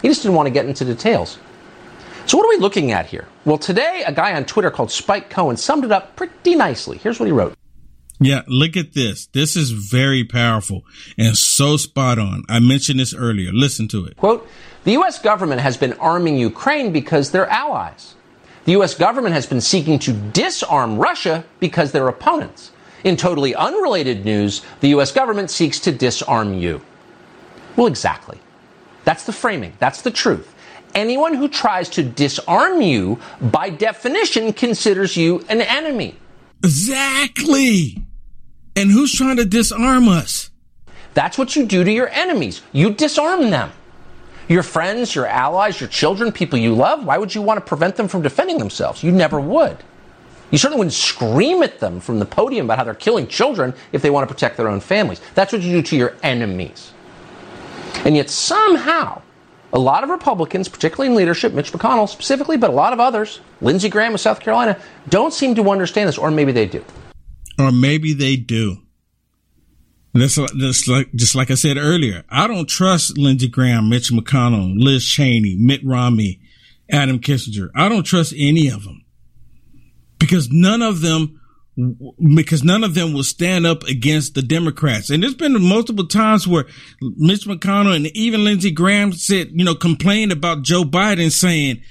He 0.04 0.10
just 0.10 0.22
didn't 0.22 0.36
want 0.36 0.48
to 0.48 0.52
get 0.52 0.66
into 0.66 0.86
details. 0.86 1.40
So, 2.26 2.38
what 2.38 2.46
are 2.46 2.50
we 2.50 2.58
looking 2.58 2.92
at 2.92 3.08
here? 3.08 3.28
Well, 3.46 3.58
today, 3.58 4.04
a 4.06 4.12
guy 4.12 4.36
on 4.36 4.46
Twitter 4.46 4.70
called 4.70 4.92
Spike 4.92 5.30
Cohen 5.30 5.58
summed 5.58 5.86
it 5.86 5.92
up 5.92 6.16
pretty 6.16 6.56
nicely. 6.56 6.98
Here's 6.98 7.20
what 7.20 7.26
he 7.26 7.32
wrote. 7.32 7.58
Yeah, 8.20 8.42
look 8.48 8.78
at 8.78 8.94
this. 8.94 9.28
This 9.28 9.56
is 9.56 9.72
very 9.72 10.24
powerful 10.24 10.84
and 11.18 11.38
so 11.38 11.78
spot 11.78 12.20
on. 12.20 12.44
I 12.48 12.60
mentioned 12.60 13.00
this 13.00 13.14
earlier. 13.14 13.52
Listen 13.52 13.88
to 13.90 14.06
it. 14.06 14.18
Quote 14.18 14.48
The 14.84 14.92
U.S. 14.94 15.20
government 15.20 15.62
has 15.62 15.78
been 15.78 15.94
arming 15.94 16.38
Ukraine 16.38 16.92
because 16.92 17.32
they're 17.32 17.50
allies. 17.50 18.16
The 18.66 18.74
U.S. 18.74 18.94
government 18.94 19.34
has 19.34 19.46
been 19.46 19.62
seeking 19.62 20.00
to 20.00 20.14
disarm 20.14 20.98
Russia 20.98 21.44
because 21.60 21.92
they're 21.92 22.08
opponents. 22.08 22.72
In 23.04 23.18
totally 23.18 23.56
unrelated 23.56 24.24
news, 24.24 24.62
the 24.80 24.90
U.S. 24.90 25.12
government 25.12 25.50
seeks 25.50 25.80
to 25.82 25.92
disarm 25.92 26.54
you. 26.54 26.82
Well, 27.76 27.88
exactly. 27.88 28.40
That's 29.04 29.26
the 29.26 29.34
framing. 29.34 29.74
That's 29.80 30.02
the 30.02 30.12
truth. 30.12 30.54
Anyone 30.96 31.34
who 31.34 31.48
tries 31.48 31.90
to 31.90 32.04
disarm 32.04 32.82
you, 32.82 33.20
by 33.42 33.70
definition, 33.70 34.54
considers 34.54 35.18
you 35.18 35.44
an 35.50 35.62
enemy. 35.62 36.16
Exactly. 36.64 38.04
And 38.76 38.92
who's 38.92 39.14
trying 39.14 39.38
to 39.38 39.46
disarm 39.46 40.08
us? 40.08 40.52
That's 41.14 41.38
what 41.38 41.56
you 41.56 41.66
do 41.66 41.84
to 41.84 41.92
your 41.92 42.10
enemies. 42.10 42.62
You 42.72 42.94
disarm 42.94 43.50
them. 43.50 43.72
Your 44.48 44.64
friends, 44.64 45.16
your 45.16 45.26
allies, 45.26 45.80
your 45.80 45.90
children, 45.90 46.32
people 46.32 46.60
you 46.60 46.76
love, 46.76 47.06
why 47.06 47.18
would 47.18 47.34
you 47.34 47.42
want 47.42 47.60
to 47.60 47.66
prevent 47.66 47.96
them 47.96 48.08
from 48.08 48.22
defending 48.22 48.58
themselves? 48.58 49.04
You 49.04 49.12
never 49.12 49.40
would. 49.40 49.78
You 50.52 50.58
certainly 50.58 50.80
wouldn't 50.80 50.94
scream 50.94 51.64
at 51.64 51.80
them 51.80 52.00
from 52.00 52.20
the 52.20 52.26
podium 52.26 52.68
about 52.68 52.78
how 52.78 52.84
they're 52.84 52.94
killing 52.94 53.28
children 53.28 53.74
if 53.92 54.02
they 54.02 54.10
want 54.10 54.28
to 54.28 54.34
protect 54.34 54.58
their 54.58 54.68
own 54.68 54.80
families. 54.80 55.22
That's 55.34 55.54
what 55.54 55.62
you 55.64 55.72
do 55.72 55.82
to 55.82 55.96
your 55.96 56.16
enemies. 56.22 56.93
And 58.06 58.16
yet, 58.16 58.30
somehow, 58.30 59.22
a 59.72 59.80
lot 59.80 60.04
of 60.04 60.10
Republicans, 60.10 60.68
particularly 60.70 61.08
in 61.12 61.16
leadership, 61.16 61.54
Mitch 61.54 61.72
McConnell 61.72 62.10
specifically, 62.10 62.58
but 62.58 62.70
a 62.70 62.74
lot 62.74 62.94
of 62.94 63.00
others, 63.00 63.40
Lindsey 63.62 63.90
Graham 63.90 64.14
of 64.14 64.20
South 64.20 64.40
Carolina, 64.40 64.80
don't 65.10 65.34
seem 65.34 65.56
to 65.56 65.70
understand 65.70 66.08
this, 66.08 66.18
or 66.18 66.32
maybe 66.32 66.52
they 66.52 66.66
do. 66.66 66.84
Or 67.58 67.72
maybe 67.72 68.14
they 68.14 68.36
do. 68.36 68.78
That's, 70.14 70.36
that's 70.36 70.88
like, 70.88 71.12
just 71.16 71.34
like 71.34 71.50
I 71.50 71.56
said 71.56 71.78
earlier, 71.78 72.24
I 72.30 72.48
don't 72.48 72.70
trust 72.70 73.18
Lindsey 73.18 73.48
Graham, 73.48 73.90
Mitch 73.90 74.12
McConnell, 74.12 74.74
Liz 74.78 75.04
Cheney, 75.04 75.56
Mitt 75.60 75.82
Romney, 75.84 76.40
Adam 76.92 77.20
Kinzinger. 77.20 77.70
I 77.76 77.90
don't 77.90 78.04
trust 78.04 78.34
any 78.38 78.68
of 78.68 78.84
them 78.84 79.04
because 80.20 80.50
none 80.52 80.84
of 80.84 81.02
them 81.02 81.42
because 81.76 82.64
none 82.64 82.84
of 82.84 82.94
them 82.94 83.14
will 83.14 83.24
stand 83.24 83.66
up 83.66 83.84
against 83.84 84.36
the 84.36 84.42
Democrats. 84.42 85.10
And 85.10 85.24
there's 85.24 85.34
been 85.34 85.60
multiple 85.62 86.06
times 86.06 86.48
where 86.48 86.66
Mitch 87.02 87.46
McConnell 87.46 87.96
and 87.96 88.08
even 88.16 88.44
Lindsey 88.44 88.72
Graham 88.72 89.14
said, 89.14 89.50
you 89.54 89.66
know, 89.66 89.76
complained 89.76 90.32
about 90.32 90.62
Joe 90.62 90.84
Biden 90.84 91.32
saying, 91.32 91.82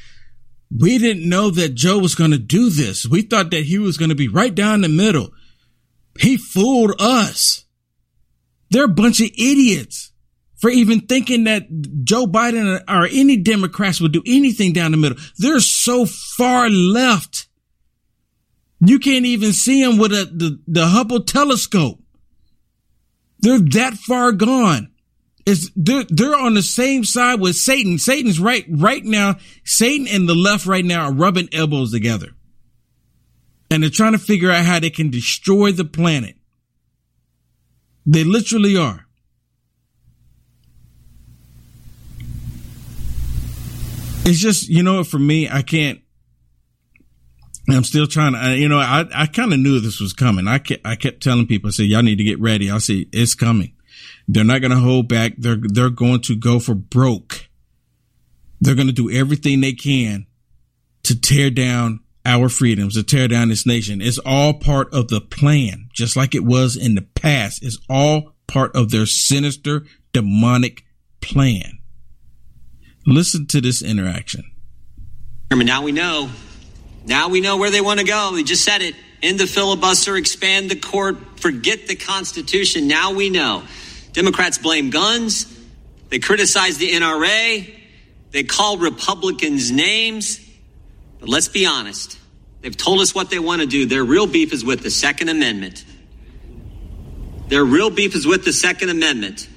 we 0.75 0.99
didn't 0.99 1.29
know 1.29 1.51
that 1.51 1.75
Joe 1.75 1.99
was 1.99 2.15
going 2.15 2.31
to 2.31 2.39
do 2.39 2.71
this. 2.71 3.07
We 3.07 3.23
thought 3.23 3.51
that 3.51 3.65
he 3.65 3.79
was 3.79 3.99
going 3.99 4.09
to 4.09 4.15
be 4.15 4.29
right 4.29 4.55
down 4.55 4.81
the 4.81 4.89
middle. 4.89 5.31
He 6.19 6.37
fooled 6.37 6.95
us. 7.01 7.65
They're 8.71 8.85
a 8.85 8.89
bunch 8.89 9.21
of 9.21 9.27
idiots 9.27 10.13
for 10.57 10.71
even 10.71 11.01
thinking 11.01 11.45
that 11.45 11.65
Joe 12.05 12.27
Biden 12.27 12.81
or 12.89 13.07
any 13.11 13.37
Democrats 13.37 14.01
would 14.01 14.13
do 14.13 14.23
anything 14.27 14.73
down 14.73 14.93
the 14.93 14.97
middle. 14.97 15.19
They're 15.39 15.61
so 15.61 16.07
far 16.07 16.71
left 16.71 17.49
you 18.85 18.99
can't 18.99 19.27
even 19.27 19.53
see 19.53 19.85
them 19.85 19.97
with 19.97 20.13
a, 20.13 20.25
the, 20.25 20.61
the 20.67 20.87
Hubble 20.87 21.23
telescope. 21.23 22.01
They're 23.39 23.59
that 23.59 23.95
far 23.95 24.33
gone. 24.33 24.93
It's, 25.47 25.71
they're, 25.77 26.05
they're 26.09 26.37
on 26.37 26.55
the 26.55 26.63
same 26.63 27.05
side 27.05 27.41
with 27.41 27.57
Satan. 27.57 27.99
Satan's 27.99 28.41
right, 28.41 28.65
right 28.69 29.05
now. 29.05 29.37
Satan 29.65 30.07
and 30.09 30.29
the 30.29 30.35
left 30.35 30.67
right 30.67 30.85
now 30.85 31.07
are 31.07 31.13
rubbing 31.13 31.49
elbows 31.53 31.93
together. 31.93 32.29
And 33.71 33.83
they're 33.83 33.91
trying 33.91 34.13
to 34.13 34.19
figure 34.19 34.51
out 34.51 34.65
how 34.65 34.81
they 34.81 34.91
can 34.91 35.11
destroy 35.11 35.73
the 35.73 35.85
planet. 35.85 36.37
They 38.05 38.25
literally 38.25 38.77
are. 38.77 39.07
It's 44.25 44.39
just, 44.39 44.69
you 44.69 44.83
know, 44.83 44.99
what 44.99 45.07
for 45.09 45.19
me, 45.19 45.49
I 45.49 45.63
can't, 45.63 46.01
I'm 47.75 47.85
still 47.85 48.07
trying 48.07 48.33
to, 48.35 48.57
you 48.57 48.69
know, 48.69 48.79
I, 48.79 49.05
I 49.15 49.27
kind 49.27 49.53
of 49.53 49.59
knew 49.59 49.81
this 49.81 50.01
was 50.01 50.13
coming. 50.13 50.49
I 50.49 50.59
kept, 50.59 50.87
I 50.87 50.97
kept 50.97 51.23
telling 51.23 51.47
people, 51.47 51.69
I 51.69 51.73
said, 51.73 51.87
y'all 51.87 52.03
need 52.03 52.19
to 52.19 52.25
get 52.25 52.41
ready. 52.41 52.71
I 52.71 52.79
say, 52.79 53.07
it's 53.13 53.35
coming. 53.35 53.75
They're 54.29 54.45
not 54.45 54.61
going 54.61 54.71
to 54.71 54.79
hold 54.79 55.09
back. 55.09 55.35
They're, 55.39 55.59
they're 55.61 55.91
going 55.91 56.21
to 56.23 56.37
go 56.37 56.59
for 56.59 56.75
broke. 56.75 57.49
They're 58.61 58.75
going 58.75 58.87
to 58.87 58.93
do 58.93 59.11
everything 59.11 59.61
they 59.61 59.73
can 59.73 60.27
to 61.05 61.21
tear 61.21 61.51
down 61.51 62.01
our 62.25 62.49
freedoms, 62.49 62.95
to 62.95 63.03
tear 63.03 63.27
down 63.27 63.49
this 63.49 63.67
nation. 63.67 64.01
It's 64.01 64.19
all 64.19 64.55
part 64.55 64.93
of 64.95 65.09
the 65.09 65.21
plan, 65.21 65.89
just 65.93 66.17
like 66.17 66.35
it 66.35 66.45
was 66.45 66.77
in 66.77 66.95
the 66.95 67.03
past. 67.03 67.65
It's 67.65 67.79
all 67.91 68.35
part 68.47 68.75
of 68.77 68.91
their 68.91 69.07
sinister, 69.07 69.85
demonic 70.13 70.85
plan. 71.21 71.79
Listen 73.07 73.47
to 73.49 73.61
this 73.61 73.83
interaction. 73.83 74.45
Now 75.51 75.83
we 75.83 75.93
know 75.93 76.31
now 77.05 77.29
we 77.29 77.41
know 77.41 77.57
where 77.57 77.71
they 77.71 77.81
want 77.81 78.01
to 78.01 78.07
go. 78.07 78.33
We 78.33 78.45
just 78.45 78.65
said 78.65 78.83
it. 78.83 78.95
End 79.23 79.39
the 79.39 79.47
filibuster, 79.47 80.17
expand 80.17 80.71
the 80.71 80.77
court, 80.77 81.39
forget 81.39 81.87
the 81.87 81.95
Constitution. 81.95 82.89
Now 82.89 83.13
we 83.13 83.31
know. 83.31 83.63
Democrats 84.13 84.59
blame 84.59 84.91
guns. 84.91 85.47
They 86.09 86.19
criticize 86.19 86.79
the 86.79 86.91
NRA. 86.93 87.73
They 88.33 88.43
call 88.43 88.79
Republicans 88.79 89.71
names. 89.71 90.41
But 91.21 91.29
let's 91.29 91.49
be 91.49 91.67
honest. 91.67 92.19
They've 92.61 92.77
told 92.77 93.01
us 93.01 93.15
what 93.15 93.31
they 93.31 93.39
want 93.39 93.61
to 93.61 93.67
do. 93.67 93.87
Their 93.87 94.05
real 94.05 94.27
beef 94.27 94.53
is 94.53 94.65
with 94.65 94.83
the 94.83 94.91
Second 94.91 95.29
Amendment. 95.29 95.85
Their 97.49 97.65
real 97.65 97.91
beef 97.91 98.15
is 98.15 98.27
with 98.27 98.45
the 98.45 98.53
Second 98.53 98.91
Amendment. 98.91 99.49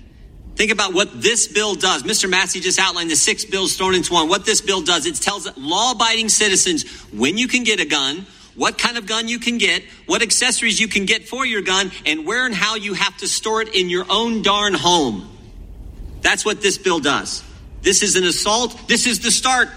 Think 0.55 0.71
about 0.71 0.93
what 0.93 1.21
this 1.21 1.47
bill 1.47 1.75
does. 1.75 2.03
Mr. 2.03 2.29
Massey 2.29 2.61
just 2.61 2.79
outlined 2.79 3.11
the 3.11 3.15
six 3.15 3.43
bills 3.43 3.75
thrown 3.75 3.93
into 3.93 4.13
one. 4.13 4.29
What 4.29 4.45
this 4.45 4.61
bill 4.61 4.81
does, 4.81 5.05
it 5.05 5.15
tells 5.15 5.47
law 5.57 5.91
abiding 5.91 6.29
citizens 6.29 6.89
when 7.11 7.37
you 7.37 7.47
can 7.47 7.63
get 7.63 7.81
a 7.81 7.85
gun, 7.85 8.25
what 8.55 8.77
kind 8.77 8.97
of 8.97 9.05
gun 9.05 9.27
you 9.27 9.37
can 9.37 9.57
get, 9.57 9.83
what 10.05 10.21
accessories 10.21 10.79
you 10.79 10.87
can 10.87 11.05
get 11.05 11.27
for 11.27 11.45
your 11.45 11.61
gun, 11.61 11.91
and 12.05 12.25
where 12.25 12.45
and 12.45 12.55
how 12.55 12.75
you 12.75 12.93
have 12.93 13.17
to 13.17 13.27
store 13.27 13.61
it 13.61 13.75
in 13.75 13.89
your 13.89 14.05
own 14.09 14.43
darn 14.43 14.73
home. 14.73 15.29
That's 16.21 16.45
what 16.45 16.61
this 16.61 16.77
bill 16.77 16.99
does. 16.99 17.43
This 17.81 18.01
is 18.01 18.15
an 18.15 18.23
assault. 18.23 18.87
This 18.87 19.07
is 19.07 19.19
the 19.19 19.31
start. 19.31 19.67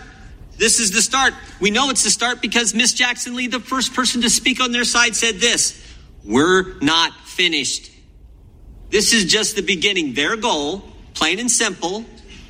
This 0.59 0.79
is 0.79 0.93
the 0.93 1.03
start. 1.03 1.35
We 1.61 1.70
know 1.70 1.91
it's 1.91 2.05
the 2.05 2.11
start 2.11 2.41
because 2.41 2.72
Miss 2.72 2.93
Jackson 2.95 3.35
Lee, 3.35 3.49
the 3.49 3.61
first 3.61 3.95
person 3.95 4.22
to 4.22 4.31
speak 4.31 4.61
on 4.61 4.70
their 4.70 4.85
side, 4.85 5.16
said 5.16 5.37
this 5.37 5.85
We're 6.24 6.79
not 6.81 7.12
finished. 7.24 7.91
This 8.91 9.12
is 9.12 9.24
just 9.26 9.57
the 9.57 9.62
beginning. 9.62 10.14
Their 10.14 10.36
goal, 10.36 10.82
plain 11.14 11.39
and 11.39 11.51
simple, 11.51 12.05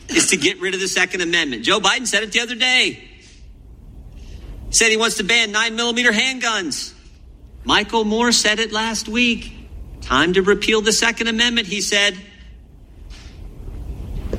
is 0.08 0.30
to 0.30 0.36
get 0.36 0.60
rid 0.60 0.74
of 0.74 0.80
the 0.80 0.88
Second 0.88 1.20
Amendment. 1.20 1.64
Joe 1.64 1.80
Biden 1.80 2.06
said 2.06 2.22
it 2.22 2.32
the 2.32 2.40
other 2.40 2.54
day. 2.54 3.02
Said 4.70 4.90
he 4.90 4.96
wants 4.96 5.16
to 5.16 5.24
ban 5.24 5.50
9 5.50 5.76
millimeter 5.76 6.12
handguns. 6.12 6.92
Michael 7.64 8.04
Moore 8.04 8.32
said 8.32 8.58
it 8.60 8.72
last 8.72 9.08
week. 9.08 9.52
Time 10.02 10.34
to 10.34 10.42
repeal 10.42 10.80
the 10.80 10.92
Second 10.92 11.28
Amendment, 11.28 11.66
he 11.66 11.80
said. 11.80 12.16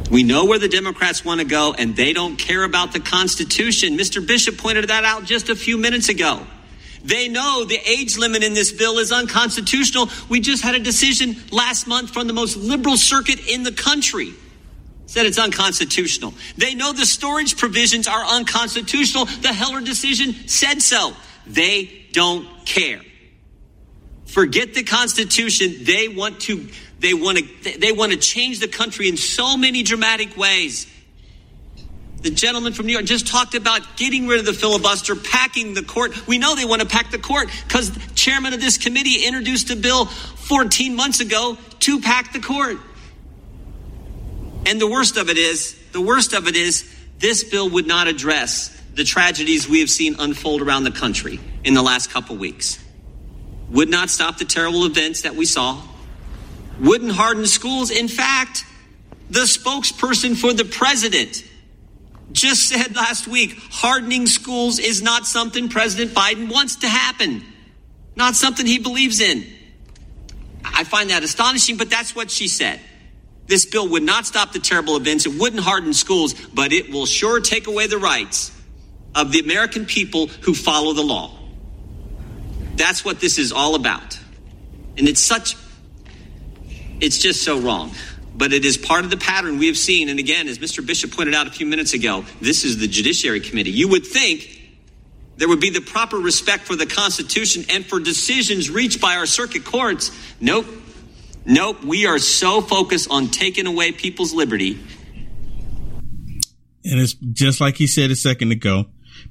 We 0.10 0.24
know 0.24 0.45
where 0.45 0.58
the 0.58 0.68
Democrats 0.68 1.24
want 1.24 1.39
to 1.39 1.45
go, 1.45 1.74
and 1.78 1.95
they 1.95 2.14
don't 2.14 2.38
care 2.38 2.64
about 2.64 2.93
the 2.93 3.00
Constitution. 3.00 3.97
Mr. 3.97 4.26
Bishop 4.26 4.58
pointed 4.58 4.88
that 4.88 5.04
out 5.04 5.26
just 5.26 5.50
a 5.50 5.56
few 5.56 5.78
minutes 5.78 6.10
ago. 6.10 6.41
They 7.10 7.28
know 7.28 7.66
the 7.66 7.80
age 7.89 8.18
limit 8.18 8.43
in 8.43 8.53
this 8.53 8.72
bill 8.72 8.99
is 8.99 9.12
unconstitutional. 9.12 10.10
We 10.30 10.41
just 10.41 10.62
had 10.62 10.76
a 10.76 10.80
decision 10.80 11.36
last 11.51 11.88
month 11.88 12.12
from 12.12 12.28
the 12.28 12.34
most 12.34 12.55
liberal 12.55 12.97
circuit 12.97 13.39
in 13.47 13.64
the 13.64 13.72
country. 13.72 14.34
Said 15.07 15.26
it's 15.26 15.39
unconstitutional. 15.39 16.36
They 16.55 16.76
know 16.76 16.93
the 16.93 17.07
storage 17.07 17.57
provisions 17.57 18.07
are 18.07 18.24
unconstitutional. 18.24 19.26
The 19.26 19.51
Heller 19.51 19.82
decision 19.82 20.47
said 20.47 20.84
so. 20.84 21.14
They 21.47 22.05
don't 22.12 22.47
care. 22.68 23.01
Forget 24.28 24.76
the 24.76 24.84
Constitution. 24.84 25.84
They 25.86 26.10
want 26.10 26.41
to 26.41 26.68
they 26.99 27.16
want 27.16 27.39
to 27.39 27.80
they 27.80 27.91
want 27.91 28.12
to 28.12 28.20
change 28.20 28.60
the 28.60 28.68
country 28.68 29.10
in 29.10 29.18
so 29.18 29.57
many 29.57 29.82
dramatic 29.82 30.38
ways. 30.38 30.86
The 32.22 32.32
gentleman 32.32 32.74
from 32.74 32.86
New 32.86 32.93
York 32.93 33.05
just 33.05 33.28
talked 33.28 33.55
about 33.55 33.95
getting 33.95 34.28
rid 34.28 34.39
of 34.39 34.45
the 34.45 34.53
filibuster, 34.53 35.15
packing 35.15 35.74
the 35.74 35.84
court. 35.84 36.28
We 36.28 36.38
know 36.38 36.55
they 36.55 36.65
want 36.65 36.82
to 36.82 36.88
pack 36.88 37.11
the 37.11 37.17
court 37.17 37.49
because 37.67 37.91
the 37.91 38.13
chairman 38.13 38.53
of 38.53 38.59
this 38.59 38.78
committee 38.78 39.26
introduced 39.26 39.70
a 39.70 39.76
bill 39.76 40.05
14 40.05 40.95
months 40.95 41.22
ago 41.22 41.57
to 41.80 42.01
pack 42.01 42.34
the 42.34 42.39
court. 42.39 42.78
And 44.65 44.82
the 44.82 44.88
worst 44.88 45.15
of 45.15 45.30
it 45.30 45.38
is, 45.38 45.80
the 45.93 46.01
worst 46.01 46.34
of 46.34 46.47
it 46.47 46.55
is, 46.55 46.93
this 47.20 47.43
bill 47.43 47.70
would 47.70 47.88
not 47.88 48.07
address 48.07 48.76
the 48.93 49.03
tragedies 49.03 49.70
we 49.70 49.80
have 49.80 49.89
seen 49.89 50.15
unfold 50.20 50.61
around 50.61 50.84
the 50.84 50.91
country 50.91 51.39
in 51.63 51.74
the 51.74 51.82
last 51.82 52.11
couple 52.11 52.36
weeks. 52.36 52.84
Would 53.70 53.89
not 53.89 54.09
stop 54.09 54.38
the 54.38 54.45
terrible 54.45 54.86
events 54.86 55.22
that 55.22 55.36
we 55.36 55.45
saw 55.45 55.82
wouldn't 56.80 57.11
harden 57.11 57.45
schools. 57.45 57.91
In 57.91 58.07
fact, 58.07 58.65
the 59.30 59.41
spokesperson 59.41 60.36
for 60.36 60.53
the 60.53 60.65
president 60.65 61.43
just 62.32 62.69
said 62.69 62.95
last 62.95 63.27
week 63.27 63.57
hardening 63.71 64.27
schools 64.27 64.80
is 64.80 65.01
not 65.01 65.25
something 65.25 65.69
President 65.69 66.11
Biden 66.11 66.51
wants 66.51 66.77
to 66.77 66.88
happen, 66.88 67.43
not 68.15 68.36
something 68.36 68.65
he 68.65 68.80
believes 68.80 69.19
in. 69.19 69.45
I 70.63 70.84
find 70.84 71.09
that 71.09 71.23
astonishing, 71.23 71.77
but 71.77 71.89
that's 71.89 72.15
what 72.15 72.30
she 72.30 72.47
said. 72.47 72.80
This 73.47 73.65
bill 73.65 73.89
would 73.89 74.03
not 74.03 74.27
stop 74.27 74.51
the 74.53 74.59
terrible 74.59 74.95
events, 74.95 75.25
it 75.25 75.39
wouldn't 75.39 75.63
harden 75.63 75.93
schools, 75.93 76.34
but 76.53 76.71
it 76.71 76.91
will 76.91 77.05
sure 77.05 77.39
take 77.39 77.67
away 77.67 77.88
the 77.88 77.97
rights 77.97 78.51
of 79.15 79.32
the 79.32 79.39
American 79.39 79.86
people 79.86 80.27
who 80.27 80.53
follow 80.53 80.93
the 80.93 81.01
law. 81.01 81.36
That's 82.75 83.03
what 83.03 83.19
this 83.19 83.38
is 83.38 83.51
all 83.51 83.75
about. 83.75 84.19
And 84.97 85.07
it's 85.07 85.19
such 85.19 85.55
it's 87.01 87.17
just 87.17 87.43
so 87.43 87.59
wrong. 87.59 87.91
But 88.40 88.54
it 88.54 88.64
is 88.64 88.78
part 88.78 89.04
of 89.04 89.10
the 89.10 89.18
pattern 89.18 89.58
we 89.58 89.68
have 89.68 89.78
seen. 89.78 90.08
And 90.08 90.18
again, 90.18 90.48
as 90.48 90.60
Mr. 90.60 90.84
Bishop 90.84 91.12
pointed 91.12 91.36
out 91.36 91.46
a 91.46 91.52
few 91.52 91.66
minutes 91.66 91.94
ago, 91.94 92.24
this 92.40 92.64
is 92.64 92.78
the 92.78 92.88
Judiciary 92.88 93.42
Committee. 93.42 93.72
You 93.72 93.90
would 93.90 94.06
think 94.06 94.62
there 95.36 95.50
would 95.50 95.60
be 95.60 95.70
the 95.70 95.82
proper 95.82 96.16
respect 96.16 96.64
for 96.64 96.78
the 96.78 96.86
Constitution 96.86 97.66
and 97.70 97.86
for 97.86 98.00
decisions 98.00 98.70
reached 98.70 99.02
by 99.02 99.18
our 99.18 99.26
circuit 99.26 99.66
courts. 99.66 100.12
Nope. 100.40 100.68
Nope. 101.46 101.84
We 101.84 102.06
are 102.06 102.18
so 102.18 102.62
focused 102.62 103.12
on 103.12 103.28
taking 103.28 103.68
away 103.68 103.92
people's 103.92 104.34
liberty. 104.34 104.80
And 106.86 107.02
it's 107.02 107.16
just 107.16 107.60
like 107.60 107.76
he 107.76 107.88
said 107.88 108.10
a 108.10 108.16
second 108.16 108.54
ago, 108.54 108.86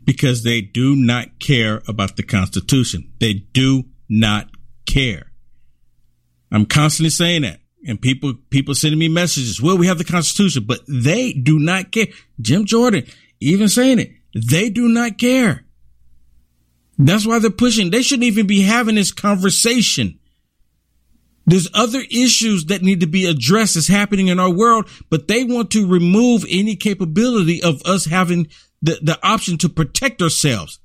because 0.05 0.43
they 0.43 0.61
do 0.61 0.95
not 0.95 1.39
care 1.39 1.81
about 1.89 2.17
the 2.17 2.23
Constitution. 2.23 3.11
They 3.21 3.33
do 3.33 3.85
not 4.07 4.51
care. 4.85 5.33
I'm 6.53 6.67
constantly 6.67 7.09
saying 7.09 7.43
that. 7.43 7.61
And 7.87 8.01
people, 8.01 8.35
people 8.51 8.74
sending 8.74 8.99
me 8.99 9.09
messages. 9.09 9.62
Well, 9.62 9.79
we 9.79 9.87
have 9.87 9.99
the 9.99 10.05
Constitution, 10.05 10.64
but 10.66 10.81
they 10.89 11.33
do 11.33 11.59
not 11.59 11.93
care. 11.93 12.09
Jim 12.41 12.64
Jordan, 12.64 13.05
even 13.41 13.68
saying 13.68 14.01
it, 14.01 14.11
they 14.35 14.68
do 14.68 14.89
not 14.89 15.16
care. 15.18 15.64
That's 16.99 17.24
why 17.24 17.39
they're 17.39 17.51
pushing. 17.51 17.91
They 17.91 18.03
shouldn't 18.03 18.24
even 18.24 18.49
be 18.49 18.62
having 18.62 18.97
this 18.97 19.12
conversation. 19.12 20.18
There's 21.47 21.68
other 21.72 22.03
issues 22.11 22.66
that 22.66 22.83
need 22.83 23.01
to 23.01 23.07
be 23.07 23.24
addressed 23.24 23.74
that's 23.74 23.89
happening 23.89 24.26
in 24.26 24.39
our 24.39 24.51
world, 24.51 24.89
but 25.09 25.29
they 25.29 25.45
want 25.45 25.70
to 25.70 25.87
remove 25.87 26.45
any 26.51 26.76
capability 26.76 27.62
of 27.62 27.81
us 27.87 28.05
having 28.05 28.49
the, 28.83 28.99
the 29.01 29.18
option 29.26 29.57
to 29.59 29.68
protect 29.68 30.20
ourselves. 30.20 30.79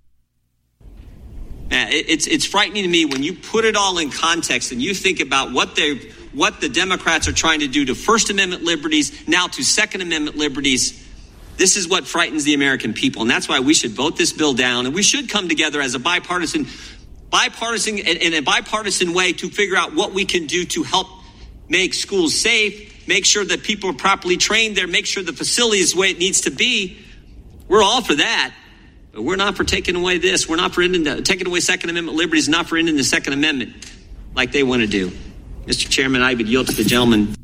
Man, 1.69 1.89
It's 1.91 2.27
it's 2.27 2.45
frightening 2.45 2.83
to 2.83 2.89
me 2.89 3.03
when 3.03 3.23
you 3.23 3.33
put 3.33 3.65
it 3.65 3.75
all 3.75 3.97
in 3.97 4.09
context 4.09 4.71
and 4.71 4.81
you 4.81 4.93
think 4.93 5.19
about 5.19 5.51
what 5.51 5.75
they 5.75 5.99
what 6.33 6.61
the 6.61 6.69
Democrats 6.69 7.27
are 7.27 7.33
trying 7.33 7.59
to 7.59 7.67
do 7.67 7.85
to 7.85 7.95
First 7.95 8.29
Amendment 8.29 8.63
liberties, 8.63 9.27
now 9.27 9.47
to 9.47 9.63
Second 9.63 10.01
Amendment 10.01 10.37
liberties. 10.37 10.99
This 11.57 11.77
is 11.77 11.87
what 11.87 12.07
frightens 12.07 12.43
the 12.43 12.53
American 12.53 12.93
people, 12.93 13.21
and 13.21 13.29
that's 13.31 13.47
why 13.47 13.59
we 13.59 13.73
should 13.73 13.91
vote 13.91 14.17
this 14.17 14.33
bill 14.33 14.53
down, 14.53 14.85
and 14.85 14.95
we 14.95 15.03
should 15.03 15.29
come 15.29 15.47
together 15.47 15.81
as 15.81 15.93
a 15.93 15.99
bipartisan, 15.99 16.67
bipartisan, 17.29 17.99
in 17.99 18.33
a 18.33 18.41
bipartisan 18.41 19.13
way 19.13 19.33
to 19.33 19.49
figure 19.49 19.77
out 19.77 19.93
what 19.93 20.13
we 20.13 20.25
can 20.25 20.47
do 20.47 20.65
to 20.65 20.83
help 20.83 21.07
make 21.69 21.93
schools 21.93 22.35
safe, 22.35 23.07
make 23.07 23.25
sure 23.25 23.45
that 23.45 23.63
people 23.63 23.91
are 23.91 23.95
properly 23.95 24.37
trained 24.37 24.75
there, 24.75 24.87
make 24.87 25.05
sure 25.05 25.23
the 25.23 25.33
facility 25.33 25.79
is 25.79 25.93
the 25.93 25.99
way 25.99 26.09
it 26.09 26.17
needs 26.17 26.41
to 26.41 26.51
be. 26.51 26.97
We're 27.67 27.83
all 27.83 28.01
for 28.01 28.15
that. 28.15 28.53
But 29.13 29.21
we're 29.21 29.35
not 29.35 29.55
for 29.55 29.63
taking 29.63 29.95
away 29.95 30.17
this. 30.17 30.49
We're 30.49 30.55
not 30.55 30.73
for 30.73 30.81
ending 30.81 31.03
the, 31.03 31.21
taking 31.21 31.45
away 31.45 31.59
Second 31.59 31.91
Amendment 31.91 32.17
liberties, 32.17 32.49
not 32.49 32.67
for 32.67 32.77
ending 32.77 32.97
the 32.97 33.03
Second 33.03 33.33
Amendment 33.33 33.73
like 34.35 34.51
they 34.51 34.63
want 34.63 34.81
to 34.81 34.87
do. 34.87 35.11
Mr. 35.65 35.89
Chairman, 35.89 36.21
I 36.21 36.33
would 36.33 36.47
yield 36.47 36.67
to 36.67 36.73
the 36.73 36.83
gentleman. 36.83 37.35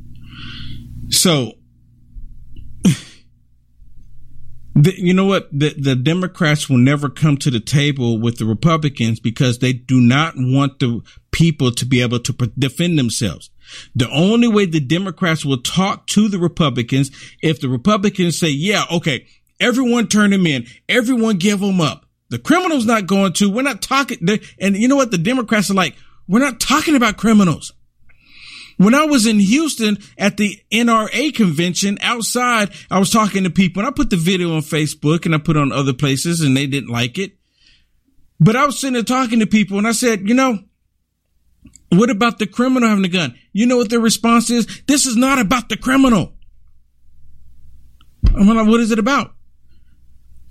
So, 1.09 1.53
the, 4.75 4.93
you 4.97 5.13
know 5.13 5.25
what? 5.25 5.49
The, 5.51 5.73
the 5.77 5.95
Democrats 5.95 6.69
will 6.69 6.77
never 6.77 7.09
come 7.09 7.37
to 7.37 7.49
the 7.49 7.59
table 7.59 8.19
with 8.19 8.37
the 8.37 8.45
Republicans 8.45 9.19
because 9.19 9.59
they 9.59 9.73
do 9.73 9.99
not 9.99 10.33
want 10.37 10.79
the 10.79 11.01
people 11.31 11.71
to 11.71 11.85
be 11.85 12.01
able 12.01 12.19
to 12.19 12.33
defend 12.57 12.99
themselves. 12.99 13.49
The 13.95 14.09
only 14.09 14.47
way 14.47 14.65
the 14.65 14.79
Democrats 14.79 15.45
will 15.45 15.61
talk 15.61 16.07
to 16.07 16.27
the 16.27 16.39
Republicans 16.39 17.11
if 17.41 17.61
the 17.61 17.69
Republicans 17.69 18.39
say, 18.39 18.49
yeah, 18.49 18.85
okay, 18.91 19.25
Everyone 19.59 20.07
turn 20.07 20.31
them 20.31 20.47
in. 20.47 20.65
Everyone 20.87 21.37
give 21.37 21.59
them 21.59 21.81
up. 21.81 22.05
The 22.29 22.39
criminal's 22.39 22.85
not 22.85 23.07
going 23.07 23.33
to. 23.33 23.49
We're 23.49 23.63
not 23.63 23.81
talking. 23.81 24.17
And 24.59 24.77
you 24.77 24.87
know 24.87 24.95
what? 24.95 25.11
The 25.11 25.17
Democrats 25.17 25.69
are 25.69 25.75
like, 25.75 25.95
we're 26.27 26.39
not 26.39 26.59
talking 26.59 26.95
about 26.95 27.17
criminals. 27.17 27.73
When 28.79 28.95
I 28.95 29.03
was 29.03 29.25
in 29.25 29.39
Houston 29.39 29.97
at 30.17 30.37
the 30.37 30.57
NRA 30.71 31.35
convention 31.35 31.97
outside, 32.01 32.71
I 32.89 32.97
was 32.97 33.09
talking 33.09 33.43
to 33.43 33.49
people 33.49 33.81
and 33.81 33.87
I 33.89 33.91
put 33.91 34.09
the 34.09 34.15
video 34.15 34.55
on 34.55 34.61
Facebook 34.61 35.25
and 35.25 35.35
I 35.35 35.37
put 35.37 35.57
on 35.57 35.73
other 35.73 35.91
places 35.91 36.39
and 36.39 36.55
they 36.55 36.65
didn't 36.65 36.89
like 36.89 37.17
it. 37.17 37.33
But 38.39 38.55
I 38.55 38.65
was 38.65 38.79
sitting 38.79 38.93
there 38.93 39.03
talking 39.03 39.41
to 39.41 39.47
people 39.47 39.79
and 39.79 39.85
I 39.85 39.91
said, 39.91 40.29
you 40.29 40.33
know, 40.33 40.59
what 41.89 42.09
about 42.09 42.39
the 42.39 42.47
criminal 42.47 42.87
having 42.87 43.03
a 43.03 43.09
gun? 43.09 43.37
You 43.51 43.65
know 43.65 43.75
what 43.75 43.89
their 43.89 43.99
response 43.99 44.49
is? 44.49 44.65
This 44.87 45.05
is 45.05 45.17
not 45.17 45.39
about 45.39 45.67
the 45.67 45.75
criminal. 45.75 46.31
I'm 48.33 48.47
like, 48.47 48.65
what 48.65 48.79
is 48.79 48.91
it 48.91 48.99
about? 48.99 49.33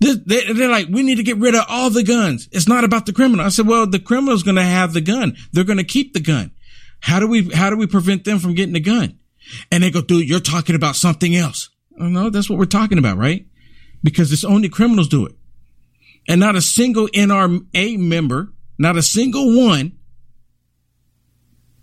They're 0.00 0.68
like, 0.68 0.88
we 0.90 1.02
need 1.02 1.16
to 1.16 1.22
get 1.22 1.38
rid 1.38 1.54
of 1.54 1.64
all 1.66 1.88
the 1.88 2.02
guns. 2.02 2.46
It's 2.52 2.68
not 2.68 2.84
about 2.84 3.06
the 3.06 3.14
criminal. 3.14 3.46
I 3.46 3.48
said, 3.48 3.66
well, 3.66 3.86
the 3.86 3.98
criminal's 3.98 4.42
going 4.42 4.56
to 4.56 4.62
have 4.62 4.92
the 4.92 5.00
gun. 5.00 5.34
They're 5.52 5.64
going 5.64 5.78
to 5.78 5.84
keep 5.84 6.12
the 6.12 6.20
gun. 6.20 6.50
How 7.00 7.20
do 7.20 7.26
we, 7.26 7.50
how 7.50 7.70
do 7.70 7.76
we 7.76 7.86
prevent 7.86 8.24
them 8.24 8.38
from 8.38 8.54
getting 8.54 8.74
the 8.74 8.80
gun? 8.80 9.18
And 9.70 9.82
they 9.82 9.90
go, 9.90 10.02
dude, 10.02 10.28
you're 10.28 10.40
talking 10.40 10.74
about 10.74 10.96
something 10.96 11.34
else. 11.34 11.70
No, 11.96 12.30
that's 12.30 12.50
what 12.50 12.58
we're 12.58 12.66
talking 12.66 12.98
about, 12.98 13.16
right? 13.16 13.46
Because 14.02 14.32
it's 14.32 14.44
only 14.44 14.68
criminals 14.68 15.08
do 15.08 15.26
it. 15.26 15.34
And 16.28 16.40
not 16.40 16.56
a 16.56 16.60
single 16.60 17.08
NRA 17.08 17.98
member, 17.98 18.52
not 18.78 18.96
a 18.96 19.02
single 19.02 19.56
one 19.66 19.92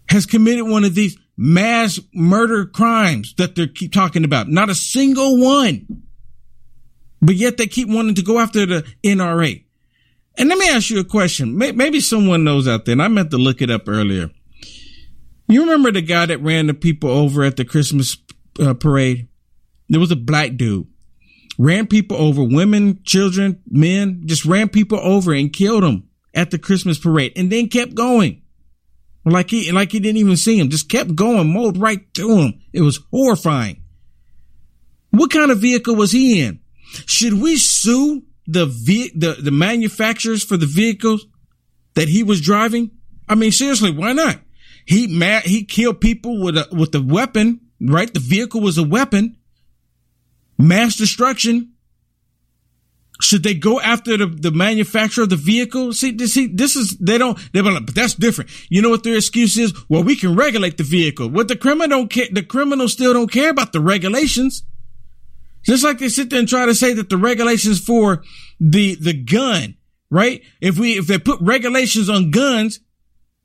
has 0.09 0.25
committed 0.25 0.67
one 0.67 0.83
of 0.83 0.95
these 0.95 1.17
mass 1.35 1.99
murder 2.13 2.65
crimes 2.65 3.33
that 3.37 3.55
they 3.55 3.67
keep 3.67 3.91
talking 3.91 4.23
about. 4.23 4.47
Not 4.47 4.69
a 4.69 4.75
single 4.75 5.41
one. 5.41 6.03
But 7.21 7.35
yet 7.35 7.57
they 7.57 7.67
keep 7.67 7.89
wanting 7.89 8.15
to 8.15 8.21
go 8.21 8.39
after 8.39 8.65
the 8.65 8.85
NRA. 9.03 9.63
And 10.37 10.49
let 10.49 10.57
me 10.57 10.69
ask 10.69 10.89
you 10.89 10.99
a 10.99 11.05
question. 11.05 11.57
Maybe 11.57 11.99
someone 12.01 12.43
knows 12.43 12.67
out 12.67 12.85
there, 12.85 12.93
and 12.93 13.01
I 13.01 13.07
meant 13.07 13.31
to 13.31 13.37
look 13.37 13.61
it 13.61 13.71
up 13.71 13.87
earlier. 13.87 14.29
You 15.47 15.61
remember 15.61 15.91
the 15.91 16.01
guy 16.01 16.25
that 16.25 16.41
ran 16.41 16.67
the 16.67 16.73
people 16.73 17.09
over 17.09 17.43
at 17.43 17.55
the 17.55 17.65
Christmas 17.65 18.17
uh, 18.59 18.73
parade? 18.73 19.27
There 19.89 19.99
was 19.99 20.11
a 20.11 20.15
black 20.15 20.55
dude. 20.57 20.87
ran 21.57 21.87
people 21.87 22.17
over, 22.17 22.43
women, 22.43 22.99
children, 23.03 23.61
men, 23.69 24.23
just 24.25 24.45
ran 24.45 24.69
people 24.69 24.99
over 24.99 25.33
and 25.33 25.53
killed 25.53 25.83
them 25.83 26.09
at 26.33 26.51
the 26.51 26.57
Christmas 26.57 26.97
parade 26.97 27.33
and 27.35 27.51
then 27.51 27.69
kept 27.69 27.93
going. 27.95 28.41
Like 29.23 29.49
he, 29.49 29.71
like 29.71 29.91
he 29.91 29.99
didn't 29.99 30.17
even 30.17 30.37
see 30.37 30.59
him, 30.59 30.69
just 30.69 30.89
kept 30.89 31.15
going, 31.15 31.51
mowed 31.51 31.77
right 31.77 32.13
to 32.15 32.37
him. 32.37 32.61
It 32.73 32.81
was 32.81 32.99
horrifying. 33.11 33.81
What 35.11 35.31
kind 35.31 35.49
of 35.49 35.59
vehicle 35.59 35.95
was 35.95 36.11
he 36.11 36.41
in? 36.41 36.59
Should 37.05 37.33
we 37.41 37.57
sue 37.57 38.23
the, 38.45 38.65
the, 39.15 39.37
the 39.41 39.51
manufacturers 39.51 40.43
for 40.43 40.57
the 40.57 40.67
vehicles 40.67 41.25
that 41.95 42.07
he 42.07 42.21
was 42.21 42.41
driving? 42.41 42.91
I 43.27 43.35
mean, 43.35 43.51
seriously, 43.51 43.91
why 43.91 44.13
not? 44.13 44.39
He 44.85 45.07
mad, 45.07 45.43
he 45.43 45.63
killed 45.65 45.99
people 45.99 46.41
with 46.41 46.57
a, 46.57 46.67
with 46.71 46.93
a 46.95 47.01
weapon, 47.01 47.61
right? 47.81 48.13
The 48.13 48.19
vehicle 48.19 48.61
was 48.61 48.77
a 48.77 48.83
weapon. 48.83 49.37
Mass 50.57 50.95
destruction. 50.95 51.73
Should 53.21 53.43
they 53.43 53.53
go 53.53 53.79
after 53.79 54.17
the, 54.17 54.27
the 54.27 54.51
manufacturer 54.51 55.23
of 55.23 55.29
the 55.29 55.37
vehicle? 55.37 55.93
See, 55.93 56.17
see, 56.27 56.47
this 56.47 56.75
is, 56.75 56.97
they 56.97 57.17
don't, 57.17 57.39
they're 57.53 57.63
like, 57.63 57.85
but 57.85 57.95
that's 57.95 58.13
different. 58.13 58.51
You 58.69 58.81
know 58.81 58.89
what 58.89 59.03
their 59.03 59.15
excuse 59.15 59.57
is? 59.57 59.73
Well, 59.89 60.03
we 60.03 60.15
can 60.17 60.35
regulate 60.35 60.77
the 60.77 60.83
vehicle. 60.83 61.29
What 61.29 61.47
the 61.47 61.55
criminal 61.55 61.99
don't 61.99 62.11
care, 62.11 62.27
the 62.31 62.43
criminals 62.43 62.93
still 62.93 63.13
don't 63.13 63.31
care 63.31 63.49
about 63.49 63.71
the 63.71 63.79
regulations. 63.79 64.63
Just 65.63 65.83
like 65.83 65.97
they 65.97 66.09
sit 66.09 66.29
there 66.29 66.39
and 66.39 66.47
try 66.47 66.65
to 66.65 66.75
say 66.75 66.93
that 66.93 67.09
the 67.09 67.17
regulations 67.17 67.79
for 67.79 68.21
the, 68.59 68.95
the 68.95 69.13
gun, 69.13 69.77
right? 70.11 70.43
If 70.61 70.77
we, 70.77 70.97
if 70.97 71.07
they 71.07 71.17
put 71.17 71.39
regulations 71.41 72.09
on 72.09 72.31
guns, 72.31 72.81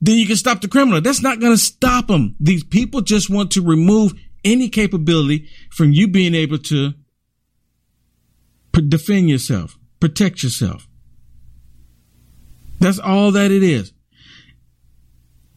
then 0.00 0.16
you 0.16 0.26
can 0.26 0.36
stop 0.36 0.60
the 0.60 0.68
criminal. 0.68 1.00
That's 1.00 1.22
not 1.22 1.40
going 1.40 1.52
to 1.52 1.58
stop 1.58 2.06
them. 2.06 2.36
These 2.40 2.64
people 2.64 3.02
just 3.02 3.28
want 3.28 3.50
to 3.52 3.62
remove 3.62 4.14
any 4.44 4.68
capability 4.68 5.48
from 5.70 5.92
you 5.92 6.08
being 6.08 6.34
able 6.34 6.58
to 6.58 6.94
defend 8.88 9.28
yourself, 9.28 9.78
protect 10.00 10.42
yourself. 10.42 10.88
That's 12.78 12.98
all 12.98 13.32
that 13.32 13.50
it 13.50 13.62
is. 13.62 13.92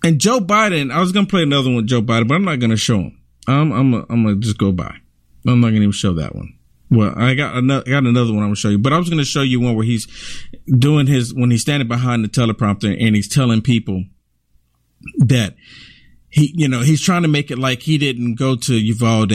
And 0.04 0.20
Joe 0.20 0.40
Biden, 0.40 0.92
I 0.92 1.00
was 1.00 1.14
going 1.14 1.26
to 1.26 1.30
play 1.30 1.44
another 1.44 1.70
one 1.70 1.78
with 1.78 1.88
Joe 1.88 2.02
Biden, 2.02 2.28
but 2.28 2.36
I'm 2.36 2.44
not 2.44 2.60
going 2.60 2.72
to 2.72 2.78
show 2.78 2.98
him. 2.98 3.18
I'm, 3.48 3.72
I'm, 3.72 3.94
I'm 4.10 4.24
going 4.24 4.36
to 4.36 4.46
just 4.46 4.58
go 4.58 4.74
by. 4.74 4.94
I'm 5.48 5.62
not 5.62 5.68
going 5.68 5.76
to 5.76 5.82
even 5.84 5.92
show 5.92 6.14
that 6.16 6.36
one. 6.36 6.54
Well, 6.92 7.14
I 7.16 7.34
got 7.34 7.56
another, 7.56 7.84
I 7.88 7.92
got 7.92 8.04
another 8.04 8.34
one 8.34 8.44
I'm 8.44 8.50
going 8.50 8.56
to 8.56 8.60
show 8.60 8.70
you, 8.70 8.78
but 8.78 8.92
I 8.92 8.98
was 8.98 9.10
going 9.10 9.20
to 9.20 9.26
show 9.26 9.42
you 9.42 9.62
one 9.62 9.76
where 9.76 9.86
he's 9.86 10.06
doing 10.68 11.08
his, 11.08 11.34
when 11.34 11.50
he's 11.50 11.62
standing 11.62 11.88
behind 11.88 12.24
the 12.24 12.28
teleprompter 12.28 12.96
and 13.02 13.16
he's 13.16 13.30
telling 13.30 13.62
people 13.62 14.04
that 15.20 15.56
he, 16.30 16.52
you 16.56 16.68
know, 16.68 16.82
he's 16.82 17.02
trying 17.02 17.22
to 17.22 17.28
make 17.28 17.52
it 17.52 17.60
like 17.60 17.82
he 17.84 17.98
didn't 17.98 18.36
go 18.36 18.56
to 18.56 18.74
Uvalde 18.74 19.30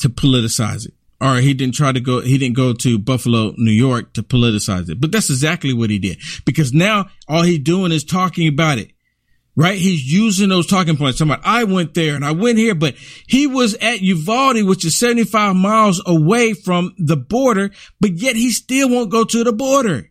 to 0.00 0.08
politicize 0.08 0.86
it. 0.86 0.94
Or 1.20 1.36
he 1.36 1.54
didn't 1.54 1.74
try 1.74 1.90
to 1.90 2.00
go, 2.00 2.20
he 2.20 2.36
didn't 2.36 2.56
go 2.56 2.74
to 2.74 2.98
Buffalo, 2.98 3.54
New 3.56 3.72
York 3.72 4.12
to 4.14 4.22
politicize 4.22 4.90
it. 4.90 5.00
But 5.00 5.10
that's 5.10 5.30
exactly 5.30 5.72
what 5.72 5.88
he 5.88 5.98
did. 5.98 6.18
Because 6.44 6.74
now 6.74 7.06
all 7.28 7.42
he's 7.42 7.60
doing 7.60 7.92
is 7.92 8.04
talking 8.04 8.46
about 8.46 8.78
it. 8.78 8.90
Right? 9.56 9.78
He's 9.78 10.12
using 10.12 10.48
those 10.48 10.66
talking 10.66 10.96
points. 10.96 11.18
Somebody, 11.18 11.40
I 11.44 11.64
went 11.64 11.94
there 11.94 12.16
and 12.16 12.24
I 12.24 12.32
went 12.32 12.58
here, 12.58 12.74
but 12.74 12.96
he 13.26 13.46
was 13.46 13.74
at 13.76 14.02
Uvalde, 14.02 14.64
which 14.64 14.84
is 14.84 14.98
75 14.98 15.54
miles 15.54 16.02
away 16.04 16.52
from 16.54 16.92
the 16.98 17.16
border, 17.16 17.70
but 18.00 18.14
yet 18.14 18.34
he 18.34 18.50
still 18.50 18.90
won't 18.90 19.12
go 19.12 19.24
to 19.24 19.44
the 19.44 19.52
border. 19.52 20.10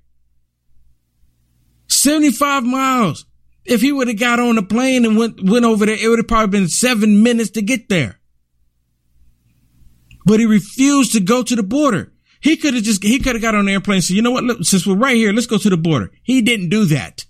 75 1.90 2.64
miles. 2.64 3.26
If 3.66 3.82
he 3.82 3.92
would 3.92 4.08
have 4.08 4.20
got 4.20 4.40
on 4.40 4.58
a 4.58 4.64
plane 4.64 5.06
and 5.06 5.18
went, 5.18 5.42
went 5.44 5.66
over 5.66 5.86
there, 5.86 5.98
it 5.98 6.08
would 6.08 6.20
have 6.20 6.28
probably 6.28 6.60
been 6.60 6.68
seven 6.68 7.24
minutes 7.24 7.52
to 7.52 7.62
get 7.62 7.88
there. 7.90 8.20
But 10.26 10.40
he 10.40 10.46
refused 10.46 11.14
to 11.14 11.20
go 11.20 11.44
to 11.44 11.56
the 11.56 11.64
border. 11.64 12.12
He 12.42 12.58
could 12.58 12.74
have 12.74 12.84
just, 12.84 13.04
he 13.04 13.20
could 13.20 13.36
have 13.36 13.42
got 13.42 13.56
on 13.56 13.62
an 13.62 13.70
airplane 13.70 13.96
and 13.96 14.04
said, 14.04 14.16
you 14.16 14.22
know 14.22 14.32
what, 14.32 14.44
Look, 14.44 14.64
since 14.64 14.86
we're 14.86 14.96
right 14.96 15.16
here, 15.16 15.32
let's 15.32 15.48
go 15.48 15.58
to 15.58 15.70
the 15.70 15.78
border. 15.78 16.12
He 16.24 16.42
didn't 16.42 16.70
do 16.70 16.86
that. 16.86 17.26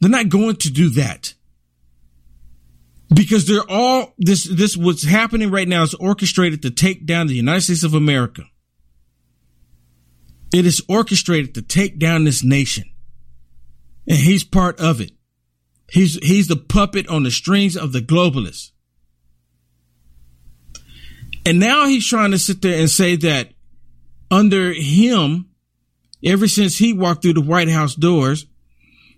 They're 0.00 0.10
not 0.10 0.28
going 0.28 0.56
to 0.56 0.70
do 0.70 0.90
that. 0.90 1.34
Because 3.12 3.46
they're 3.46 3.68
all, 3.68 4.14
this, 4.18 4.44
this, 4.44 4.76
what's 4.76 5.04
happening 5.04 5.50
right 5.50 5.66
now 5.66 5.82
is 5.82 5.94
orchestrated 5.94 6.62
to 6.62 6.70
take 6.70 7.06
down 7.06 7.26
the 7.26 7.34
United 7.34 7.62
States 7.62 7.82
of 7.82 7.94
America. 7.94 8.44
It 10.52 10.66
is 10.66 10.82
orchestrated 10.88 11.54
to 11.54 11.62
take 11.62 11.98
down 11.98 12.24
this 12.24 12.44
nation. 12.44 12.84
And 14.06 14.18
he's 14.18 14.44
part 14.44 14.80
of 14.80 15.00
it. 15.00 15.12
He's, 15.90 16.14
he's 16.24 16.48
the 16.48 16.56
puppet 16.56 17.08
on 17.08 17.24
the 17.24 17.30
strings 17.30 17.76
of 17.76 17.92
the 17.92 18.00
globalists. 18.00 18.70
And 21.44 21.58
now 21.58 21.86
he's 21.86 22.06
trying 22.06 22.30
to 22.32 22.38
sit 22.38 22.62
there 22.62 22.78
and 22.78 22.90
say 22.90 23.16
that 23.16 23.52
under 24.30 24.72
him, 24.72 25.50
ever 26.24 26.46
since 26.46 26.78
he 26.78 26.92
walked 26.92 27.22
through 27.22 27.34
the 27.34 27.40
White 27.40 27.68
House 27.68 27.94
doors, 27.94 28.46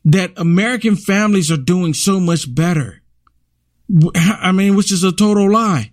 that 0.04 0.32
American 0.36 0.96
families 0.96 1.50
are 1.50 1.56
doing 1.56 1.94
so 1.94 2.18
much 2.18 2.52
better. 2.52 3.02
I 4.14 4.52
mean, 4.52 4.76
which 4.76 4.92
is 4.92 5.04
a 5.04 5.12
total 5.12 5.50
lie. 5.50 5.92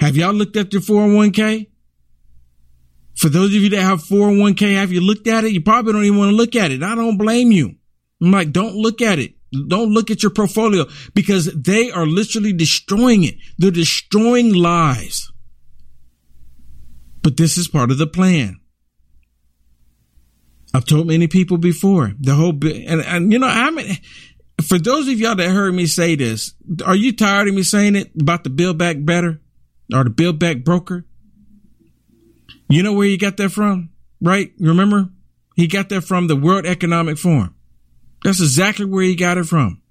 Have 0.00 0.16
y'all 0.16 0.32
looked 0.32 0.56
at 0.56 0.72
your 0.72 0.82
401k? 0.82 1.68
For 3.16 3.28
those 3.28 3.54
of 3.54 3.62
you 3.62 3.70
that 3.70 3.82
have 3.82 4.02
401k, 4.02 4.74
have 4.74 4.92
you 4.92 5.00
looked 5.00 5.28
at 5.28 5.44
it? 5.44 5.52
You 5.52 5.60
probably 5.60 5.92
don't 5.92 6.04
even 6.04 6.18
want 6.18 6.30
to 6.30 6.36
look 6.36 6.56
at 6.56 6.72
it. 6.72 6.82
I 6.82 6.94
don't 6.94 7.16
blame 7.16 7.52
you. 7.52 7.76
I'm 8.20 8.30
like, 8.30 8.52
don't 8.52 8.74
look 8.74 9.00
at 9.00 9.18
it. 9.18 9.34
Don't 9.68 9.92
look 9.92 10.10
at 10.10 10.22
your 10.22 10.30
portfolio 10.30 10.86
because 11.14 11.52
they 11.54 11.90
are 11.90 12.06
literally 12.06 12.52
destroying 12.52 13.24
it. 13.24 13.36
They're 13.58 13.70
destroying 13.70 14.54
lives. 14.54 15.32
But 17.22 17.36
this 17.36 17.56
is 17.56 17.68
part 17.68 17.90
of 17.90 17.98
the 17.98 18.06
plan. 18.06 18.60
I've 20.74 20.84
told 20.84 21.06
many 21.06 21.28
people 21.28 21.56
before 21.56 22.12
the 22.18 22.34
whole 22.34 22.52
bit, 22.52 22.84
and, 22.86 23.00
and 23.00 23.32
you 23.32 23.38
know, 23.38 23.46
I 23.46 23.70
mean, 23.70 23.96
for 24.62 24.78
those 24.78 25.06
of 25.08 25.20
y'all 25.20 25.36
that 25.36 25.50
heard 25.50 25.72
me 25.72 25.86
say 25.86 26.16
this, 26.16 26.52
are 26.84 26.96
you 26.96 27.14
tired 27.14 27.48
of 27.48 27.54
me 27.54 27.62
saying 27.62 27.94
it 27.94 28.10
about 28.20 28.44
the 28.44 28.50
Build 28.50 28.76
Back 28.76 28.96
Better 29.00 29.40
or 29.94 30.04
the 30.04 30.10
Build 30.10 30.38
Back 30.40 30.64
Broker? 30.64 31.04
You 32.68 32.82
know 32.82 32.92
where 32.92 33.06
he 33.06 33.16
got 33.16 33.36
that 33.36 33.50
from, 33.50 33.90
right? 34.20 34.52
Remember? 34.58 35.10
He 35.54 35.68
got 35.68 35.88
that 35.90 36.02
from 36.02 36.26
the 36.26 36.36
World 36.36 36.66
Economic 36.66 37.18
Forum. 37.18 37.54
That's 38.24 38.40
exactly 38.40 38.86
where 38.86 39.04
he 39.04 39.14
got 39.14 39.38
it 39.38 39.44
from. 39.44 39.82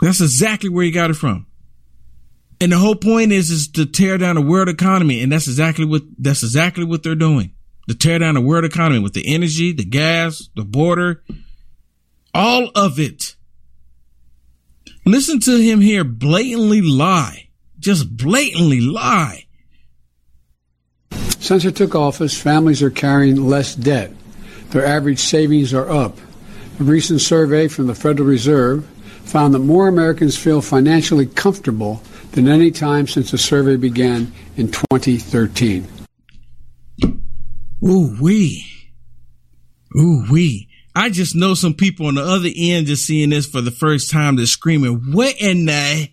That's 0.00 0.20
exactly 0.20 0.70
where 0.70 0.84
he 0.84 0.90
got 0.90 1.10
it 1.10 1.14
from. 1.14 1.46
And 2.60 2.72
the 2.72 2.78
whole 2.78 2.94
point 2.94 3.32
is, 3.32 3.50
is 3.50 3.68
to 3.72 3.84
tear 3.84 4.16
down 4.16 4.36
the 4.36 4.42
world 4.42 4.68
economy. 4.68 5.22
And 5.22 5.30
that's 5.30 5.46
exactly 5.46 5.84
what, 5.84 6.02
that's 6.18 6.42
exactly 6.42 6.84
what 6.84 7.02
they're 7.02 7.14
doing. 7.14 7.52
To 7.88 7.94
tear 7.94 8.18
down 8.18 8.34
the 8.34 8.40
world 8.40 8.64
economy 8.64 9.00
with 9.00 9.12
the 9.12 9.26
energy, 9.26 9.72
the 9.72 9.84
gas, 9.84 10.48
the 10.56 10.64
border, 10.64 11.22
all 12.32 12.70
of 12.74 12.98
it. 12.98 13.36
Listen 15.04 15.38
to 15.40 15.58
him 15.58 15.82
here 15.82 16.02
blatantly 16.02 16.80
lie. 16.80 17.50
Just 17.78 18.16
blatantly 18.16 18.80
lie. 18.80 19.44
Since 21.38 21.66
I 21.66 21.70
took 21.70 21.94
office, 21.94 22.40
families 22.40 22.82
are 22.82 22.90
carrying 22.90 23.36
less 23.36 23.74
debt. 23.74 24.12
Their 24.70 24.86
average 24.86 25.18
savings 25.18 25.74
are 25.74 25.90
up. 25.90 26.16
A 26.80 26.82
recent 26.82 27.20
survey 27.20 27.68
from 27.68 27.86
the 27.86 27.94
Federal 27.94 28.28
Reserve 28.28 28.84
found 29.24 29.54
that 29.54 29.60
more 29.60 29.86
Americans 29.86 30.36
feel 30.36 30.60
financially 30.60 31.26
comfortable 31.26 32.02
than 32.32 32.48
any 32.48 32.72
time 32.72 33.06
since 33.06 33.30
the 33.30 33.38
survey 33.38 33.76
began 33.76 34.32
in 34.56 34.72
2013. 34.72 35.86
Ooh 37.86 38.16
wee. 38.20 38.66
Ooh 39.96 40.24
wee. 40.28 40.68
I 40.96 41.10
just 41.10 41.36
know 41.36 41.54
some 41.54 41.74
people 41.74 42.06
on 42.06 42.16
the 42.16 42.24
other 42.24 42.50
end 42.54 42.88
just 42.88 43.06
seeing 43.06 43.30
this 43.30 43.46
for 43.46 43.60
the 43.60 43.70
first 43.70 44.10
time. 44.10 44.34
They're 44.34 44.46
screaming, 44.46 45.12
what 45.12 45.36
in 45.40 45.66
the 45.66 46.08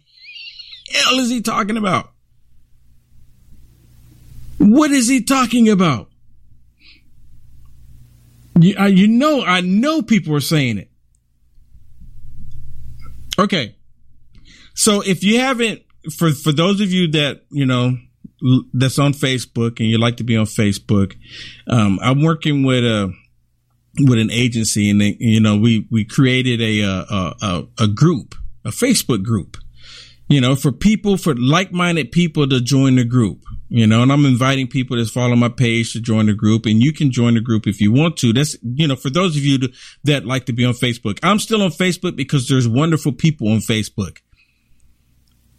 hell 0.93 1.19
is 1.19 1.31
he 1.31 1.41
talking 1.41 1.77
about? 1.77 2.11
What 4.59 4.91
is 4.91 5.07
he 5.07 5.23
talking 5.23 5.69
about? 5.69 6.10
You, 8.59 8.75
uh, 8.77 8.85
you 8.85 9.07
know, 9.07 9.43
I 9.43 9.61
know 9.61 10.01
people 10.01 10.35
are 10.35 10.41
saying 10.41 10.77
it. 10.77 10.89
Okay. 13.39 13.75
So 14.73 15.01
if 15.01 15.23
you 15.23 15.39
haven't, 15.39 15.81
for, 16.17 16.31
for 16.31 16.51
those 16.51 16.81
of 16.81 16.91
you 16.91 17.11
that, 17.11 17.43
you 17.49 17.65
know, 17.65 17.97
that's 18.73 18.99
on 18.99 19.13
Facebook 19.13 19.79
and 19.79 19.87
you 19.87 19.97
like 19.97 20.17
to 20.17 20.23
be 20.23 20.35
on 20.35 20.45
Facebook, 20.45 21.15
um, 21.67 21.99
I'm 22.01 22.21
working 22.23 22.63
with 22.63 22.83
a, 22.83 23.13
with 23.99 24.19
an 24.19 24.31
agency 24.31 24.89
and 24.89 24.99
they, 24.99 25.17
you 25.19 25.39
know, 25.39 25.57
we, 25.57 25.87
we 25.91 26.05
created 26.05 26.61
a, 26.61 26.81
a, 26.81 27.35
a, 27.41 27.63
a 27.79 27.87
group, 27.87 28.35
a 28.65 28.69
Facebook 28.69 29.23
group, 29.23 29.57
you 30.31 30.41
know, 30.41 30.55
for 30.55 30.71
people, 30.71 31.17
for 31.17 31.35
like-minded 31.35 32.11
people 32.11 32.47
to 32.47 32.61
join 32.61 32.95
the 32.95 33.05
group 33.05 33.43
you 33.73 33.87
know, 33.87 34.03
and 34.03 34.11
I'm 34.11 34.25
inviting 34.25 34.67
people 34.67 34.97
that 34.97 35.09
follow 35.09 35.37
my 35.37 35.47
page 35.47 35.93
to 35.93 36.01
join 36.01 36.25
the 36.25 36.33
group 36.33 36.65
and 36.65 36.83
you 36.83 36.91
can 36.91 37.09
join 37.09 37.35
the 37.35 37.39
group 37.39 37.67
if 37.67 37.79
you 37.79 37.89
want 37.89 38.17
to. 38.17 38.33
That's, 38.33 38.57
you 38.61 38.85
know, 38.85 38.97
for 38.97 39.09
those 39.09 39.37
of 39.37 39.43
you 39.43 39.59
that 40.03 40.25
like 40.25 40.45
to 40.47 40.51
be 40.51 40.65
on 40.65 40.73
Facebook, 40.73 41.19
I'm 41.23 41.39
still 41.39 41.61
on 41.61 41.71
Facebook 41.71 42.17
because 42.17 42.49
there's 42.49 42.67
wonderful 42.67 43.13
people 43.13 43.47
on 43.47 43.59
Facebook. 43.59 44.17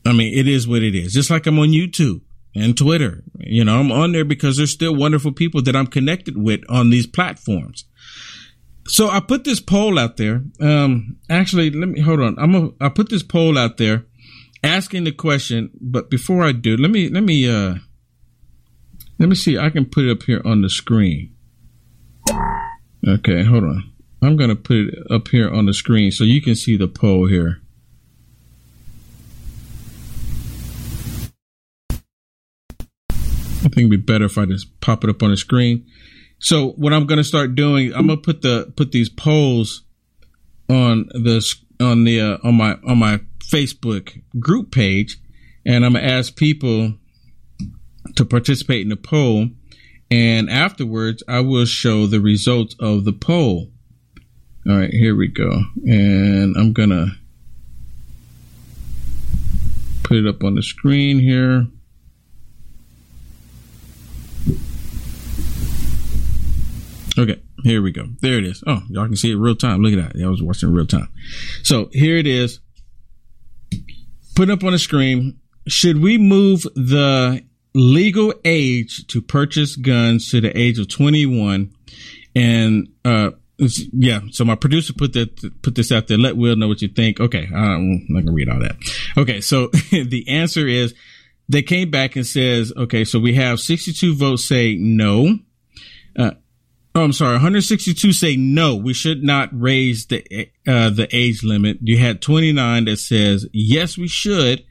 I 0.04 0.12
mean, 0.12 0.36
it 0.36 0.46
is 0.46 0.68
what 0.68 0.82
it 0.82 0.94
is. 0.94 1.14
Just 1.14 1.30
like 1.30 1.46
I'm 1.46 1.58
on 1.58 1.68
YouTube. 1.68 2.20
and 2.54 2.76
Twitter. 2.76 3.24
You 3.38 3.64
know, 3.64 3.80
I'm 3.80 3.90
on 3.90 4.12
there 4.12 4.26
because 4.26 4.58
there's 4.58 4.72
still 4.72 4.94
wonderful 4.94 5.32
people 5.32 5.62
that 5.62 5.74
I'm 5.74 5.86
connected 5.86 6.36
with 6.36 6.60
on 6.68 6.90
these 6.90 7.06
platforms. 7.06 7.86
So 8.86 9.08
I 9.08 9.20
put 9.20 9.44
this 9.44 9.58
poll 9.60 9.98
out 9.98 10.18
there. 10.18 10.42
Um, 10.60 11.16
actually, 11.30 11.70
let 11.70 11.88
me 11.88 12.00
hold 12.02 12.20
on. 12.20 12.36
I'm 12.38 12.54
a, 12.54 12.70
I 12.78 12.90
put 12.90 13.08
this 13.08 13.22
poll 13.22 13.56
out 13.56 13.78
there 13.78 14.04
asking 14.62 15.04
the 15.04 15.12
question, 15.12 15.70
but 15.80 16.10
before 16.10 16.44
I 16.44 16.52
do, 16.52 16.76
let 16.76 16.90
me 16.90 17.08
let 17.08 17.22
me 17.22 17.48
uh 17.48 17.76
let 19.18 19.28
me 19.28 19.34
see. 19.34 19.58
I 19.58 19.70
can 19.70 19.84
put 19.84 20.04
it 20.04 20.10
up 20.10 20.22
here 20.24 20.42
on 20.44 20.62
the 20.62 20.70
screen. 20.70 21.34
Okay, 23.06 23.44
hold 23.44 23.64
on. 23.64 23.92
I'm 24.22 24.36
gonna 24.36 24.56
put 24.56 24.76
it 24.76 24.94
up 25.10 25.28
here 25.28 25.52
on 25.52 25.66
the 25.66 25.74
screen 25.74 26.10
so 26.12 26.24
you 26.24 26.40
can 26.40 26.54
see 26.54 26.76
the 26.76 26.88
poll 26.88 27.26
here. 27.26 27.60
I 33.64 33.68
think 33.68 33.78
it'd 33.78 33.90
be 33.90 33.96
better 33.96 34.24
if 34.24 34.38
I 34.38 34.44
just 34.44 34.80
pop 34.80 35.04
it 35.04 35.10
up 35.10 35.22
on 35.22 35.30
the 35.30 35.36
screen. 35.36 35.86
So 36.38 36.70
what 36.70 36.92
I'm 36.92 37.06
gonna 37.06 37.24
start 37.24 37.54
doing, 37.54 37.92
I'm 37.94 38.06
gonna 38.06 38.20
put 38.20 38.42
the 38.42 38.72
put 38.76 38.92
these 38.92 39.08
polls 39.08 39.82
on 40.68 41.08
the 41.12 41.44
on 41.80 42.04
the 42.04 42.20
uh, 42.20 42.38
on 42.42 42.56
my 42.56 42.76
on 42.86 42.98
my 42.98 43.20
Facebook 43.52 44.22
group 44.38 44.70
page, 44.70 45.18
and 45.66 45.84
I'm 45.84 45.92
gonna 45.92 46.06
ask 46.06 46.34
people 46.34 46.94
to 48.16 48.24
participate 48.24 48.80
in 48.80 48.88
the 48.88 48.96
poll, 48.96 49.50
and 50.10 50.48
afterwards 50.48 51.22
I 51.28 51.40
will 51.40 51.66
show 51.66 52.06
the 52.06 52.20
results 52.20 52.74
of 52.80 53.04
the 53.04 53.12
poll. 53.12 53.70
All 54.66 54.78
right, 54.78 54.90
here 54.90 55.14
we 55.14 55.28
go, 55.28 55.50
and 55.84 56.56
I'm 56.56 56.72
gonna 56.72 57.18
put 60.02 60.16
it 60.16 60.26
up 60.26 60.42
on 60.42 60.54
the 60.54 60.62
screen 60.62 61.18
here. 61.18 61.66
Okay, 67.18 67.42
here 67.62 67.82
we 67.82 67.92
go. 67.92 68.08
There 68.22 68.38
it 68.38 68.46
is. 68.46 68.64
Oh, 68.66 68.82
y'all 68.88 69.06
can 69.06 69.16
see 69.16 69.32
it 69.32 69.36
real 69.36 69.54
time. 69.54 69.82
Look 69.82 69.92
at 69.92 70.14
that. 70.14 70.24
I 70.24 70.28
was 70.28 70.42
watching 70.42 70.72
real 70.72 70.86
time. 70.86 71.08
So 71.62 71.90
here 71.92 72.16
it 72.16 72.26
is. 72.26 72.60
Put 74.34 74.50
up 74.50 74.64
on 74.64 74.72
the 74.72 74.78
screen. 74.78 75.38
Should 75.68 76.00
we 76.02 76.18
move 76.18 76.62
the 76.74 77.44
legal 77.74 78.34
age 78.44 79.06
to 79.08 79.22
purchase 79.22 79.76
guns 79.76 80.30
to 80.30 80.40
the 80.40 80.56
age 80.58 80.78
of 80.78 80.88
21? 80.88 81.72
And, 82.34 82.88
uh, 83.04 83.32
yeah, 83.92 84.20
so 84.30 84.44
my 84.44 84.56
producer 84.56 84.92
put 84.92 85.12
that 85.12 85.62
put 85.62 85.74
this 85.74 85.92
out 85.92 86.08
there. 86.08 86.18
Let 86.18 86.36
Will 86.36 86.56
know 86.56 86.66
what 86.66 86.82
you 86.82 86.88
think. 86.88 87.20
Okay, 87.20 87.46
I'm 87.54 88.06
not 88.08 88.24
gonna 88.24 88.32
read 88.32 88.48
all 88.48 88.58
that. 88.58 88.76
Okay, 89.16 89.40
so 89.40 89.68
the 89.90 90.24
answer 90.28 90.66
is 90.66 90.94
they 91.48 91.62
came 91.62 91.90
back 91.90 92.16
and 92.16 92.26
says, 92.26 92.72
okay, 92.76 93.04
so 93.04 93.18
we 93.18 93.34
have 93.34 93.60
62 93.60 94.14
votes 94.14 94.48
say 94.48 94.74
no, 94.74 95.38
Oh, 96.94 97.04
I'm 97.04 97.12
sorry. 97.12 97.34
162 97.34 98.12
say 98.12 98.36
no. 98.36 98.76
We 98.76 98.92
should 98.92 99.22
not 99.22 99.48
raise 99.52 100.06
the 100.06 100.50
uh, 100.66 100.90
the 100.90 101.08
age 101.10 101.42
limit. 101.42 101.78
You 101.80 101.96
had 101.96 102.20
29 102.20 102.84
that 102.84 102.98
says 102.98 103.46
yes, 103.52 103.96
we 103.96 104.08
should. 104.08 104.64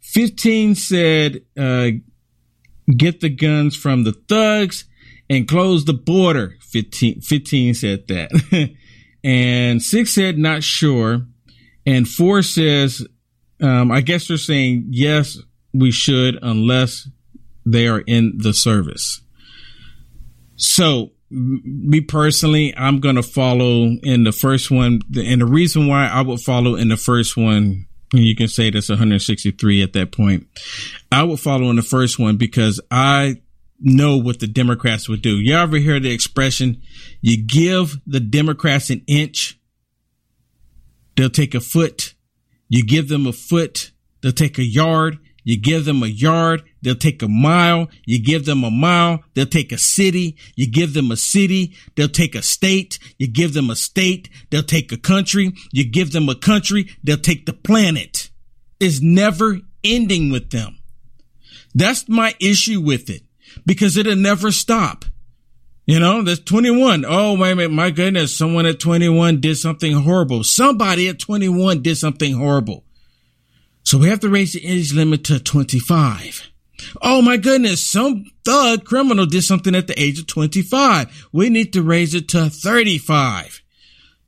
15 0.00 0.74
said 0.74 1.42
uh, 1.56 1.90
get 2.96 3.20
the 3.20 3.28
guns 3.28 3.76
from 3.76 4.02
the 4.02 4.12
thugs 4.12 4.84
and 5.28 5.46
close 5.46 5.84
the 5.84 5.92
border. 5.92 6.56
15, 6.60 7.20
15 7.20 7.74
said 7.74 8.08
that, 8.08 8.74
and 9.24 9.80
six 9.80 10.14
said 10.14 10.38
not 10.38 10.64
sure, 10.64 11.26
and 11.86 12.08
four 12.08 12.42
says 12.42 13.06
um, 13.62 13.92
I 13.92 14.00
guess 14.00 14.26
they're 14.26 14.38
saying 14.38 14.86
yes, 14.90 15.38
we 15.72 15.92
should 15.92 16.38
unless 16.42 17.08
they 17.64 17.86
are 17.86 18.00
in 18.00 18.38
the 18.38 18.54
service. 18.54 19.20
So 20.56 21.12
me 21.30 22.00
personally, 22.00 22.74
I'm 22.76 23.00
going 23.00 23.16
to 23.16 23.22
follow 23.22 23.86
in 24.02 24.24
the 24.24 24.32
first 24.32 24.70
one. 24.70 25.00
And 25.16 25.40
the 25.40 25.46
reason 25.46 25.86
why 25.86 26.06
I 26.08 26.22
would 26.22 26.40
follow 26.40 26.74
in 26.74 26.88
the 26.88 26.96
first 26.96 27.36
one, 27.36 27.86
and 28.12 28.24
you 28.24 28.34
can 28.34 28.48
say 28.48 28.70
that's 28.70 28.88
163 28.88 29.82
at 29.82 29.92
that 29.92 30.10
point. 30.12 30.48
I 31.12 31.22
would 31.22 31.40
follow 31.40 31.70
in 31.70 31.76
the 31.76 31.82
first 31.82 32.18
one 32.18 32.36
because 32.36 32.80
I 32.90 33.40
know 33.78 34.18
what 34.18 34.40
the 34.40 34.46
Democrats 34.46 35.08
would 35.08 35.22
do. 35.22 35.36
You 35.36 35.56
ever 35.56 35.78
hear 35.78 36.00
the 36.00 36.12
expression, 36.12 36.82
you 37.20 37.42
give 37.42 37.96
the 38.06 38.20
Democrats 38.20 38.90
an 38.90 39.02
inch, 39.06 39.58
they'll 41.16 41.30
take 41.30 41.54
a 41.54 41.60
foot. 41.60 42.14
You 42.68 42.84
give 42.84 43.08
them 43.08 43.26
a 43.26 43.32
foot, 43.32 43.90
they'll 44.20 44.32
take 44.32 44.58
a 44.58 44.64
yard. 44.64 45.18
You 45.44 45.60
give 45.60 45.84
them 45.84 46.02
a 46.02 46.06
yard, 46.06 46.62
they'll 46.82 46.94
take 46.94 47.22
a 47.22 47.28
mile. 47.28 47.88
You 48.04 48.22
give 48.22 48.44
them 48.44 48.64
a 48.64 48.70
mile, 48.70 49.24
they'll 49.34 49.46
take 49.46 49.72
a 49.72 49.78
city. 49.78 50.36
You 50.54 50.70
give 50.70 50.94
them 50.94 51.10
a 51.10 51.16
city, 51.16 51.74
they'll 51.94 52.08
take 52.08 52.34
a 52.34 52.42
state. 52.42 52.98
You 53.18 53.28
give 53.28 53.54
them 53.54 53.70
a 53.70 53.76
state, 53.76 54.28
they'll 54.50 54.62
take 54.62 54.92
a 54.92 54.96
country. 54.96 55.52
You 55.72 55.84
give 55.88 56.12
them 56.12 56.28
a 56.28 56.34
country, 56.34 56.90
they'll 57.02 57.16
take 57.16 57.46
the 57.46 57.52
planet. 57.52 58.30
It's 58.78 59.00
never 59.00 59.58
ending 59.84 60.30
with 60.30 60.50
them. 60.50 60.78
That's 61.74 62.08
my 62.08 62.34
issue 62.40 62.80
with 62.80 63.10
it 63.10 63.22
because 63.66 63.96
it'll 63.96 64.16
never 64.16 64.50
stop. 64.50 65.04
You 65.86 65.98
know, 65.98 66.22
there's 66.22 66.40
21. 66.40 67.04
Oh, 67.06 67.36
wait 67.36 67.52
a 67.52 67.56
minute. 67.56 67.72
My 67.72 67.90
goodness. 67.90 68.36
Someone 68.36 68.66
at 68.66 68.78
21 68.78 69.40
did 69.40 69.56
something 69.56 69.92
horrible. 69.92 70.44
Somebody 70.44 71.08
at 71.08 71.18
21 71.18 71.82
did 71.82 71.96
something 71.96 72.34
horrible. 72.34 72.84
So 73.82 73.98
we 73.98 74.08
have 74.08 74.20
to 74.20 74.28
raise 74.28 74.52
the 74.52 74.64
age 74.66 74.92
limit 74.92 75.24
to 75.24 75.40
25. 75.40 76.50
Oh 77.02 77.22
my 77.22 77.36
goodness, 77.36 77.84
some 77.84 78.24
thug 78.44 78.84
criminal 78.84 79.26
did 79.26 79.42
something 79.42 79.74
at 79.74 79.86
the 79.86 80.00
age 80.00 80.18
of 80.18 80.26
25. 80.26 81.28
We 81.32 81.50
need 81.50 81.72
to 81.74 81.82
raise 81.82 82.14
it 82.14 82.28
to 82.30 82.48
35. 82.48 83.62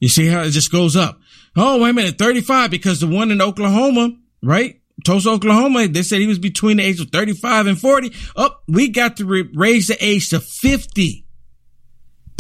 You 0.00 0.08
see 0.08 0.26
how 0.26 0.42
it 0.42 0.50
just 0.50 0.72
goes 0.72 0.96
up. 0.96 1.20
Oh, 1.56 1.80
wait 1.82 1.90
a 1.90 1.92
minute, 1.92 2.18
35 2.18 2.70
because 2.70 3.00
the 3.00 3.06
one 3.06 3.30
in 3.30 3.40
Oklahoma, 3.40 4.16
right? 4.42 4.80
Tulsa, 5.04 5.30
Oklahoma, 5.30 5.88
they 5.88 6.02
said 6.02 6.20
he 6.20 6.26
was 6.26 6.38
between 6.38 6.76
the 6.76 6.84
age 6.84 7.00
of 7.00 7.10
35 7.10 7.66
and 7.66 7.78
40. 7.78 8.12
Oh, 8.36 8.50
we 8.68 8.88
got 8.88 9.16
to 9.18 9.48
raise 9.54 9.88
the 9.88 9.96
age 10.04 10.30
to 10.30 10.40
50 10.40 11.21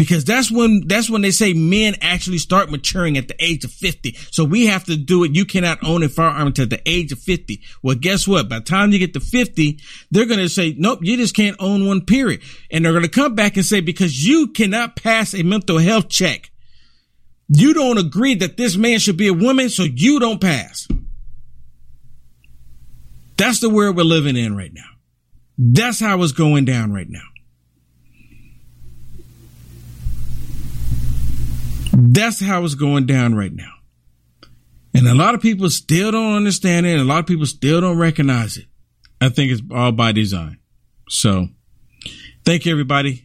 because 0.02 0.24
that's 0.24 0.50
when 0.50 0.82
that's 0.88 1.08
when 1.08 1.22
they 1.22 1.30
say 1.30 1.52
men 1.52 1.94
actually 2.00 2.38
start 2.38 2.72
maturing 2.72 3.16
at 3.16 3.28
the 3.28 3.36
age 3.38 3.64
of 3.64 3.70
50 3.70 4.16
so 4.32 4.44
we 4.44 4.66
have 4.66 4.82
to 4.86 4.96
do 4.96 5.22
it. 5.22 5.36
You 5.36 5.44
cannot 5.44 5.78
own 5.84 6.02
a 6.02 6.08
firearm 6.08 6.48
until 6.48 6.66
the 6.66 6.82
age 6.86 7.12
of 7.12 7.20
50 7.20 7.62
well 7.84 7.94
guess 7.94 8.26
what? 8.26 8.48
By 8.48 8.58
the 8.58 8.64
time 8.64 8.90
you 8.90 8.98
get 8.98 9.12
to 9.12 9.20
50 9.20 9.78
they're 10.10 10.26
going 10.26 10.40
to 10.40 10.48
say 10.48 10.74
nope 10.76 10.98
you 11.02 11.16
just 11.16 11.36
can't 11.36 11.54
own 11.60 11.86
one 11.86 12.04
period. 12.04 12.42
And 12.68 12.84
they're 12.84 12.90
going 12.90 13.04
to 13.04 13.08
come 13.08 13.36
back 13.36 13.56
and 13.56 13.64
say 13.64 13.80
because 13.80 14.26
you 14.26 14.48
cannot 14.48 14.96
pass 14.96 15.34
a 15.34 15.44
mental 15.44 15.78
health 15.78 16.08
check. 16.08 16.50
You 17.46 17.72
don't 17.72 17.98
agree 17.98 18.34
that 18.34 18.56
this 18.56 18.76
man 18.76 18.98
should 18.98 19.16
be 19.16 19.28
a 19.28 19.32
woman 19.32 19.68
so 19.68 19.84
you 19.84 20.18
don't 20.18 20.40
pass. 20.40 20.88
That's 23.36 23.60
the 23.60 23.70
world 23.70 23.96
we're 23.96 24.02
living 24.02 24.36
in 24.36 24.56
right 24.56 24.74
now. 24.74 24.82
That's 25.56 26.00
how 26.00 26.20
it's 26.24 26.32
going 26.32 26.64
down 26.64 26.92
right 26.92 27.08
now 27.08 27.31
That's 31.92 32.40
how 32.40 32.64
it's 32.64 32.74
going 32.74 33.06
down 33.06 33.34
right 33.34 33.52
now. 33.52 33.72
And 34.94 35.08
a 35.08 35.14
lot 35.14 35.34
of 35.34 35.40
people 35.40 35.70
still 35.70 36.10
don't 36.12 36.34
understand 36.34 36.86
it. 36.86 36.92
And 36.92 37.00
a 37.00 37.04
lot 37.04 37.20
of 37.20 37.26
people 37.26 37.46
still 37.46 37.80
don't 37.80 37.98
recognize 37.98 38.56
it. 38.56 38.66
I 39.20 39.28
think 39.28 39.52
it's 39.52 39.62
all 39.70 39.92
by 39.92 40.12
design. 40.12 40.58
So 41.08 41.48
thank 42.44 42.66
you, 42.66 42.72
everybody. 42.72 43.24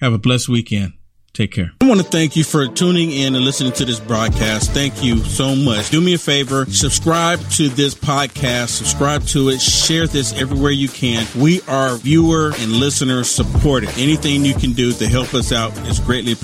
Have 0.00 0.12
a 0.12 0.18
blessed 0.18 0.48
weekend. 0.48 0.94
Take 1.32 1.50
care. 1.50 1.72
I 1.80 1.88
want 1.88 2.00
to 2.00 2.06
thank 2.06 2.36
you 2.36 2.44
for 2.44 2.68
tuning 2.68 3.10
in 3.10 3.34
and 3.34 3.44
listening 3.44 3.72
to 3.72 3.84
this 3.84 3.98
broadcast. 3.98 4.70
Thank 4.70 5.02
you 5.02 5.18
so 5.18 5.56
much. 5.56 5.90
Do 5.90 6.00
me 6.00 6.14
a 6.14 6.18
favor, 6.18 6.64
subscribe 6.66 7.40
to 7.52 7.68
this 7.68 7.92
podcast, 7.92 8.68
subscribe 8.68 9.24
to 9.28 9.48
it, 9.48 9.60
share 9.60 10.06
this 10.06 10.32
everywhere 10.40 10.70
you 10.70 10.88
can. 10.88 11.26
We 11.36 11.60
are 11.62 11.96
viewer 11.96 12.52
and 12.56 12.70
listener 12.70 13.24
supported. 13.24 13.88
Anything 13.98 14.44
you 14.44 14.54
can 14.54 14.74
do 14.74 14.92
to 14.92 15.08
help 15.08 15.34
us 15.34 15.50
out 15.50 15.76
is 15.88 15.98
greatly 15.98 16.32
appreciated. 16.32 16.43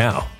now. 0.00 0.39